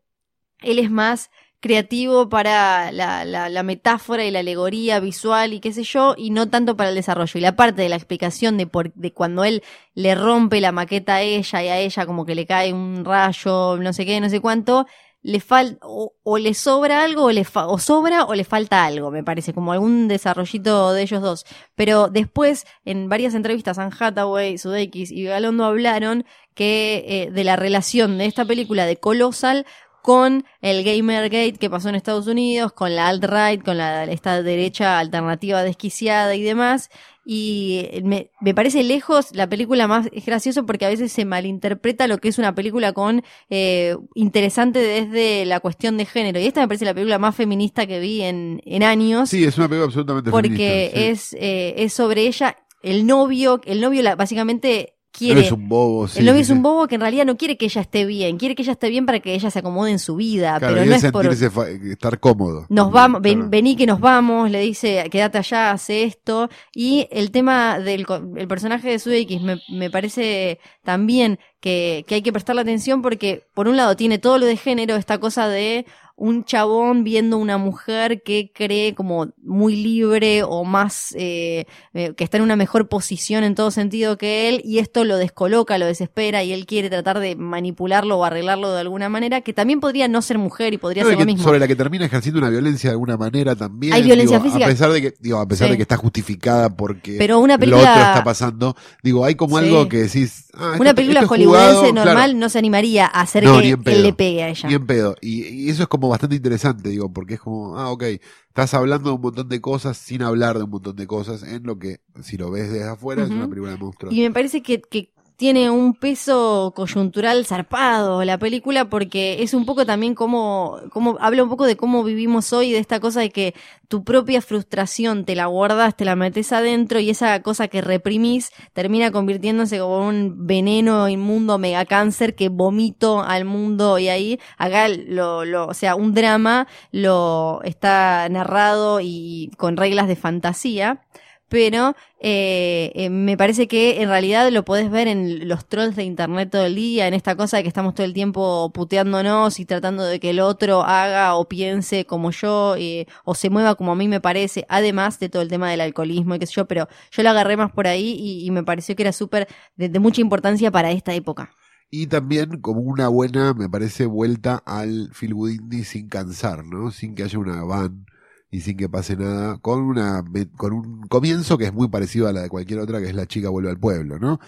él 0.62 0.78
es 0.78 0.90
más 0.90 1.30
creativo 1.64 2.28
para 2.28 2.92
la, 2.92 3.62
metáfora 3.62 4.22
y 4.26 4.30
la 4.30 4.40
alegoría 4.40 5.00
visual 5.00 5.54
y 5.54 5.60
qué 5.60 5.72
sé 5.72 5.82
yo, 5.82 6.14
y 6.14 6.28
no 6.28 6.50
tanto 6.50 6.76
para 6.76 6.90
el 6.90 6.94
desarrollo. 6.94 7.38
Y 7.38 7.40
la 7.40 7.56
parte 7.56 7.80
de 7.80 7.88
la 7.88 7.96
explicación 7.96 8.58
de, 8.58 8.66
por, 8.66 8.92
de 8.92 9.14
cuando 9.14 9.44
él 9.44 9.62
le 9.94 10.14
rompe 10.14 10.60
la 10.60 10.72
maqueta 10.72 11.14
a 11.14 11.22
ella 11.22 11.62
y 11.62 11.68
a 11.68 11.78
ella 11.78 12.04
como 12.04 12.26
que 12.26 12.34
le 12.34 12.44
cae 12.44 12.74
un 12.74 13.02
rayo, 13.06 13.78
no 13.78 13.94
sé 13.94 14.04
qué, 14.04 14.20
no 14.20 14.28
sé 14.28 14.40
cuánto, 14.42 14.86
le 15.22 15.40
falta, 15.40 15.78
o, 15.86 16.12
o 16.22 16.36
le 16.36 16.52
sobra 16.52 17.02
algo, 17.02 17.24
o 17.24 17.32
le 17.32 17.44
fa- 17.44 17.66
o 17.66 17.78
sobra 17.78 18.26
o 18.26 18.34
le 18.34 18.44
falta 18.44 18.84
algo, 18.84 19.10
me 19.10 19.24
parece, 19.24 19.54
como 19.54 19.72
algún 19.72 20.06
desarrollito 20.06 20.92
de 20.92 21.00
ellos 21.00 21.22
dos. 21.22 21.46
Pero 21.74 22.08
después, 22.08 22.66
en 22.84 23.08
varias 23.08 23.32
entrevistas, 23.34 23.78
Anne 23.78 23.94
Hathaway, 23.98 24.58
Sudeikis 24.58 25.10
y 25.10 25.24
Galondo 25.24 25.64
hablaron 25.64 26.26
que 26.54 27.04
eh, 27.08 27.30
de 27.30 27.42
la 27.42 27.56
relación 27.56 28.18
de 28.18 28.26
esta 28.26 28.44
película 28.44 28.84
de 28.84 28.98
Colossal 28.98 29.64
con 30.04 30.44
el 30.60 30.84
Gamergate 30.84 31.54
que 31.54 31.70
pasó 31.70 31.88
en 31.88 31.94
Estados 31.94 32.26
Unidos, 32.26 32.74
con 32.74 32.94
la 32.94 33.08
alt-right, 33.08 33.64
con 33.64 33.78
la, 33.78 34.04
esta 34.04 34.42
derecha 34.42 34.98
alternativa 34.98 35.62
desquiciada 35.62 36.34
y 36.34 36.42
demás. 36.42 36.90
Y 37.24 37.88
me, 38.02 38.30
me 38.42 38.54
parece 38.54 38.82
lejos 38.82 39.28
la 39.32 39.48
película 39.48 39.88
más 39.88 40.10
es 40.12 40.26
gracioso 40.26 40.66
porque 40.66 40.84
a 40.84 40.90
veces 40.90 41.10
se 41.10 41.24
malinterpreta 41.24 42.06
lo 42.06 42.18
que 42.18 42.28
es 42.28 42.38
una 42.38 42.54
película 42.54 42.92
con 42.92 43.22
eh, 43.48 43.96
interesante 44.14 44.80
desde 44.80 45.46
la 45.46 45.60
cuestión 45.60 45.96
de 45.96 46.04
género. 46.04 46.38
Y 46.38 46.44
esta 46.48 46.60
me 46.60 46.68
parece 46.68 46.84
la 46.84 46.92
película 46.92 47.18
más 47.18 47.34
feminista 47.34 47.86
que 47.86 47.98
vi 47.98 48.20
en, 48.20 48.60
en 48.66 48.82
años 48.82 49.30
Sí, 49.30 49.42
es 49.42 49.56
una 49.56 49.68
película 49.68 49.86
absolutamente 49.86 50.30
porque 50.30 50.90
feminista, 50.92 50.98
sí. 50.98 51.04
es, 51.06 51.32
eh, 51.40 51.74
es 51.78 51.94
sobre 51.94 52.26
ella, 52.26 52.58
el 52.82 53.06
novio, 53.06 53.62
el 53.64 53.80
novio 53.80 54.02
la, 54.02 54.16
básicamente 54.16 54.93
Quiere. 55.16 55.42
es 55.42 55.52
un 55.52 55.68
bobo, 55.68 56.08
sí, 56.08 56.18
el 56.18 56.26
novio 56.26 56.40
es 56.40 56.50
un 56.50 56.60
bobo 56.62 56.88
que 56.88 56.96
en 56.96 57.00
realidad 57.00 57.24
no 57.24 57.36
quiere 57.36 57.56
que 57.56 57.66
ella 57.66 57.80
esté 57.82 58.04
bien, 58.04 58.36
quiere 58.36 58.54
que 58.56 58.62
ella 58.62 58.72
esté 58.72 58.88
bien 58.90 59.06
para 59.06 59.20
que 59.20 59.32
ella 59.34 59.48
se 59.50 59.60
acomode 59.60 59.92
en 59.92 60.00
su 60.00 60.16
vida, 60.16 60.58
Claro, 60.58 60.74
pero 60.74 60.86
no 60.86 60.94
es 60.96 61.12
por... 61.12 61.26
estar 61.26 62.18
cómodo. 62.18 62.66
Nos 62.68 62.90
vamos, 62.90 63.22
ven- 63.22 63.34
claro. 63.34 63.50
vení 63.50 63.76
que 63.76 63.86
nos 63.86 64.00
vamos, 64.00 64.50
le 64.50 64.60
dice, 64.60 65.08
quédate 65.10 65.38
allá, 65.38 65.70
hace 65.70 66.02
esto. 66.02 66.48
Y 66.74 67.06
el 67.12 67.30
tema 67.30 67.78
del 67.78 68.04
el 68.36 68.48
personaje 68.48 68.90
de 68.90 68.98
Sudeikis 68.98 69.40
me, 69.40 69.60
me 69.70 69.88
parece 69.90 70.58
también 70.82 71.38
que, 71.60 72.04
que 72.08 72.16
hay 72.16 72.22
que 72.22 72.32
prestarle 72.32 72.62
atención 72.62 73.00
porque, 73.00 73.44
por 73.54 73.68
un 73.68 73.76
lado, 73.76 73.94
tiene 73.96 74.18
todo 74.18 74.38
lo 74.38 74.46
de 74.46 74.56
género, 74.56 74.96
esta 74.96 75.18
cosa 75.18 75.48
de 75.48 75.86
un 76.16 76.44
chabón 76.44 77.02
viendo 77.02 77.38
una 77.38 77.58
mujer 77.58 78.22
que 78.22 78.52
cree 78.54 78.94
como 78.94 79.32
muy 79.42 79.74
libre 79.74 80.44
o 80.44 80.62
más, 80.64 81.12
eh, 81.18 81.66
eh, 81.92 82.14
que 82.16 82.22
está 82.22 82.36
en 82.36 82.44
una 82.44 82.54
mejor 82.54 82.88
posición 82.88 83.42
en 83.42 83.56
todo 83.56 83.72
sentido 83.72 84.16
que 84.16 84.48
él, 84.48 84.60
y 84.64 84.78
esto 84.78 85.04
lo 85.04 85.16
descoloca, 85.16 85.76
lo 85.76 85.86
desespera, 85.86 86.44
y 86.44 86.52
él 86.52 86.66
quiere 86.66 86.88
tratar 86.88 87.18
de 87.18 87.34
manipularlo 87.34 88.16
o 88.18 88.24
arreglarlo 88.24 88.72
de 88.72 88.80
alguna 88.80 89.08
manera, 89.08 89.40
que 89.40 89.52
también 89.52 89.80
podría 89.80 90.06
no 90.06 90.22
ser 90.22 90.38
mujer 90.38 90.72
y 90.72 90.78
podría 90.78 91.02
No, 91.02 91.08
ser 91.10 91.18
lo 91.18 91.24
mismo. 91.26 91.42
sobre 91.42 91.58
la 91.58 91.66
que 91.66 91.74
termina 91.74 92.04
ejerciendo 92.06 92.38
una 92.38 92.48
violencia 92.50 92.90
de 92.90 92.92
alguna 92.92 93.16
manera 93.16 93.56
también. 93.56 93.92
Hay 93.92 94.02
violencia 94.04 94.38
digo, 94.38 94.48
física. 94.50 94.66
A 94.66 94.68
pesar 94.68 94.92
de 94.92 95.02
que, 95.02 95.14
digo, 95.18 95.38
a 95.40 95.48
pesar 95.48 95.66
Sí. 95.66 95.72
de 95.72 95.76
que 95.78 95.82
está 95.82 95.96
justificada 95.96 96.70
porque 96.76 97.16
Pero 97.18 97.40
una 97.40 97.54
lo 97.54 97.60
película- 97.60 97.90
otro 97.90 98.02
está 98.04 98.22
pasando. 98.24 98.76
Digo, 99.02 99.24
hay 99.24 99.34
como 99.34 99.58
Sí. 99.58 99.64
algo 99.64 99.88
que 99.88 99.96
decís. 99.98 100.42
ah, 100.54 100.74
Una 100.78 100.90
esto- 100.90 100.94
película 100.94 101.20
esto 101.20 101.24
es 101.34 101.40
hollywoodense 101.40 101.74
jugado, 101.74 101.92
normal 101.92 102.14
claro, 102.14 102.38
no 102.38 102.48
se 102.48 102.58
animaría 102.58 103.06
a 103.06 103.22
hacer 103.22 103.42
No, 103.42 103.58
que 103.60 103.70
él 103.86 104.02
le 104.04 104.12
pegue 104.12 104.42
a 104.44 104.48
ella. 104.50 104.68
Bien 104.68 104.86
pedo. 104.86 105.16
Y, 105.20 105.42
y 105.48 105.68
eso 105.70 105.82
es 105.82 105.88
como 105.88 106.03
bastante 106.08 106.36
interesante, 106.36 106.88
digo, 106.88 107.12
porque 107.12 107.34
es 107.34 107.40
como, 107.40 107.78
ah, 107.78 107.90
ok, 107.90 108.02
estás 108.48 108.74
hablando 108.74 109.10
de 109.10 109.16
un 109.16 109.22
montón 109.22 109.48
de 109.48 109.60
cosas 109.60 109.96
sin 109.96 110.22
hablar 110.22 110.58
de 110.58 110.64
un 110.64 110.70
montón 110.70 110.96
de 110.96 111.06
cosas 111.06 111.42
en 111.42 111.62
lo 111.64 111.78
que, 111.78 112.00
si 112.22 112.36
lo 112.36 112.50
ves 112.50 112.70
desde 112.70 112.88
afuera, 112.88 113.22
es 113.22 113.30
una 113.30 113.48
película 113.48 113.72
de 113.72 113.78
monstruos. 113.78 114.14
Y 114.14 114.20
me 114.20 114.30
parece 114.30 114.62
que, 114.62 114.80
que 114.80 115.13
tiene 115.36 115.68
un 115.68 115.94
peso 115.94 116.72
coyuntural 116.76 117.44
zarpado 117.44 118.22
la 118.24 118.38
película 118.38 118.88
porque 118.88 119.42
es 119.42 119.52
un 119.52 119.66
poco 119.66 119.84
también 119.84 120.14
como, 120.14 120.80
como 120.90 121.16
habla 121.20 121.42
un 121.42 121.48
poco 121.48 121.66
de 121.66 121.76
cómo 121.76 122.04
vivimos 122.04 122.52
hoy, 122.52 122.70
de 122.70 122.78
esta 122.78 123.00
cosa 123.00 123.20
de 123.20 123.30
que 123.30 123.54
tu 123.88 124.04
propia 124.04 124.40
frustración 124.40 125.24
te 125.24 125.34
la 125.34 125.46
guardas, 125.46 125.96
te 125.96 126.04
la 126.04 126.14
metes 126.14 126.52
adentro 126.52 127.00
y 127.00 127.10
esa 127.10 127.42
cosa 127.42 127.68
que 127.68 127.80
reprimís 127.80 128.50
termina 128.72 129.10
convirtiéndose 129.10 129.78
como 129.78 130.06
un 130.06 130.46
veneno 130.46 131.08
inmundo 131.08 131.58
mega 131.58 131.84
cáncer 131.84 132.34
que 132.34 132.48
vomito 132.48 133.20
al 133.20 133.44
mundo 133.44 133.98
y 133.98 134.08
ahí 134.08 134.40
acá 134.56 134.88
lo, 134.88 135.44
lo, 135.44 135.66
o 135.66 135.74
sea, 135.74 135.96
un 135.96 136.14
drama 136.14 136.68
lo 136.92 137.60
está 137.64 138.28
narrado 138.28 139.00
y 139.00 139.50
con 139.56 139.76
reglas 139.76 140.06
de 140.06 140.16
fantasía 140.16 141.02
pero 141.48 141.94
eh, 142.20 142.92
eh, 142.94 143.10
me 143.10 143.36
parece 143.36 143.68
que 143.68 144.02
en 144.02 144.08
realidad 144.08 144.50
lo 144.50 144.64
podés 144.64 144.90
ver 144.90 145.08
en 145.08 145.48
los 145.48 145.66
trolls 145.66 145.96
de 145.96 146.04
internet 146.04 146.50
todo 146.50 146.64
el 146.64 146.74
día, 146.74 147.06
en 147.06 147.14
esta 147.14 147.36
cosa 147.36 147.56
de 147.58 147.62
que 147.62 147.68
estamos 147.68 147.94
todo 147.94 148.06
el 148.06 148.12
tiempo 148.12 148.72
puteándonos 148.72 149.60
y 149.60 149.64
tratando 149.64 150.04
de 150.04 150.20
que 150.20 150.30
el 150.30 150.40
otro 150.40 150.82
haga 150.82 151.34
o 151.34 151.48
piense 151.48 152.06
como 152.06 152.30
yo 152.30 152.76
eh, 152.76 153.06
o 153.24 153.34
se 153.34 153.50
mueva 153.50 153.74
como 153.74 153.92
a 153.92 153.96
mí 153.96 154.08
me 154.08 154.20
parece, 154.20 154.66
además 154.68 155.18
de 155.20 155.28
todo 155.28 155.42
el 155.42 155.48
tema 155.48 155.70
del 155.70 155.80
alcoholismo 155.80 156.34
y 156.34 156.38
qué 156.38 156.46
sé 156.46 156.54
yo, 156.54 156.66
pero 156.66 156.88
yo 157.10 157.22
lo 157.22 157.30
agarré 157.30 157.56
más 157.56 157.72
por 157.72 157.86
ahí 157.86 158.16
y, 158.18 158.46
y 158.46 158.50
me 158.50 158.64
pareció 158.64 158.96
que 158.96 159.02
era 159.02 159.12
súper 159.12 159.48
de, 159.76 159.88
de 159.88 159.98
mucha 159.98 160.20
importancia 160.20 160.70
para 160.70 160.90
esta 160.90 161.14
época. 161.14 161.50
Y 161.90 162.08
también 162.08 162.60
como 162.60 162.80
una 162.80 163.06
buena, 163.08 163.54
me 163.54 163.68
parece, 163.68 164.06
vuelta 164.06 164.62
al 164.66 165.10
feel 165.12 165.34
good 165.34 165.50
indie 165.50 165.84
sin 165.84 166.08
cansar, 166.08 166.64
¿no? 166.64 166.90
Sin 166.90 167.14
que 167.14 167.22
haya 167.22 167.38
una 167.38 167.62
van 167.62 168.06
y 168.54 168.60
sin 168.60 168.76
que 168.76 168.88
pase 168.88 169.16
nada, 169.16 169.58
con 169.58 169.82
una 169.82 170.22
con 170.56 170.72
un 170.72 171.08
comienzo 171.08 171.58
que 171.58 171.64
es 171.64 171.72
muy 171.72 171.88
parecido 171.88 172.28
a 172.28 172.32
la 172.32 172.42
de 172.42 172.48
cualquier 172.48 172.78
otra, 172.78 173.00
que 173.00 173.06
es 173.08 173.14
La 173.14 173.26
chica 173.26 173.48
vuelve 173.48 173.68
al 173.70 173.80
pueblo, 173.80 174.20
¿no? 174.20 174.38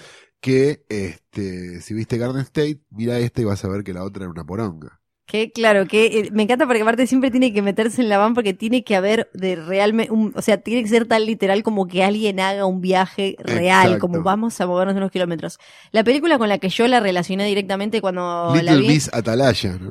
Que, 0.40 0.84
este, 0.88 1.80
si 1.80 1.92
viste 1.94 2.16
Garden 2.18 2.42
State, 2.42 2.82
mira 2.90 3.18
este 3.18 3.42
y 3.42 3.44
vas 3.46 3.64
a 3.64 3.68
ver 3.68 3.82
que 3.82 3.92
la 3.94 4.04
otra 4.04 4.22
era 4.24 4.30
una 4.30 4.46
poronga. 4.46 5.00
Que 5.26 5.50
claro, 5.50 5.86
que 5.88 6.06
eh, 6.20 6.28
me 6.30 6.44
encanta 6.44 6.66
porque 6.66 6.82
aparte 6.82 7.04
siempre 7.08 7.32
tiene 7.32 7.52
que 7.52 7.60
meterse 7.60 8.00
en 8.00 8.08
la 8.08 8.16
van 8.16 8.32
porque 8.32 8.54
tiene 8.54 8.84
que 8.84 8.94
haber 8.94 9.28
de 9.34 9.56
realmente, 9.56 10.12
o 10.12 10.40
sea, 10.40 10.58
tiene 10.58 10.84
que 10.84 10.88
ser 10.88 11.04
tan 11.06 11.26
literal 11.26 11.64
como 11.64 11.88
que 11.88 12.04
alguien 12.04 12.38
haga 12.38 12.64
un 12.64 12.80
viaje 12.80 13.34
real, 13.40 13.86
Exacto. 13.86 14.06
como 14.08 14.22
vamos 14.22 14.60
a 14.60 14.66
movernos 14.68 14.94
unos 14.96 15.10
kilómetros. 15.10 15.58
La 15.90 16.04
película 16.04 16.38
con 16.38 16.48
la 16.48 16.58
que 16.58 16.68
yo 16.68 16.86
la 16.86 17.00
relacioné 17.00 17.44
directamente 17.46 18.00
cuando 18.00 18.52
la 18.54 18.62
Little 18.62 18.80
vi 18.82 18.86
Miss 18.86 19.10
Atalaya, 19.12 19.76
¿no? 19.80 19.90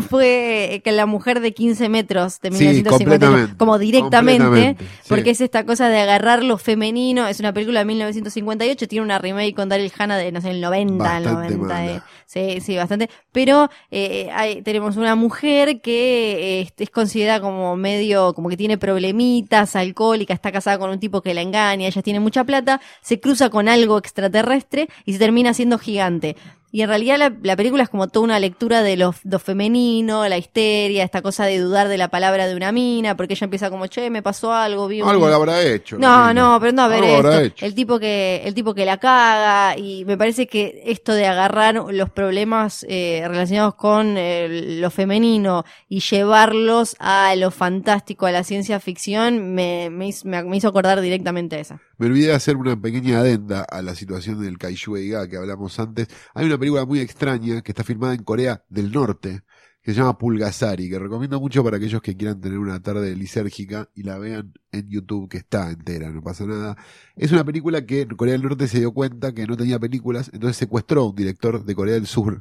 fue 0.00 0.80
que 0.82 0.92
la 0.92 1.04
mujer 1.04 1.40
de 1.40 1.52
15 1.52 1.90
metros 1.90 2.40
de 2.40 2.50
Sí, 2.50 2.64
1950, 2.64 3.26
completamente, 3.26 3.56
como 3.58 3.78
directamente, 3.78 4.42
completamente, 4.44 4.84
sí. 4.84 5.08
porque 5.08 5.30
es 5.30 5.40
esta 5.42 5.66
cosa 5.66 5.90
de 5.90 6.00
agarrar 6.00 6.42
lo 6.42 6.56
femenino, 6.56 7.26
es 7.28 7.40
una 7.40 7.52
película 7.52 7.80
de 7.80 7.84
1958, 7.84 8.88
tiene 8.88 9.04
una 9.04 9.18
remake 9.18 9.54
con 9.54 9.68
Daryl 9.68 9.92
Hannah 9.98 10.16
de, 10.16 10.32
no 10.32 10.40
sé, 10.40 10.50
el 10.50 10.62
90, 10.62 11.18
el 11.18 11.24
Bastante 11.24 11.54
90, 11.56 11.84
eh, 11.84 11.88
mala. 11.88 12.04
sí, 12.24 12.60
sí, 12.62 12.76
bastante, 12.76 13.10
pero 13.32 13.68
eh, 13.90 14.30
hay- 14.32 14.61
tenemos 14.62 14.96
una 14.96 15.14
mujer 15.14 15.80
que 15.80 16.60
eh, 16.62 16.72
es 16.76 16.90
considerada 16.90 17.40
como 17.40 17.76
medio, 17.76 18.34
como 18.34 18.48
que 18.48 18.56
tiene 18.56 18.78
problemitas, 18.78 19.76
alcohólica, 19.76 20.34
está 20.34 20.52
casada 20.52 20.78
con 20.78 20.90
un 20.90 20.98
tipo 20.98 21.22
que 21.22 21.34
la 21.34 21.42
engaña, 21.42 21.86
ella 21.86 22.02
tiene 22.02 22.20
mucha 22.20 22.44
plata, 22.44 22.80
se 23.00 23.20
cruza 23.20 23.50
con 23.50 23.68
algo 23.68 23.98
extraterrestre 23.98 24.88
y 25.04 25.12
se 25.12 25.18
termina 25.18 25.54
siendo 25.54 25.78
gigante. 25.78 26.36
Y 26.72 26.80
en 26.82 26.88
realidad 26.88 27.18
la, 27.18 27.32
la 27.42 27.54
película 27.54 27.82
es 27.82 27.90
como 27.90 28.08
toda 28.08 28.24
una 28.24 28.40
lectura 28.40 28.82
de 28.82 28.96
lo, 28.96 29.14
lo 29.24 29.38
femenino, 29.38 30.26
la 30.26 30.38
histeria, 30.38 31.04
esta 31.04 31.20
cosa 31.22 31.44
de 31.44 31.58
dudar 31.58 31.88
de 31.88 31.98
la 31.98 32.08
palabra 32.08 32.46
de 32.46 32.56
una 32.56 32.72
mina, 32.72 33.14
porque 33.16 33.34
ella 33.34 33.44
empieza 33.44 33.68
como, 33.70 33.86
che, 33.88 34.08
me 34.08 34.22
pasó 34.22 34.52
algo, 34.54 34.88
vi 34.88 35.00
Algo 35.02 35.28
lo 35.28 35.34
habrá 35.34 35.62
hecho. 35.62 35.98
no, 35.98 36.32
no, 36.32 36.58
pero 36.60 36.72
no 36.72 36.82
a 36.82 36.88
ver 36.88 37.04
esto. 37.04 37.64
El 37.66 37.74
tipo 37.74 37.98
que, 38.00 38.40
el 38.44 38.54
tipo 38.54 38.74
que 38.74 38.86
la 38.86 38.96
caga, 38.96 39.76
y 39.76 40.04
me 40.06 40.16
parece 40.16 40.46
que 40.46 40.82
esto 40.86 41.12
de 41.12 41.26
agarrar 41.26 41.74
los 41.92 42.08
problemas 42.10 42.86
eh, 42.88 43.22
relacionados 43.26 43.74
con 43.74 44.14
eh, 44.16 44.78
lo 44.80 44.90
femenino 44.90 45.64
y 45.88 46.00
llevarlos 46.00 46.96
a 46.98 47.34
lo 47.36 47.50
fantástico, 47.50 48.24
a 48.26 48.32
la 48.32 48.44
ciencia 48.44 48.80
ficción, 48.80 49.54
me, 49.54 49.90
me, 49.90 50.08
hizo, 50.08 50.26
me- 50.26 50.56
hizo 50.56 50.68
acordar 50.68 51.00
directamente 51.02 51.56
a 51.56 51.60
esa. 51.60 51.80
Me 51.98 52.06
olvidé 52.06 52.28
de 52.28 52.34
hacer 52.34 52.56
una 52.56 52.80
pequeña 52.80 53.18
adenda 53.20 53.62
a 53.62 53.80
la 53.82 53.94
situación 53.94 54.40
del 54.42 54.58
Kaiju 54.58 54.96
Eiga 54.96 55.28
que 55.28 55.36
hablamos 55.36 55.78
antes. 55.78 56.08
Hay 56.34 56.46
una 56.46 56.58
película 56.62 56.86
muy 56.86 57.00
extraña 57.00 57.60
que 57.62 57.72
está 57.72 57.84
filmada 57.84 58.14
en 58.14 58.22
Corea 58.22 58.64
del 58.68 58.92
Norte 58.92 59.42
que 59.82 59.92
se 59.92 59.98
llama 59.98 60.16
Pulgasari, 60.16 60.88
que 60.88 60.96
recomiendo 60.96 61.40
mucho 61.40 61.64
para 61.64 61.76
aquellos 61.76 62.00
que 62.00 62.16
quieran 62.16 62.40
tener 62.40 62.56
una 62.58 62.80
tarde 62.80 63.16
lisérgica 63.16 63.88
y 63.96 64.04
la 64.04 64.16
vean 64.16 64.52
en 64.70 64.88
YouTube, 64.88 65.28
que 65.28 65.38
está 65.38 65.70
entera, 65.72 66.08
no 66.12 66.22
pasa 66.22 66.46
nada. 66.46 66.76
Es 67.16 67.32
una 67.32 67.42
película 67.42 67.84
que 67.84 68.06
Corea 68.06 68.34
del 68.34 68.42
Norte 68.42 68.68
se 68.68 68.78
dio 68.78 68.92
cuenta 68.92 69.32
que 69.34 69.44
no 69.44 69.56
tenía 69.56 69.80
películas, 69.80 70.30
entonces 70.32 70.56
secuestró 70.56 71.00
a 71.02 71.08
un 71.08 71.16
director 71.16 71.64
de 71.64 71.74
Corea 71.74 71.94
del 71.94 72.06
Sur. 72.06 72.38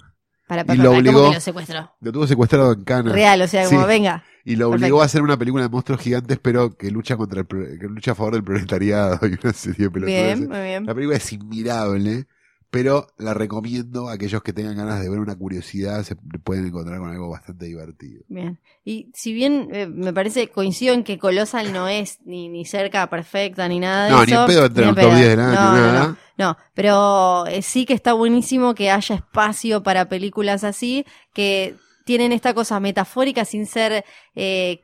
Para, 0.48 0.62
Y 0.62 0.66
para, 0.66 0.84
lo 0.84 0.92
para, 0.92 1.04
¿cómo 1.04 1.18
obligó- 1.18 1.30
que 1.30 1.34
lo 1.36 1.42
secuestró? 1.42 1.92
Lo 2.00 2.12
tuvo 2.12 2.28
secuestrado 2.28 2.74
en 2.74 2.84
Cana. 2.84 3.12
Real, 3.12 3.42
o 3.42 3.48
sea, 3.48 3.66
como 3.68 3.82
Sí. 3.82 3.88
venga. 3.88 4.24
Y 4.46 4.56
lo 4.58 4.68
obligó 4.68 4.80
Perfecto. 4.80 5.02
a 5.02 5.06
hacer 5.06 5.22
una 5.24 5.38
película 5.38 5.64
de 5.64 5.70
monstruos 5.70 6.00
gigantes, 6.00 6.38
pero 6.40 6.78
que 6.78 6.92
lucha 6.92 7.18
contra 7.18 7.42
el, 7.42 7.48
que 7.48 7.88
lucha 7.88 8.12
a 8.12 8.16
favor 8.16 8.34
del 8.34 8.44
proletariado 8.44 9.20
y 9.28 9.36
una 9.44 9.54
serie 9.54 9.86
de 9.86 9.90
pelotudeces. 9.92 10.38
Bien, 10.38 10.48
muy 10.50 10.60
bien. 10.62 10.86
La 10.86 10.94
película 10.94 11.18
es 11.18 11.34
inmirable, 11.34 12.28
pero 12.72 13.08
la 13.18 13.34
recomiendo 13.34 14.08
a 14.10 14.14
aquellos 14.14 14.42
que 14.42 14.54
tengan 14.54 14.78
ganas 14.78 15.02
de 15.02 15.10
ver 15.10 15.20
una 15.20 15.36
curiosidad, 15.36 16.04
se 16.04 16.16
pueden 16.16 16.66
encontrar 16.68 17.00
con 17.00 17.10
algo 17.10 17.30
bastante 17.30 17.66
divertido. 17.66 18.24
Bien. 18.30 18.60
Y 18.86 19.12
si 19.14 19.34
bien 19.34 19.68
eh, 19.74 19.88
me 19.88 20.14
parece, 20.14 20.48
coincido 20.48 20.94
en 20.94 21.04
que 21.04 21.20
Colossal 21.20 21.74
no 21.74 21.88
es 21.90 22.20
ni, 22.26 22.48
ni 22.48 22.66
cerca 22.66 23.08
perfecta 23.10 23.68
ni 23.68 23.80
nada 23.80 24.06
de 24.06 24.12
No, 24.12 24.24
eso. 24.24 24.26
ni 24.26 24.42
en 24.42 24.48
pedo 24.48 24.66
entra 24.66 24.84
en 24.84 24.90
en 24.90 24.96
el 24.96 24.96
top 24.96 25.04
pedo. 25.12 25.18
10 25.18 25.30
del 25.30 25.40
año, 25.42 25.54
No, 25.54 25.72
no, 25.72 25.78
nada. 25.94 26.08
no. 26.08 26.18
No, 26.38 26.58
pero 26.74 27.46
eh, 27.48 27.62
sí 27.62 27.86
que 27.86 27.94
está 27.94 28.14
buenísimo 28.14 28.74
que 28.74 28.90
haya 28.90 29.16
espacio 29.16 29.84
para 29.84 30.10
películas 30.10 30.64
así, 30.64 31.06
que 31.34 31.76
tienen 32.06 32.32
esta 32.32 32.54
cosa 32.56 32.80
metafórica 32.80 33.46
sin 33.46 33.68
ser 33.68 34.04
eh, 34.34 34.82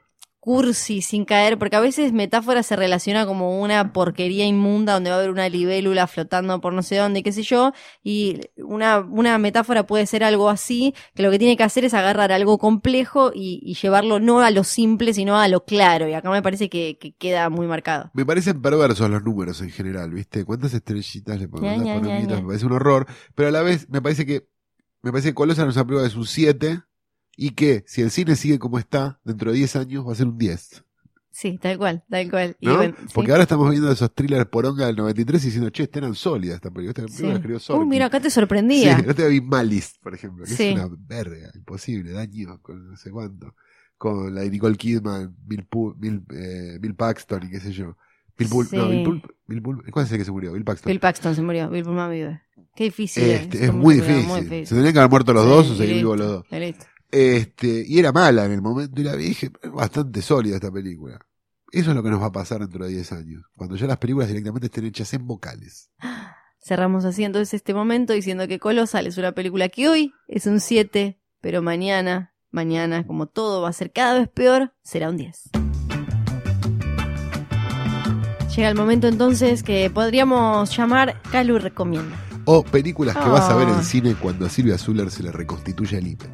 cursi, 0.47 1.01
sin 1.01 1.25
caer, 1.25 1.59
porque 1.59 1.75
a 1.75 1.81
veces 1.81 2.13
metáfora 2.13 2.63
se 2.63 2.77
relaciona 2.77 3.25
como 3.25 3.59
una 3.61 3.91
porquería 3.91 4.45
inmunda 4.45 4.93
donde 4.93 5.09
va 5.09 5.17
a 5.17 5.19
haber 5.19 5.29
una 5.29 5.49
libélula 5.49 6.07
flotando 6.07 6.61
por 6.61 6.71
no 6.71 6.83
sé 6.83 6.95
dónde, 6.95 7.21
qué 7.21 7.33
sé 7.33 7.43
yo, 7.43 7.73
y 8.01 8.39
una, 8.55 8.99
una 8.99 9.37
metáfora 9.39 9.85
puede 9.85 10.05
ser 10.05 10.23
algo 10.23 10.49
así, 10.49 10.95
que 11.15 11.21
lo 11.21 11.31
que 11.31 11.37
tiene 11.37 11.57
que 11.57 11.63
hacer 11.63 11.83
es 11.83 11.93
agarrar 11.93 12.31
algo 12.31 12.59
complejo 12.59 13.33
y, 13.35 13.59
y 13.61 13.73
llevarlo 13.73 14.21
no 14.21 14.39
a 14.39 14.49
lo 14.49 14.63
simple, 14.63 15.13
sino 15.13 15.37
a 15.37 15.49
lo 15.49 15.65
claro, 15.65 16.07
y 16.07 16.13
acá 16.13 16.29
me 16.31 16.41
parece 16.41 16.69
que, 16.69 16.97
que 16.97 17.11
queda 17.11 17.49
muy 17.49 17.67
marcado. 17.67 18.09
Me 18.13 18.25
parecen 18.25 18.61
perversos 18.61 19.09
los 19.09 19.23
números 19.23 19.59
en 19.59 19.69
general, 19.69 20.11
¿viste? 20.11 20.45
¿Cuántas 20.45 20.73
estrellitas 20.73 21.41
le 21.41 21.49
ponemos? 21.49 21.83
Me 21.83 22.41
parece 22.41 22.65
un 22.65 22.71
horror, 22.71 23.05
pero 23.35 23.49
a 23.49 23.51
la 23.51 23.63
vez 23.63 23.89
me 23.89 24.01
parece 24.01 24.25
que 24.25 24.47
me 25.01 25.11
parece 25.11 25.33
que 25.33 25.43
una 25.43 25.53
película 25.53 26.01
que 26.03 26.07
es 26.07 26.15
un 26.15 26.25
7 26.25 26.83
y 27.37 27.51
que 27.51 27.85
si 27.87 28.01
el 28.01 28.11
cine 28.11 28.35
sigue 28.35 28.59
como 28.59 28.77
está, 28.79 29.19
dentro 29.23 29.51
de 29.51 29.57
10 29.57 29.75
años 29.77 30.05
va 30.05 30.11
a 30.11 30.15
ser 30.15 30.27
un 30.27 30.37
10. 30.37 30.83
Sí, 31.31 31.59
tal 31.61 31.77
cual, 31.77 32.03
tal 32.09 32.29
cual. 32.31 32.57
Porque 33.13 33.29
ahora 33.31 33.43
estamos 33.43 33.69
viendo 33.69 33.91
esos 33.91 34.11
thrillers 34.13 34.47
poronga 34.47 34.87
del 34.87 34.95
93 34.95 35.43
y 35.43 35.45
diciendo, 35.45 35.69
che, 35.69 35.83
esta 35.83 35.99
eran 35.99 36.15
sólidas 36.15 36.55
esta 36.55 36.71
película. 36.71 36.89
Esta 37.05 37.15
película 37.15 37.53
la 37.53 37.59
Sí. 37.59 37.71
Uh, 37.73 37.85
mira, 37.85 38.07
acá 38.07 38.19
te 38.19 38.31
sorprendía. 38.31 38.97
Sí, 38.97 39.03
no 39.05 39.13
te 39.13 39.27
vi 39.29 39.39
Malice, 39.39 39.91
por 40.01 40.15
ejemplo, 40.15 40.45
que 40.45 40.51
Sí. 40.51 40.69
es 40.69 40.73
una 40.75 40.89
verga, 41.07 41.51
imposible, 41.53 42.11
daño 42.11 42.59
con 42.63 42.89
no 42.89 42.97
sé 42.97 43.11
cuánto. 43.11 43.53
Con 43.99 44.33
la 44.33 44.41
de 44.41 44.49
Nicole 44.49 44.75
Kidman, 44.77 45.35
Bill, 45.45 45.67
Pu- 45.69 45.93
Bill, 45.95 46.23
eh, 46.35 46.79
Bill 46.81 46.95
Paxton 46.95 47.45
y 47.45 47.49
qué 47.51 47.59
sé 47.59 47.71
yo. 47.71 47.95
Bill 48.35 48.47
Bull, 48.49 48.67
no. 48.71 48.89
Bill 48.89 49.03
Bull, 49.05 49.21
Bill 49.47 49.61
Bull- 49.61 49.91
¿cuál 49.91 50.05
es 50.05 50.11
el 50.11 50.17
que 50.17 50.25
se 50.25 50.31
murió? 50.31 50.53
Bill 50.53 50.63
Paxton. 50.63 50.89
Bill 50.89 50.99
Paxton 50.99 51.35
se 51.35 51.41
murió, 51.43 51.69
Bill 51.69 51.83
Pullman 51.83 52.11
vive. 52.11 52.41
Qué 52.75 52.85
difícil. 52.85 53.23
Este, 53.23 53.65
es 53.65 53.73
muy 53.73 53.99
película, 53.99 54.39
difícil. 54.39 54.65
Se 54.67 54.75
tenían 54.75 54.93
que 54.93 54.99
haber 54.99 55.09
muerto 55.11 55.33
los 55.33 55.45
dos 55.45 55.69
o 55.71 55.75
seguir 55.75 55.97
vivos 55.97 56.17
los 56.17 56.27
dos. 56.27 56.45
listo. 56.51 56.85
Este, 57.11 57.83
y 57.87 57.99
era 57.99 58.11
mala 58.11 58.45
en 58.45 58.51
el 58.51 58.61
momento 58.61 58.99
y 58.99 59.03
la 59.03 59.15
vi 59.15 59.25
dije, 59.29 59.51
"Es 59.61 59.71
bastante 59.71 60.21
sólida 60.21 60.55
esta 60.55 60.71
película. 60.71 61.19
Eso 61.71 61.89
es 61.91 61.95
lo 61.95 62.03
que 62.03 62.09
nos 62.09 62.21
va 62.21 62.27
a 62.27 62.31
pasar 62.31 62.59
dentro 62.61 62.85
de 62.85 62.91
10 62.91 63.11
años. 63.11 63.43
Cuando 63.55 63.75
ya 63.75 63.87
las 63.87 63.97
películas 63.97 64.27
directamente 64.29 64.67
estén 64.67 64.85
hechas 64.85 65.13
en 65.13 65.25
vocales. 65.27 65.89
Cerramos 66.59 67.05
así 67.05 67.23
entonces 67.23 67.53
este 67.53 67.73
momento 67.73 68.11
diciendo 68.13 68.47
que 68.47 68.59
Colossal 68.59 69.07
es 69.07 69.17
una 69.17 69.31
película 69.31 69.69
que 69.69 69.87
hoy 69.87 70.13
es 70.27 70.47
un 70.47 70.59
7, 70.59 71.17
pero 71.39 71.61
mañana, 71.61 72.33
mañana, 72.51 73.05
como 73.07 73.27
todo 73.27 73.61
va 73.61 73.69
a 73.69 73.73
ser 73.73 73.91
cada 73.93 74.19
vez 74.19 74.27
peor, 74.27 74.73
será 74.83 75.09
un 75.09 75.15
10. 75.17 75.49
Llega 78.55 78.69
el 78.69 78.75
momento 78.75 79.07
entonces 79.07 79.61
que 79.63 79.89
podríamos 79.89 80.75
llamar 80.75 81.21
Calu 81.31 81.59
Recomienda. 81.59 82.17
O 82.45 82.63
películas 82.63 83.15
que 83.15 83.29
vas 83.29 83.49
a 83.49 83.55
ver 83.55 83.67
Ah. 83.67 83.75
en 83.77 83.83
cine 83.83 84.15
cuando 84.15 84.45
a 84.45 84.49
Silvia 84.49 84.77
Zuller 84.77 85.11
se 85.11 85.21
le 85.21 85.31
reconstituye 85.31 85.97
el 85.97 86.07
himen. 86.07 86.31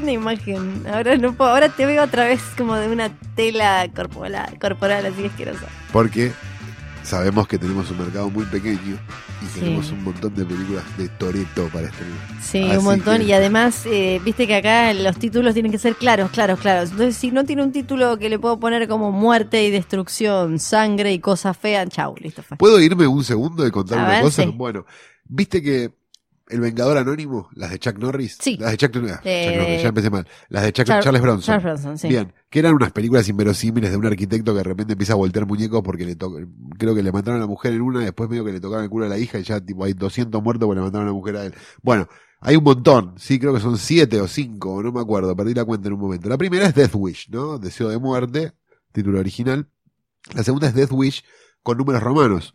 Linda 0.00 0.12
imagen. 0.12 0.82
Ahora 0.92 1.16
no 1.16 1.34
puedo, 1.34 1.50
ahora 1.50 1.68
te 1.68 1.84
veo 1.86 2.02
otra 2.04 2.24
vez 2.24 2.40
como 2.56 2.74
de 2.76 2.88
una 2.88 3.10
tela 3.36 3.86
corporal, 3.94 4.58
corporal 4.58 5.04
así 5.06 5.26
asquerosa. 5.26 5.66
Porque 5.92 6.32
sabemos 7.02 7.46
que 7.48 7.58
tenemos 7.58 7.90
un 7.90 7.98
mercado 7.98 8.30
muy 8.30 8.44
pequeño 8.46 8.98
y 9.42 9.46
Sí. 9.46 9.60
tenemos 9.60 9.90
un 9.90 10.04
montón 10.04 10.34
de 10.34 10.44
películas 10.44 10.84
de 10.96 11.08
Toreto 11.08 11.68
para 11.72 11.86
estrenar. 11.88 12.16
Sí, 12.42 12.62
Así 12.64 12.76
un 12.78 12.84
montón. 12.84 13.18
que- 13.18 13.24
Y 13.24 13.32
además, 13.32 13.84
eh, 13.86 14.20
viste 14.24 14.46
que 14.46 14.54
acá 14.56 14.92
los 14.94 15.16
títulos 15.18 15.52
tienen 15.54 15.72
que 15.72 15.78
ser 15.78 15.94
claros, 15.96 16.30
claros, 16.30 16.60
claros. 16.60 16.90
Entonces, 16.90 17.16
si 17.16 17.30
no 17.30 17.44
tiene 17.44 17.62
un 17.62 17.72
título 17.72 18.18
que 18.18 18.28
le 18.28 18.38
puedo 18.38 18.58
poner 18.60 18.86
como 18.88 19.12
muerte 19.12 19.64
y 19.64 19.70
destrucción, 19.70 20.58
sangre 20.58 21.12
y 21.12 21.18
cosas 21.18 21.56
feas, 21.56 21.88
chau, 21.88 22.14
listo 22.18 22.42
fue. 22.42 22.56
¿Puedo 22.56 22.80
irme 22.80 23.06
un 23.06 23.24
segundo 23.24 23.66
y 23.66 23.70
contar 23.70 23.98
A 23.98 24.02
una 24.02 24.10
ver, 24.10 24.22
cosa? 24.22 24.44
sí. 24.44 24.50
Bueno, 24.54 24.84
viste 25.24 25.62
que 25.62 25.90
El 26.50 26.60
Vengador 26.60 26.96
Anónimo, 26.98 27.48
las 27.54 27.70
de 27.70 27.78
Chuck 27.78 27.98
Norris, 27.98 28.36
Sí. 28.40 28.56
las 28.58 28.72
de 28.72 28.76
Chuck, 28.76 28.90
ah, 28.96 29.00
Chuck 29.16 29.20
Eh, 29.26 29.56
Norris, 29.56 29.82
ya 29.82 29.88
empecé 29.88 30.10
mal, 30.10 30.26
las 30.48 30.62
de 30.64 30.72
Chuck- 30.72 30.86
Char- 30.86 31.02
Charles 31.02 31.22
Bronson. 31.22 31.46
Charles 31.46 31.64
Bronson, 31.64 31.98
sí. 31.98 32.08
Bien, 32.08 32.32
que 32.48 32.58
eran 32.58 32.74
unas 32.74 32.92
películas 32.92 33.28
inverosímiles 33.28 33.90
de 33.90 33.96
un 33.96 34.06
arquitecto 34.06 34.52
que 34.52 34.58
de 34.58 34.64
repente 34.64 34.92
empieza 34.94 35.12
a 35.12 35.16
voltear 35.16 35.46
muñecos 35.46 35.82
porque 35.82 36.04
le 36.04 36.16
to- 36.16 36.32
creo 36.78 36.94
que 36.94 37.02
le 37.02 37.12
mataron 37.12 37.38
a 37.38 37.40
la 37.42 37.46
mujer 37.46 37.72
en 37.72 37.82
una, 37.82 38.00
después 38.00 38.28
medio 38.28 38.44
que 38.44 38.52
le 38.52 38.60
tocaron 38.60 38.84
el 38.84 38.90
culo 38.90 39.06
a 39.06 39.08
la 39.08 39.18
hija 39.18 39.38
y 39.38 39.42
ya 39.42 39.60
tipo 39.60 39.84
hay 39.84 39.92
200 39.92 40.42
muertos 40.42 40.66
porque 40.66 40.80
le 40.80 40.84
mataron 40.86 41.06
a 41.06 41.10
la 41.10 41.14
mujer 41.14 41.36
a 41.36 41.44
él. 41.46 41.54
Bueno, 41.82 42.08
hay 42.40 42.56
un 42.56 42.64
montón, 42.64 43.14
sí, 43.18 43.38
creo 43.38 43.52
que 43.54 43.60
son 43.60 43.76
siete 43.76 44.20
o 44.20 44.26
cinco, 44.26 44.82
no 44.82 44.90
me 44.92 45.00
acuerdo, 45.00 45.36
perdí 45.36 45.54
la 45.54 45.64
cuenta 45.64 45.88
en 45.88 45.94
un 45.94 46.00
momento. 46.00 46.28
La 46.28 46.38
primera 46.38 46.66
es 46.66 46.74
Death 46.74 46.94
Wish, 46.94 47.28
¿no? 47.30 47.58
Deseo 47.58 47.88
de 47.88 47.98
muerte, 47.98 48.52
título 48.92 49.18
original. 49.20 49.68
La 50.34 50.42
segunda 50.42 50.66
es 50.68 50.74
Death 50.74 50.92
Wish 50.92 51.22
con 51.62 51.76
números 51.78 52.02
romanos, 52.02 52.54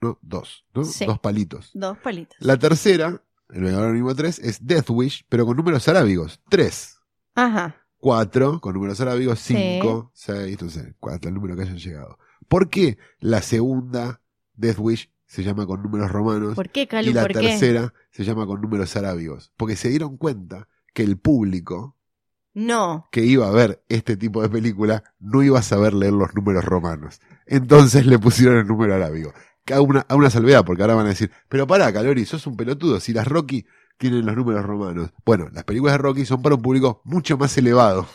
¿no? 0.00 0.18
Dos, 0.22 0.64
¿no? 0.74 0.84
Sí. 0.84 1.04
Dos 1.04 1.18
palitos. 1.18 1.70
Dos 1.74 1.98
palitos. 1.98 2.36
La 2.40 2.56
tercera, 2.56 3.22
el 3.50 3.62
Vengador 3.62 3.86
Anónimo 3.86 4.14
3, 4.14 4.38
es 4.40 4.66
Death 4.66 4.90
Wish, 4.90 5.24
pero 5.28 5.46
con 5.46 5.56
números 5.56 5.86
arábigos, 5.88 6.40
tres. 6.48 6.98
Ajá. 7.34 7.76
4 7.98 8.60
con 8.60 8.74
números 8.74 9.00
arábigos, 9.00 9.38
Sí. 9.40 9.54
5, 9.54 10.10
6, 10.14 10.62
no 10.62 10.70
sé, 10.70 10.94
hasta 11.02 11.28
el 11.28 11.34
número 11.34 11.56
que 11.56 11.62
hayan 11.62 11.78
llegado. 11.78 12.18
¿Por 12.48 12.68
qué 12.70 12.98
la 13.18 13.42
segunda 13.42 14.20
Death 14.54 14.78
Wish 14.78 15.10
se 15.26 15.42
llama 15.42 15.66
con 15.66 15.82
números 15.82 16.10
romanos 16.12 16.54
¿Por 16.54 16.68
qué, 16.70 16.82
y 16.82 16.86
Calu? 16.86 17.12
la 17.12 17.22
¿Por 17.22 17.32
qué? 17.32 17.40
tercera 17.40 17.92
se 18.10 18.24
llama 18.24 18.46
con 18.46 18.60
números 18.60 18.94
arábigos? 18.96 19.52
Porque 19.56 19.74
se 19.76 19.88
dieron 19.88 20.16
cuenta 20.18 20.68
que 20.94 21.02
el 21.02 21.18
público 21.18 21.96
No. 22.54 23.08
que 23.10 23.22
iba 23.24 23.48
a 23.48 23.50
ver 23.50 23.82
este 23.88 24.16
tipo 24.16 24.40
de 24.40 24.48
película 24.48 25.02
no 25.18 25.42
iba 25.42 25.58
a 25.58 25.62
saber 25.62 25.92
leer 25.94 26.12
los 26.12 26.32
números 26.34 26.64
romanos. 26.64 27.20
Entonces 27.46 28.06
le 28.06 28.18
pusieron 28.18 28.58
el 28.58 28.66
número 28.66 28.94
arábigo. 28.94 29.32
A 29.72 29.80
una, 29.80 30.30
salvedad, 30.30 30.64
porque 30.64 30.82
ahora 30.82 30.94
van 30.94 31.06
a 31.06 31.10
decir, 31.10 31.30
pero 31.48 31.66
pará, 31.66 31.92
Calori, 31.92 32.24
sos 32.24 32.46
un 32.46 32.56
pelotudo. 32.56 33.00
Si 33.00 33.12
las 33.12 33.26
Rocky 33.26 33.66
tienen 33.98 34.26
los 34.26 34.36
números 34.36 34.64
romanos. 34.64 35.10
Bueno, 35.24 35.48
las 35.52 35.64
películas 35.64 35.94
de 35.94 35.98
Rocky 35.98 36.24
son 36.24 36.42
para 36.42 36.54
un 36.54 36.62
público 36.62 37.00
mucho 37.04 37.36
más 37.36 37.56
elevado 37.58 38.06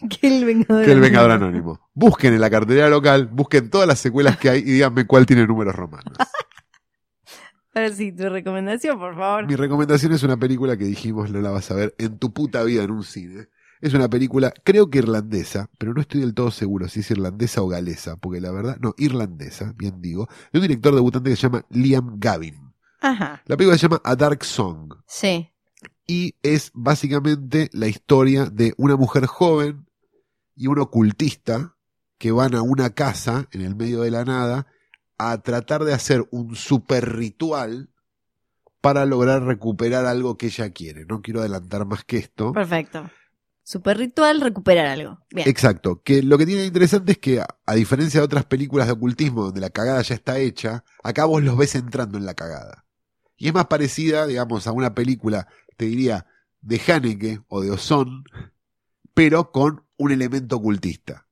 Que 0.08 0.28
el 0.28 0.44
Vengador. 0.44 0.84
que 0.84 0.92
el 0.92 1.00
Vengador 1.00 1.30
Anónimo. 1.32 1.90
Busquen 1.92 2.34
en 2.34 2.40
la 2.40 2.50
cartelera 2.50 2.88
local, 2.88 3.26
busquen 3.26 3.70
todas 3.70 3.86
las 3.86 3.98
secuelas 3.98 4.38
que 4.38 4.48
hay 4.50 4.60
y 4.60 4.72
díganme 4.72 5.06
cuál 5.06 5.26
tiene 5.26 5.46
números 5.46 5.74
romanos. 5.74 6.16
Ahora 7.74 7.92
sí, 7.92 8.10
tu 8.10 8.28
recomendación, 8.28 8.98
por 8.98 9.14
favor. 9.14 9.46
Mi 9.46 9.54
recomendación 9.54 10.12
es 10.12 10.22
una 10.22 10.36
película 10.36 10.76
que 10.76 10.84
dijimos 10.84 11.30
no 11.30 11.40
la 11.40 11.50
vas 11.50 11.70
a 11.70 11.74
ver 11.74 11.94
en 11.98 12.18
tu 12.18 12.32
puta 12.32 12.62
vida 12.64 12.82
en 12.82 12.90
un 12.90 13.04
cine. 13.04 13.48
Es 13.80 13.94
una 13.94 14.08
película, 14.10 14.52
creo 14.62 14.90
que 14.90 14.98
irlandesa, 14.98 15.70
pero 15.78 15.94
no 15.94 16.00
estoy 16.02 16.20
del 16.20 16.34
todo 16.34 16.50
seguro 16.50 16.88
si 16.88 17.00
es 17.00 17.10
irlandesa 17.10 17.62
o 17.62 17.68
galesa, 17.68 18.16
porque 18.16 18.40
la 18.40 18.50
verdad, 18.52 18.76
no, 18.80 18.94
irlandesa, 18.98 19.72
bien 19.76 20.02
digo, 20.02 20.28
de 20.52 20.58
un 20.58 20.62
director 20.62 20.94
debutante 20.94 21.30
que 21.30 21.36
se 21.36 21.42
llama 21.42 21.64
Liam 21.70 22.18
Gavin. 22.18 22.72
Ajá. 23.00 23.42
La 23.46 23.56
película 23.56 23.78
se 23.78 23.82
llama 23.88 24.00
A 24.04 24.14
Dark 24.16 24.44
Song 24.44 24.92
Sí. 25.06 25.50
y 26.06 26.34
es 26.42 26.70
básicamente 26.74 27.70
la 27.72 27.86
historia 27.86 28.44
de 28.46 28.74
una 28.76 28.96
mujer 28.96 29.24
joven 29.24 29.86
y 30.54 30.66
un 30.66 30.78
ocultista 30.78 31.74
que 32.18 32.32
van 32.32 32.54
a 32.54 32.60
una 32.60 32.90
casa 32.90 33.48
en 33.52 33.62
el 33.62 33.74
medio 33.74 34.02
de 34.02 34.10
la 34.10 34.26
nada 34.26 34.66
a 35.16 35.38
tratar 35.38 35.84
de 35.84 35.94
hacer 35.94 36.28
un 36.30 36.54
super 36.54 37.16
ritual 37.16 37.88
para 38.82 39.06
lograr 39.06 39.42
recuperar 39.44 40.04
algo 40.04 40.36
que 40.36 40.46
ella 40.46 40.70
quiere. 40.70 41.06
No 41.06 41.22
quiero 41.22 41.40
adelantar 41.40 41.86
más 41.86 42.04
que 42.04 42.18
esto. 42.18 42.52
Perfecto. 42.52 43.10
Super 43.70 43.98
ritual, 43.98 44.40
recuperar 44.40 44.86
algo. 44.86 45.20
Exacto, 45.30 46.02
que 46.02 46.24
lo 46.24 46.36
que 46.38 46.44
tiene 46.44 46.62
de 46.62 46.66
interesante 46.66 47.12
es 47.12 47.18
que 47.18 47.38
a, 47.38 47.46
a 47.66 47.76
diferencia 47.76 48.18
de 48.18 48.24
otras 48.24 48.44
películas 48.44 48.88
de 48.88 48.94
ocultismo 48.94 49.44
donde 49.44 49.60
la 49.60 49.70
cagada 49.70 50.02
ya 50.02 50.16
está 50.16 50.40
hecha, 50.40 50.82
acá 51.04 51.24
vos 51.24 51.40
los 51.40 51.56
ves 51.56 51.76
entrando 51.76 52.18
en 52.18 52.26
la 52.26 52.34
cagada. 52.34 52.84
Y 53.36 53.46
es 53.46 53.54
más 53.54 53.66
parecida, 53.66 54.26
digamos, 54.26 54.66
a 54.66 54.72
una 54.72 54.92
película, 54.92 55.46
te 55.76 55.84
diría, 55.84 56.26
de 56.60 56.80
Haneke 56.84 57.42
o 57.46 57.60
de 57.60 57.70
Ozon, 57.70 58.24
pero 59.14 59.52
con 59.52 59.86
un 59.96 60.10
elemento 60.10 60.56
ocultista. 60.56 61.28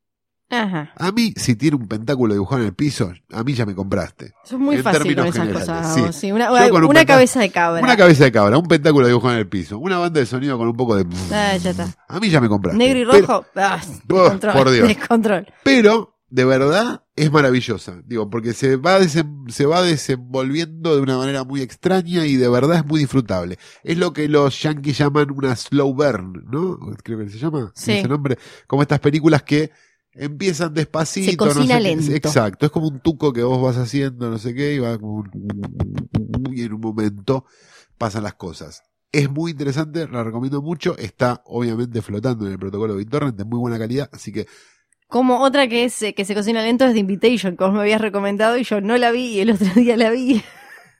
Ajá. 0.50 0.92
A 0.96 1.12
mí, 1.12 1.34
si 1.36 1.56
tiene 1.56 1.76
un 1.76 1.86
pentáculo 1.88 2.32
dibujado 2.32 2.62
en 2.62 2.68
el 2.68 2.74
piso, 2.74 3.12
a 3.32 3.44
mí 3.44 3.52
ya 3.54 3.66
me 3.66 3.74
compraste. 3.74 4.32
Es 4.44 4.52
muy 4.54 4.76
En 4.76 4.82
fácil 4.82 5.14
con 5.14 5.26
esas 5.26 5.40
generales, 5.46 5.68
cosas. 5.68 5.94
sí. 5.94 6.02
sí. 6.20 6.32
Una, 6.32 7.04
cabeza 7.04 7.40
de 7.40 7.50
cabra. 7.50 7.82
Una 7.82 7.96
cabeza 7.96 8.24
de 8.24 8.32
cabra, 8.32 8.56
un 8.56 8.66
pentáculo 8.66 9.06
dibujado 9.06 9.34
en 9.34 9.40
el 9.40 9.48
piso, 9.48 9.78
una 9.78 9.98
banda 9.98 10.20
de 10.20 10.26
sonido 10.26 10.56
con 10.56 10.68
un 10.68 10.76
poco 10.76 10.96
de... 10.96 11.06
Ah, 11.32 11.56
ya 11.56 11.70
está. 11.70 11.88
A 12.08 12.18
mí 12.18 12.30
ya 12.30 12.40
me 12.40 12.48
compraste. 12.48 12.78
Negro 12.78 13.00
y 13.00 13.04
Pero- 13.20 13.26
rojo. 13.26 13.46
ah, 13.56 13.78
Oh, 14.10 14.14
descontrol. 14.22 14.52
por 14.54 14.70
Dios. 14.70 14.88
Descontrol. 14.98 15.46
pero 15.64 16.14
de 16.30 16.44
verdad 16.44 17.02
es 17.16 17.30
maravillosa. 17.32 18.00
Digo, 18.06 18.28
porque 18.30 18.52
se 18.54 18.76
va, 18.76 18.98
se 19.02 19.66
va 19.66 19.82
desenvolviendo 19.82 20.94
de 20.94 21.02
una 21.02 21.16
manera 21.18 21.44
muy 21.44 21.62
extraña 21.62 22.26
y 22.26 22.36
de 22.36 22.48
verdad 22.48 22.76
es 22.78 22.86
muy 22.86 23.00
disfrutable. 23.00 23.58
Es 23.82 23.98
lo 23.98 24.12
que 24.12 24.28
los 24.28 24.60
yankees 24.62 24.98
llaman 24.98 25.30
una 25.30 25.54
slow 25.56 25.94
burn, 25.94 26.44
¿no? 26.50 26.78
Creo 27.02 27.18
que 27.18 27.28
se 27.30 27.38
llama 27.38 27.70
Sí. 27.74 27.92
ese 27.92 28.08
nombre. 28.08 28.38
Como 28.66 28.82
estas 28.82 29.00
películas 29.00 29.42
que 29.42 29.70
empiezan 30.18 30.74
despacito. 30.74 31.30
Se 31.30 31.36
cocina 31.36 31.74
no 31.78 31.82
sé 31.82 31.90
qué. 31.90 31.96
lento. 31.96 32.12
Exacto, 32.28 32.66
es 32.66 32.72
como 32.72 32.88
un 32.88 33.00
tuco 33.00 33.32
que 33.32 33.42
vos 33.42 33.60
vas 33.62 33.76
haciendo, 33.76 34.30
no 34.30 34.38
sé 34.38 34.54
qué, 34.54 34.74
y 34.74 34.78
va 34.78 34.98
como 34.98 35.16
un- 35.16 36.52
y 36.54 36.62
en 36.62 36.72
un 36.74 36.80
momento 36.80 37.44
pasan 37.96 38.22
las 38.24 38.34
cosas. 38.34 38.82
Es 39.12 39.30
muy 39.30 39.52
interesante, 39.52 40.06
la 40.08 40.22
recomiendo 40.22 40.60
mucho. 40.60 40.96
Está 40.98 41.42
obviamente 41.46 42.02
flotando 42.02 42.46
en 42.46 42.52
el 42.52 42.58
protocolo 42.58 42.92
de 42.94 42.98
BitTorrent 42.98 43.36
de 43.36 43.44
muy 43.44 43.58
buena 43.58 43.78
calidad, 43.78 44.08
así 44.12 44.32
que 44.32 44.46
Como 45.08 45.40
otra 45.42 45.66
que 45.68 45.84
es 45.84 46.02
eh, 46.02 46.12
que 46.14 46.26
se 46.26 46.34
cocina 46.34 46.62
lento 46.62 46.84
es 46.84 46.92
The 46.92 46.98
Invitation, 46.98 47.56
que 47.56 47.64
vos 47.64 47.72
me 47.72 47.80
habías 47.80 48.00
recomendado 48.02 48.58
y 48.58 48.64
yo 48.64 48.80
no 48.82 48.98
la 48.98 49.10
vi 49.10 49.36
y 49.36 49.40
el 49.40 49.52
otro 49.52 49.66
día 49.74 49.96
la 49.96 50.10
vi. 50.10 50.42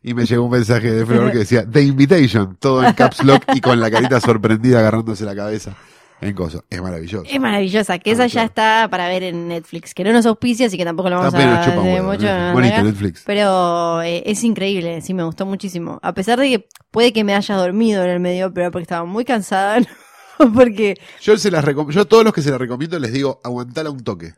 Y 0.03 0.14
me 0.14 0.25
llegó 0.25 0.45
un 0.45 0.53
mensaje 0.53 0.91
de 0.93 1.05
Flor 1.05 1.31
que 1.33 1.39
decía 1.39 1.69
The 1.69 1.83
Invitation, 1.83 2.57
todo 2.59 2.83
en 2.85 2.95
caps 2.95 3.23
lock 3.25 3.43
y 3.55 3.61
con 3.61 3.79
la 3.81 3.91
carita 3.91 4.21
sorprendida 4.21 4.79
agarrándose 4.79 5.25
la 5.27 5.35
cabeza 5.37 5.77
en 6.21 6.35
cosas. 6.35 6.62
Es 6.71 6.81
maravilloso. 6.83 7.25
Es 7.29 7.41
maravillosa, 7.41 7.99
que 7.99 8.11
Ah, 8.11 8.12
esa 8.14 8.27
ya 8.27 8.45
está 8.45 8.89
para 8.91 9.09
ver 9.09 9.23
en 9.23 9.49
Netflix, 9.49 9.95
que 9.95 10.05
no 10.05 10.12
nos 10.12 10.27
auspicia, 10.27 10.66
así 10.66 10.77
que 10.77 10.85
tampoco 10.85 11.11
lo 11.11 11.16
vamos 11.16 11.35
Apenas 11.35 11.66
a 11.69 11.81
huevo, 11.81 12.09
mucho. 12.12 12.27
Bonito. 12.53 12.83
Netflix. 12.83 13.23
Pero 13.27 14.03
eh, 14.03 14.23
es 14.27 14.43
increíble, 14.45 15.01
sí, 15.01 15.14
me 15.14 15.23
gustó 15.25 15.47
muchísimo. 15.47 15.99
A 16.03 16.12
pesar 16.14 16.39
de 16.41 16.49
que 16.51 16.69
puede 16.91 17.12
que 17.12 17.25
me 17.25 17.35
haya 17.35 17.55
dormido 17.57 18.03
en 18.05 18.11
el 18.11 18.21
medio, 18.21 18.53
pero 18.53 18.71
porque 18.71 18.83
estaba 18.83 19.05
muy 19.05 19.25
cansada, 19.25 19.81
¿no? 20.39 20.53
porque 20.53 20.97
Yo 21.21 21.37
se 21.37 21.51
las 21.51 21.64
recom- 21.64 21.91
yo 21.91 22.03
a 22.03 22.05
todos 22.05 22.25
los 22.25 22.33
que 22.33 22.43
se 22.43 22.51
las 22.51 22.61
recomiendo 22.61 22.99
les 22.99 23.12
digo, 23.12 23.41
aguantala 23.45 23.91
un 23.91 24.03
toque. 24.05 24.35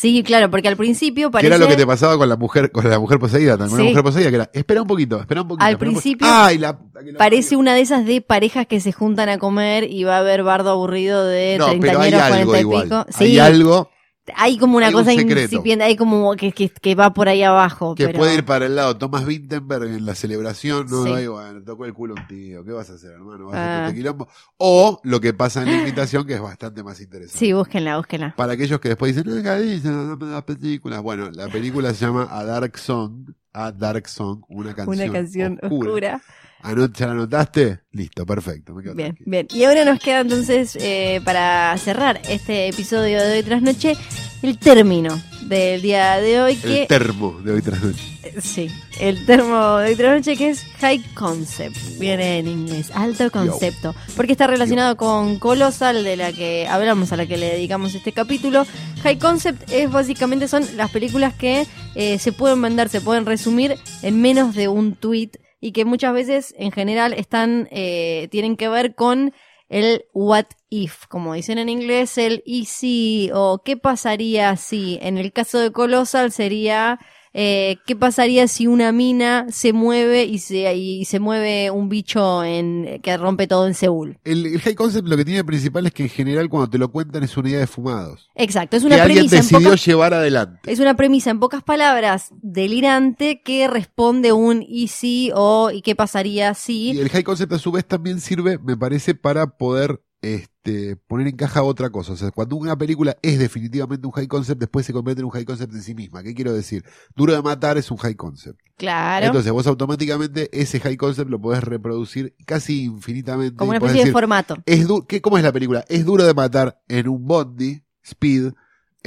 Sí, 0.00 0.22
claro, 0.22 0.50
porque 0.50 0.68
al 0.68 0.76
principio 0.76 1.28
Que 1.28 1.32
parece 1.32 1.46
era 1.48 1.58
lo 1.58 1.66
que 1.68 1.76
te 1.76 1.86
pasaba 1.86 2.16
con 2.16 2.28
la 2.28 2.36
mujer, 2.36 2.70
con 2.70 2.88
la 2.88 2.98
mujer 2.98 3.18
poseída, 3.18 3.56
con 3.58 3.68
Sí. 3.70 3.76
la 3.76 3.82
mujer 3.84 4.02
poseída, 4.02 4.28
que 4.30 4.34
era, 4.36 4.50
espera 4.52 4.82
un 4.82 4.88
poquito, 4.88 5.20
espera 5.20 5.42
un 5.42 5.48
poquito. 5.48 5.64
Al 5.64 5.72
espera 5.72 5.90
un 5.90 5.94
po- 5.96 6.00
principio 6.00 6.26
Ay, 6.30 6.58
la 6.58 6.78
que 7.04 7.12
parece 7.14 7.56
una 7.56 7.74
de 7.74 7.80
esas 7.80 8.04
de 8.06 8.20
parejas 8.20 8.66
que 8.66 8.80
se 8.80 8.92
juntan 8.92 9.28
a 9.28 9.38
comer 9.38 9.84
y 9.90 10.04
va 10.04 10.16
a 10.16 10.20
haber 10.20 10.42
bardo 10.42 10.70
aburrido 10.70 11.24
de 11.26 11.56
No, 11.58 11.66
hay 11.66 11.78
treintañeros, 11.80 12.20
cuarenta 12.28 12.56
y 12.56 12.60
igual. 12.60 12.82
pico. 12.84 12.96
Hay 13.14 13.28
Sí, 13.28 13.38
algo 13.38 13.90
hay 14.36 14.58
como 14.58 14.76
una 14.76 14.86
hay 14.88 14.92
cosa 14.92 15.12
incipiente, 15.12 15.84
hay 15.84 15.96
como 15.96 16.34
que, 16.36 16.52
que, 16.52 16.68
que 16.68 16.94
va 16.94 17.12
por 17.12 17.28
ahí 17.28 17.42
abajo. 17.42 17.94
que 17.94 18.06
pero... 18.06 18.18
puede 18.18 18.34
ir 18.34 18.44
para 18.44 18.66
el 18.66 18.76
lado. 18.76 18.96
Thomas 18.96 19.24
Vinterberg 19.26 19.84
en 19.84 20.06
la 20.06 20.14
celebración, 20.14 20.86
no, 20.88 21.04
Sí. 21.04 21.12
Ay, 21.12 21.26
bueno, 21.26 21.62
tocó 21.62 21.84
el 21.84 21.94
culo 21.94 22.14
un 22.14 22.26
tío, 22.26 22.64
¿qué 22.64 22.72
vas 22.72 22.90
a 22.90 22.94
hacer, 22.94 23.12
hermano? 23.12 23.46
¿Vas 23.46 23.56
a 23.56 23.58
Ah. 23.58 23.74
hacer 23.76 23.84
este 23.88 23.96
quilombo? 23.98 24.28
O 24.56 25.00
lo 25.04 25.20
que 25.20 25.32
pasa 25.34 25.62
en 25.62 25.70
la 25.70 25.76
invitación, 25.78 26.26
que 26.26 26.34
es 26.34 26.40
bastante 26.40 26.82
más 26.82 27.00
interesante. 27.00 27.38
Sí, 27.38 27.52
búsquenla, 27.52 27.96
búsquenla. 27.96 28.34
Para 28.36 28.52
aquellos 28.54 28.80
que 28.80 28.88
después 28.90 29.14
dicen, 29.14 29.34
no, 29.34 29.42
cariño, 29.42 30.16
no 30.16 30.16
das 30.16 30.44
películas. 30.44 31.02
Bueno, 31.02 31.30
la 31.30 31.48
película 31.48 31.92
se 31.94 32.04
llama 32.06 32.28
A 32.30 32.44
Dark 32.44 32.78
Song. 32.78 33.30
A 33.52 33.72
Dark 33.72 34.08
Song, 34.08 34.42
una 34.48 34.74
canción, 34.74 35.08
Una 35.08 35.12
canción 35.12 35.58
oscura. 35.62 35.86
oscura. 35.88 36.22
Anot- 36.62 36.92
¿Ya 36.96 37.06
la 37.06 37.12
anotaste? 37.12 37.80
Listo, 37.92 38.26
perfecto. 38.26 38.74
Me 38.74 38.82
quedo 38.82 38.94
Bien, 38.94 39.08
tranquilo. 39.14 39.30
bien. 39.30 39.46
Y 39.52 39.64
ahora 39.64 39.84
nos 39.84 40.00
queda 40.00 40.20
entonces, 40.20 40.76
eh, 40.80 41.20
para 41.24 41.76
cerrar 41.78 42.20
este 42.28 42.68
episodio 42.68 43.22
de 43.22 43.36
hoy 43.38 43.42
tras 43.42 43.62
noche, 43.62 43.96
el 44.42 44.58
término 44.58 45.20
del 45.42 45.80
día 45.82 46.16
de 46.20 46.40
hoy, 46.42 46.56
que 46.56 46.82
El 46.82 46.88
termo 46.88 47.40
de 47.42 47.52
hoy 47.52 47.62
tras 47.62 47.82
noche. 47.82 48.02
Sí, 48.42 48.68
el 49.00 49.24
termo 49.24 49.78
de 49.78 49.96
noche 49.96 50.36
que 50.36 50.50
es 50.50 50.62
High 50.80 51.02
Concept, 51.14 51.76
viene 51.98 52.38
en 52.38 52.46
inglés, 52.46 52.90
alto 52.94 53.30
concepto, 53.30 53.94
porque 54.14 54.32
está 54.32 54.46
relacionado 54.46 54.96
con 54.96 55.38
Colossal, 55.38 56.04
de 56.04 56.16
la 56.16 56.32
que 56.32 56.68
hablamos, 56.68 57.10
a 57.12 57.16
la 57.16 57.26
que 57.26 57.36
le 57.38 57.46
dedicamos 57.46 57.94
este 57.94 58.12
capítulo. 58.12 58.66
High 59.02 59.18
Concept 59.18 59.72
es 59.72 59.90
básicamente 59.90 60.46
son 60.46 60.64
las 60.76 60.90
películas 60.90 61.34
que 61.34 61.66
eh, 61.94 62.18
se 62.18 62.32
pueden 62.32 62.60
vender, 62.60 62.88
se 62.90 63.00
pueden 63.00 63.24
resumir 63.26 63.76
en 64.02 64.20
menos 64.20 64.54
de 64.54 64.68
un 64.68 64.94
tweet 64.94 65.30
y 65.60 65.72
que 65.72 65.84
muchas 65.84 66.12
veces 66.12 66.54
en 66.58 66.72
general 66.72 67.12
están, 67.12 67.68
eh, 67.70 68.28
tienen 68.30 68.56
que 68.56 68.68
ver 68.68 68.94
con 68.94 69.32
el 69.68 70.06
what 70.14 70.46
if, 70.70 71.06
como 71.06 71.34
dicen 71.34 71.58
en 71.58 71.68
inglés, 71.68 72.16
el 72.18 72.42
y 72.46 72.66
si 72.66 73.30
o 73.34 73.62
qué 73.64 73.76
pasaría 73.76 74.56
si. 74.56 74.98
En 75.02 75.18
el 75.18 75.32
caso 75.32 75.58
de 75.58 75.72
Colossal 75.72 76.32
sería 76.32 76.98
eh, 77.40 77.78
qué 77.86 77.94
pasaría 77.94 78.48
si 78.48 78.66
una 78.66 78.90
mina 78.90 79.46
se 79.48 79.72
mueve 79.72 80.24
y 80.24 80.40
se, 80.40 80.74
y 80.74 81.04
se 81.04 81.20
mueve 81.20 81.70
un 81.70 81.88
bicho 81.88 82.42
en, 82.42 83.00
que 83.00 83.16
rompe 83.16 83.46
todo 83.46 83.68
en 83.68 83.74
Seúl. 83.74 84.18
El, 84.24 84.44
el 84.44 84.60
high 84.60 84.74
concept 84.74 85.06
lo 85.06 85.16
que 85.16 85.24
tiene 85.24 85.44
principal 85.44 85.86
es 85.86 85.92
que 85.92 86.02
en 86.02 86.08
general 86.08 86.48
cuando 86.48 86.68
te 86.68 86.78
lo 86.78 86.90
cuentan 86.90 87.22
es 87.22 87.36
una 87.36 87.50
idea 87.50 87.60
de 87.60 87.68
fumados. 87.68 88.28
Exacto, 88.34 88.76
es 88.76 88.82
Que 88.82 88.88
una 88.88 88.96
alguien 88.96 89.18
premisa 89.18 89.36
en 89.36 89.42
decidió 89.42 89.68
pocas 89.68 89.86
llevar 89.86 90.14
adelante. 90.14 90.72
Es 90.72 90.80
una 90.80 90.96
premisa 90.96 91.30
en 91.30 91.38
pocas 91.38 91.62
palabras 91.62 92.30
delirante 92.42 93.40
que 93.40 93.68
responde 93.68 94.32
un 94.32 94.64
y 94.66 94.88
si 94.88 95.30
o 95.32 95.70
y 95.70 95.82
qué 95.82 95.94
pasaría 95.94 96.54
si. 96.54 96.90
Y 96.90 96.98
el 96.98 97.08
high 97.08 97.22
concept 97.22 97.52
a 97.52 97.60
su 97.60 97.70
vez 97.70 97.86
también 97.86 98.20
sirve, 98.20 98.58
me 98.58 98.76
parece, 98.76 99.14
para 99.14 99.46
poder 99.58 100.02
este, 100.20 100.96
poner 100.96 101.28
en 101.28 101.36
caja 101.36 101.62
otra 101.62 101.90
cosa. 101.90 102.12
O 102.12 102.16
sea, 102.16 102.30
cuando 102.30 102.56
una 102.56 102.76
película 102.76 103.16
es 103.22 103.38
definitivamente 103.38 104.06
un 104.06 104.12
high 104.12 104.26
concept, 104.26 104.60
después 104.60 104.84
se 104.84 104.92
convierte 104.92 105.20
en 105.20 105.26
un 105.26 105.30
high 105.30 105.44
concept 105.44 105.72
en 105.74 105.82
sí 105.82 105.94
misma. 105.94 106.22
¿Qué 106.22 106.34
quiero 106.34 106.52
decir? 106.52 106.84
Duro 107.14 107.32
de 107.34 107.42
matar 107.42 107.78
es 107.78 107.90
un 107.90 107.98
high 107.98 108.14
concept. 108.14 108.58
Claro. 108.76 109.26
Entonces 109.26 109.52
vos 109.52 109.66
automáticamente 109.66 110.48
ese 110.52 110.80
high 110.80 110.96
concept 110.96 111.30
lo 111.30 111.40
podés 111.40 111.62
reproducir 111.64 112.34
casi 112.46 112.84
infinitamente. 112.84 113.56
como 113.56 113.70
una 113.70 113.78
especie 113.78 114.04
de 114.04 114.12
formato. 114.12 114.56
es 114.66 114.86
¿qué, 115.06 115.20
¿Cómo 115.20 115.38
es 115.38 115.44
la 115.44 115.52
película? 115.52 115.84
Es 115.88 116.04
duro 116.04 116.24
de 116.24 116.34
matar 116.34 116.80
en 116.88 117.08
un 117.08 117.26
bondi, 117.26 117.82
speed, 118.02 118.52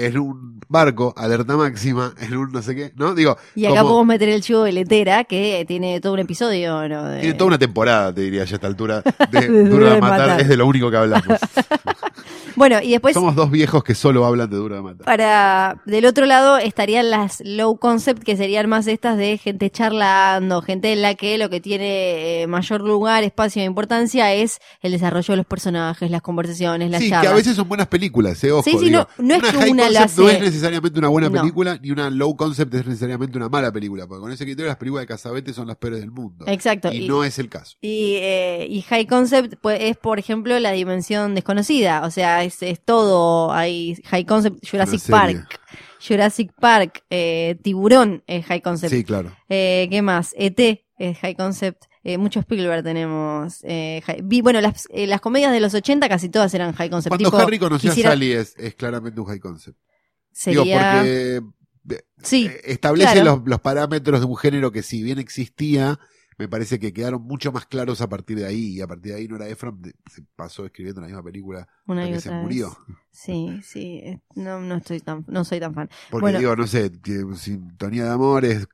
en 0.06 0.18
un 0.18 0.60
barco, 0.70 1.14
alerta 1.18 1.58
máxima, 1.58 2.14
en 2.22 2.38
un 2.38 2.52
no 2.52 2.62
sé 2.62 2.76
qué, 2.76 2.94
¿no? 2.96 3.14
Digo, 3.14 3.38
Y 3.56 3.66
acá 3.66 3.78
como- 3.82 3.90
podemos 3.90 4.08
meter 4.08 4.30
el 4.30 4.42
chivo 4.42 4.64
de 4.64 4.72
letera 4.72 5.24
que 5.26 5.66
tiene 5.68 6.00
todo 6.00 6.14
un 6.14 6.20
episodio, 6.20 6.88
¿no? 6.88 7.04
De- 7.06 7.20
Tiene 7.20 7.34
toda 7.36 7.48
una 7.50 7.60
temporada, 7.60 8.14
te 8.14 8.22
diría 8.22 8.46
ya 8.46 8.54
a 8.54 8.56
esta 8.56 8.68
altura, 8.68 9.02
de 9.32 9.42
De 9.50 9.64
Duro 9.70 9.86
de 9.90 9.96
de 9.96 10.02
matar, 10.02 10.20
Matar. 10.20 10.42
es 10.42 10.48
de 10.48 10.58
lo 10.58 10.66
único 10.68 10.90
que 10.90 10.98
hablamos. 10.98 11.26
Bueno, 12.62 12.78
y 12.84 12.92
después 12.92 13.16
Somos 13.16 13.36
dos 13.36 13.50
viejos 13.50 13.84
que 13.84 13.96
solo 13.96 14.24
hablan 14.24 14.48
de 14.50 14.56
Duro 14.58 14.76
de 14.76 14.84
Matar. 14.84 15.04
para 15.06 15.82
del 15.88 16.06
otro 16.06 16.28
lado 16.28 16.60
estarían 16.60 17.10
las 17.10 17.42
low 17.44 17.78
concept 17.80 18.22
que 18.22 18.38
serían 18.38 18.70
más 18.70 18.86
estas 18.86 19.18
de 19.18 19.40
gente 19.40 19.72
charlando, 19.72 20.62
gente 20.62 20.94
en 20.94 21.02
la 21.02 21.16
que 21.16 21.40
lo 21.40 21.50
que 21.50 21.60
tiene 21.60 22.44
eh, 22.44 22.48
mayor 22.48 22.82
lugar, 22.82 23.24
espacio 23.24 23.64
e 23.64 23.66
importancia 23.66 24.32
es 24.36 24.60
el 24.82 24.92
desarrollo 24.92 25.32
de 25.34 25.38
los 25.38 25.46
personajes, 25.48 26.12
las 26.12 26.22
conversaciones, 26.22 26.92
las 26.92 27.00
Sí, 27.02 27.08
que 27.08 27.12
charlas. 27.12 27.32
a 27.32 27.36
veces 27.36 27.56
son 27.56 27.68
buenas 27.68 27.88
películas, 27.88 28.44
eh, 28.44 28.52
ojo. 28.52 28.62
Sí, 28.64 28.78
sí, 28.78 28.86
digo. 28.86 29.08
no- 29.18 29.26
no 29.28 29.36
es 29.36 29.42
una 29.42 29.52
que 29.52 29.58
high 29.58 29.72
una 29.72 29.84
concept 29.86 30.18
no 30.20 30.30
es 30.30 30.40
necesariamente 30.42 31.00
una 31.00 31.08
buena 31.08 31.30
No. 31.30 31.42
película, 31.42 31.80
ni 31.82 31.90
una 31.90 32.10
low 32.12 32.36
concept 32.36 32.74
es 32.76 32.86
necesariamente 32.86 33.38
una 33.38 33.50
mala 33.50 33.72
película, 33.72 34.06
porque 34.06 34.22
con 34.22 34.32
ese 34.32 34.44
criterio 34.46 34.68
las 34.68 34.78
películas 34.78 35.04
de 35.04 35.08
Casabete 35.08 35.52
son 35.54 35.68
las 35.68 35.78
peores 35.78 36.00
del 36.00 36.12
mundo. 36.12 36.46
Exacto. 36.48 36.92
Y, 36.94 37.06
y- 37.06 37.08
no 37.08 37.24
es 37.24 37.40
el 37.40 37.50
caso. 37.50 37.76
Y, 37.82 38.18
eh, 38.20 38.68
y 38.70 38.82
High 38.84 39.08
Concept 39.08 39.56
pues, 39.62 39.80
es, 39.82 39.98
por 39.98 40.20
ejemplo, 40.20 40.60
la 40.60 40.72
dimensión 40.72 41.34
desconocida. 41.34 42.04
O 42.06 42.12
sea, 42.12 42.44
es, 42.52 42.62
es 42.64 42.84
todo. 42.84 43.52
Hay 43.52 43.96
High 44.06 44.26
Concept, 44.26 44.68
Jurassic. 44.70 45.02
Park. 45.10 45.60
Jurassic 46.06 46.52
Park, 46.60 47.04
eh, 47.10 47.58
Tiburón 47.62 48.24
es 48.28 48.46
High 48.46 48.62
Concept. 48.62 48.92
Sí, 48.94 49.04
claro. 49.04 49.32
Eh, 49.50 49.88
¿Qué 49.90 50.02
más? 50.02 50.34
ET 50.38 50.84
es 50.98 51.18
High 51.20 51.36
Concept. 51.36 51.84
Eh, 52.04 52.18
mucho 52.18 52.40
Spielberg 52.40 52.84
tenemos. 52.84 53.60
Eh, 53.64 54.02
high- 54.06 54.22
vi- 54.24 54.42
bueno, 54.42 54.60
las, 54.62 54.88
eh, 54.90 55.06
las 55.06 55.22
comedias 55.22 55.52
de 55.52 55.60
los 55.60 55.74
80 55.76 56.10
casi 56.10 56.30
todas 56.30 56.52
eran 56.56 56.74
High 56.74 56.90
Concept. 56.90 57.10
Cuando 57.12 57.30
tipo, 57.30 57.38
Harry 57.38 57.60
conoció 57.60 57.92
quisiera- 57.92 58.10
a 58.10 58.14
Sally 58.14 58.32
es, 58.32 58.56
es 58.58 58.74
claramente 58.74 59.20
un 59.22 59.28
high 59.28 59.40
concept. 59.40 59.78
Digo, 60.46 60.64
Sería... 60.64 60.94
porque 60.94 61.36
eh, 61.36 62.00
Sí, 62.24 62.48
eh, 62.48 62.62
establece 62.66 63.14
claro. 63.14 63.38
los, 63.38 63.48
los 63.48 63.62
parámetros 63.62 64.20
de 64.22 64.26
un 64.26 64.36
género 64.38 64.72
que 64.72 64.82
si 64.82 65.04
bien 65.04 65.20
existía, 65.20 66.00
me 66.42 66.50
parece 66.50 66.80
que 66.80 66.94
quedaron 66.94 67.22
mucho 67.24 67.52
más 67.52 67.66
claros 67.68 68.02
a 68.02 68.10
partir 68.10 68.38
de 68.40 68.46
ahí. 68.46 68.78
Y 68.78 68.82
a 68.82 68.88
partir 68.88 69.14
de 69.14 69.20
ahí 69.20 69.28
Nora 69.28 69.48
Ephron 69.50 69.82
se 70.10 70.24
pasó 70.36 70.66
escribiendo 70.66 71.02
la 71.02 71.08
misma 71.08 71.24
película 71.24 71.68
una 71.88 72.02
hasta 72.02 72.10
que 72.10 72.20
se 72.20 72.32
vez. 72.32 72.32
murió. 72.32 72.78
Sí, 73.12 73.62
sí. 73.64 74.00
eh, 74.04 74.22
No, 74.36 74.60
no 74.62 74.76
estoy 74.78 75.00
tan, 75.02 75.26
no 75.28 75.44
soy 75.46 75.60
tan 75.60 75.74
fan. 75.74 75.90
Porque 76.10 76.32
Bueno. 76.32 76.38
digo, 76.38 76.56
no 76.56 76.68
sé, 76.68 76.92
que 77.02 77.24
Sintonía 77.36 78.04
de 78.06 78.10
Amor 78.12 78.46
es 78.46 78.58
Un 78.64 78.68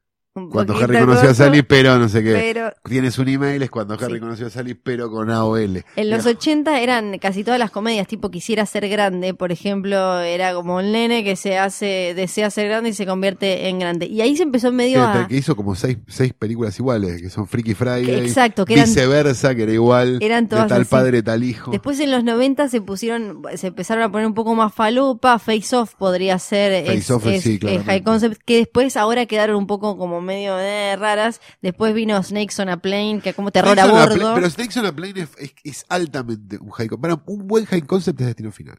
cuando 0.52 0.76
Harry 0.78 1.00
conoció 1.00 1.30
a 1.30 1.34
Sally, 1.34 1.62
pero 1.64 1.98
no 1.98 2.08
sé 2.10 2.24
qué. 2.24 2.34
Pero 2.34 2.72
Tienes 2.88 3.18
un 3.20 3.28
email, 3.28 3.62
es 3.62 3.70
cuando 3.70 3.96
Harry 3.96 4.16
Sí. 4.16 4.20
conoció 4.20 4.48
a 4.48 4.50
Sally, 4.50 4.74
pero 4.74 5.10
con 5.12 5.30
AOL. 5.30 5.84
En 5.96 6.10
los 6.10 6.24
Digo, 6.26 6.38
80 6.38 6.80
eran 6.82 7.18
casi 7.20 7.44
todas 7.44 7.60
las 7.60 7.72
comedias, 7.72 8.08
tipo 8.08 8.30
Quisiera 8.32 8.66
ser 8.66 8.88
grande, 8.90 9.34
por 9.34 9.52
ejemplo, 9.52 10.20
era 10.20 10.54
como 10.54 10.78
un 10.78 10.92
nene 10.92 11.24
que 11.24 11.36
se 11.36 11.58
hace, 11.58 12.14
desea 12.16 12.50
ser 12.50 12.68
grande 12.70 12.90
y 12.90 12.94
se 12.94 13.06
convierte 13.06 13.68
en 13.70 13.80
grande. 13.80 14.06
Y 14.06 14.22
ahí 14.22 14.36
se 14.38 14.44
empezó 14.44 14.72
medio 14.72 15.00
que, 15.12 15.18
a... 15.20 15.28
que 15.28 15.36
hizo 15.38 15.56
como 15.56 15.76
seis, 15.76 15.98
seis 16.08 16.34
películas 16.38 16.78
iguales, 16.80 17.22
que 17.22 17.30
son 17.30 17.48
Freaky 17.48 17.74
Friday, 17.74 18.06
que- 18.06 18.18
exacto, 18.26 18.66
que 18.66 18.74
eran, 18.74 18.86
viceversa, 18.86 19.56
que 19.56 19.64
era 19.64 19.72
igual, 19.74 20.20
eran 20.22 20.48
todas 20.48 20.66
de 20.66 20.70
tal 20.70 20.82
así. 20.82 20.90
padre, 20.92 21.24
tal 21.24 21.44
hijo. 21.44 21.72
Después 21.72 22.00
en 22.00 22.12
los 22.12 22.24
90 22.24 22.68
se 22.70 22.82
pusieron, 22.82 23.42
se 23.56 23.68
empezaron 23.68 24.04
a 24.04 24.12
poner 24.12 24.28
un 24.28 24.34
poco 24.34 24.54
más 24.56 24.74
falupa, 24.74 25.40
Face 25.40 25.76
Off 25.76 25.96
podría 25.96 26.38
ser, 26.40 26.86
Face 26.86 26.98
es, 26.98 27.12
Off, 27.12 27.26
es- 27.28 27.44
sí, 27.44 27.60
es. 27.62 27.84
High 27.84 28.04
Concept, 28.04 28.42
que 28.46 28.58
después 28.58 28.98
ahora 28.98 29.26
quedaron 29.26 29.56
un 29.56 29.68
poco 29.68 29.98
como 29.98 30.22
medio 30.28 30.60
eh, 30.60 30.96
raras. 30.98 31.42
Después 31.64 31.96
vino 31.96 32.22
Snakes 32.22 32.62
on 32.62 32.70
a 32.70 32.78
Plane, 32.78 33.22
que 33.24 33.34
como 33.34 33.50
terror 33.50 33.76
Snakes 33.76 33.90
a 33.90 33.92
bordo. 33.92 34.36
Pero 34.36 34.50
Snakes 34.52 34.80
on 34.80 34.86
a 34.86 34.92
Plane 34.96 35.22
es, 35.22 35.30
es- 35.40 35.56
es 35.64 35.86
altamente 35.90 36.58
un 36.60 36.70
high 36.72 36.88
concept. 36.88 37.24
Un 37.26 37.48
buen 37.48 37.66
high 37.66 37.82
concept 37.82 38.22
es 38.22 38.28
Destino 38.28 38.52
Final. 38.52 38.78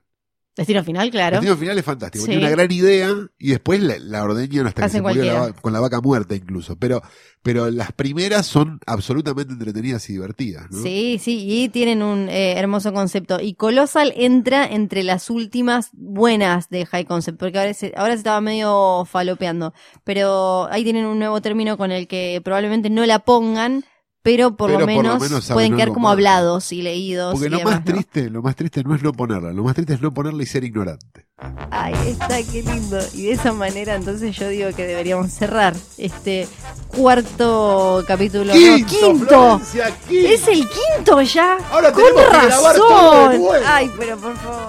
Destino 0.59 0.83
final, 0.83 1.09
claro. 1.13 1.37
Destino 1.37 1.57
Final 1.57 1.79
es 1.79 1.85
fantástico. 1.85 2.25
Sí. 2.25 2.33
Tiene 2.33 2.45
una 2.45 2.51
gran 2.51 2.73
idea 2.73 3.15
y 3.39 3.51
después 3.51 3.81
la, 3.81 3.97
la 4.01 4.25
ordeñan 4.25 4.67
hasta 4.67 4.83
que 4.83 4.89
se 4.89 5.01
murió 5.01 5.25
la 5.25 5.53
con 5.53 5.73
la 5.73 5.79
vaca 5.79 6.01
muerta 6.01 6.35
incluso. 6.35 6.77
Pero, 6.77 7.01
pero 7.45 7.71
las 7.71 7.93
primeras 7.93 8.47
son 8.47 8.81
absolutamente 8.85 9.53
entretenidas 9.53 10.11
y 10.11 10.15
divertidas. 10.15 10.67
¿no? 10.73 10.83
Sí, 10.83 11.21
sí, 11.23 11.47
y 11.49 11.69
tienen 11.69 12.03
un 12.03 12.29
eh, 12.29 12.59
hermoso 12.59 12.93
concepto. 12.93 13.39
Y 13.41 13.55
Colossal 13.55 14.13
entra 14.17 14.67
entre 14.67 15.05
las 15.05 15.31
últimas 15.31 15.91
buenas 15.93 16.69
de 16.71 16.87
High 16.87 17.05
Concept, 17.05 17.39
porque 17.39 17.61
ahora 17.61 17.73
se, 17.73 17.93
ahora 17.97 18.15
se 18.15 18.19
estaba 18.19 18.41
medio 18.41 19.05
falopeando. 19.05 19.75
Pero 20.03 20.67
ahí 20.73 20.83
tienen 20.83 21.07
un 21.07 21.21
nuevo 21.21 21.41
término 21.41 21.77
con 21.79 21.93
el 21.93 22.09
que 22.09 22.41
probablemente 22.43 22.91
no 22.91 23.07
la 23.07 23.21
pongan, 23.21 23.85
pero 24.23 24.57
por, 24.57 24.69
Pero 24.69 24.81
lo, 24.81 24.87
por 24.87 25.05
lo 25.05 25.19
menos 25.19 25.49
pueden 25.51 25.75
quedar 25.77 25.89
como 25.89 26.09
más. 26.09 26.13
hablados 26.13 26.73
y 26.73 26.83
leídos. 26.83 27.33
Porque 27.33 27.47
y 27.47 27.51
lo 27.51 27.59
demás, 27.59 27.75
más 27.77 27.85
¿no? 27.87 27.93
triste, 27.93 28.29
lo 28.31 28.43
más 28.43 28.57
triste 28.57 28.83
no 28.85 28.95
es 28.95 29.03
no 29.03 29.13
ponerla, 29.13 29.53
lo 29.53 29.63
más 29.63 29.75
triste 29.75 29.95
es 29.95 30.03
no 30.03 30.13
ponerla 30.13 30.43
y 30.43 30.47
ser 30.47 30.65
ignorante. 30.65 31.27
Ahí 31.71 31.95
está, 32.09 32.43
qué 32.43 32.63
lindo. 32.63 32.99
Y 33.15 33.27
de 33.27 33.33
esa 33.33 33.53
manera 33.53 33.95
entonces 33.95 34.37
yo 34.37 34.49
digo 34.49 34.69
que 34.75 34.87
deberíamos 34.87 35.31
cerrar 35.31 35.75
este 35.97 36.47
cuarto 36.89 38.05
capítulo. 38.07 38.53
no, 38.55 38.87
quinto. 38.87 39.27
Florencia, 39.61 39.87
quinto. 40.09 40.29
Es 40.29 40.49
el 40.49 40.67
quinto 40.69 41.23
ya. 41.23 41.57
Ahora 41.71 41.93
Con 41.93 42.03
tenemos 42.05 42.25
que 42.25 42.47
grabar 42.47 42.75
todo 42.77 42.89
de 42.91 43.27
razón. 43.29 43.41
nuevo. 43.41 43.53
Ay, 43.67 43.91
pero 43.99 44.17
por 44.19 44.37
favor. 44.37 44.69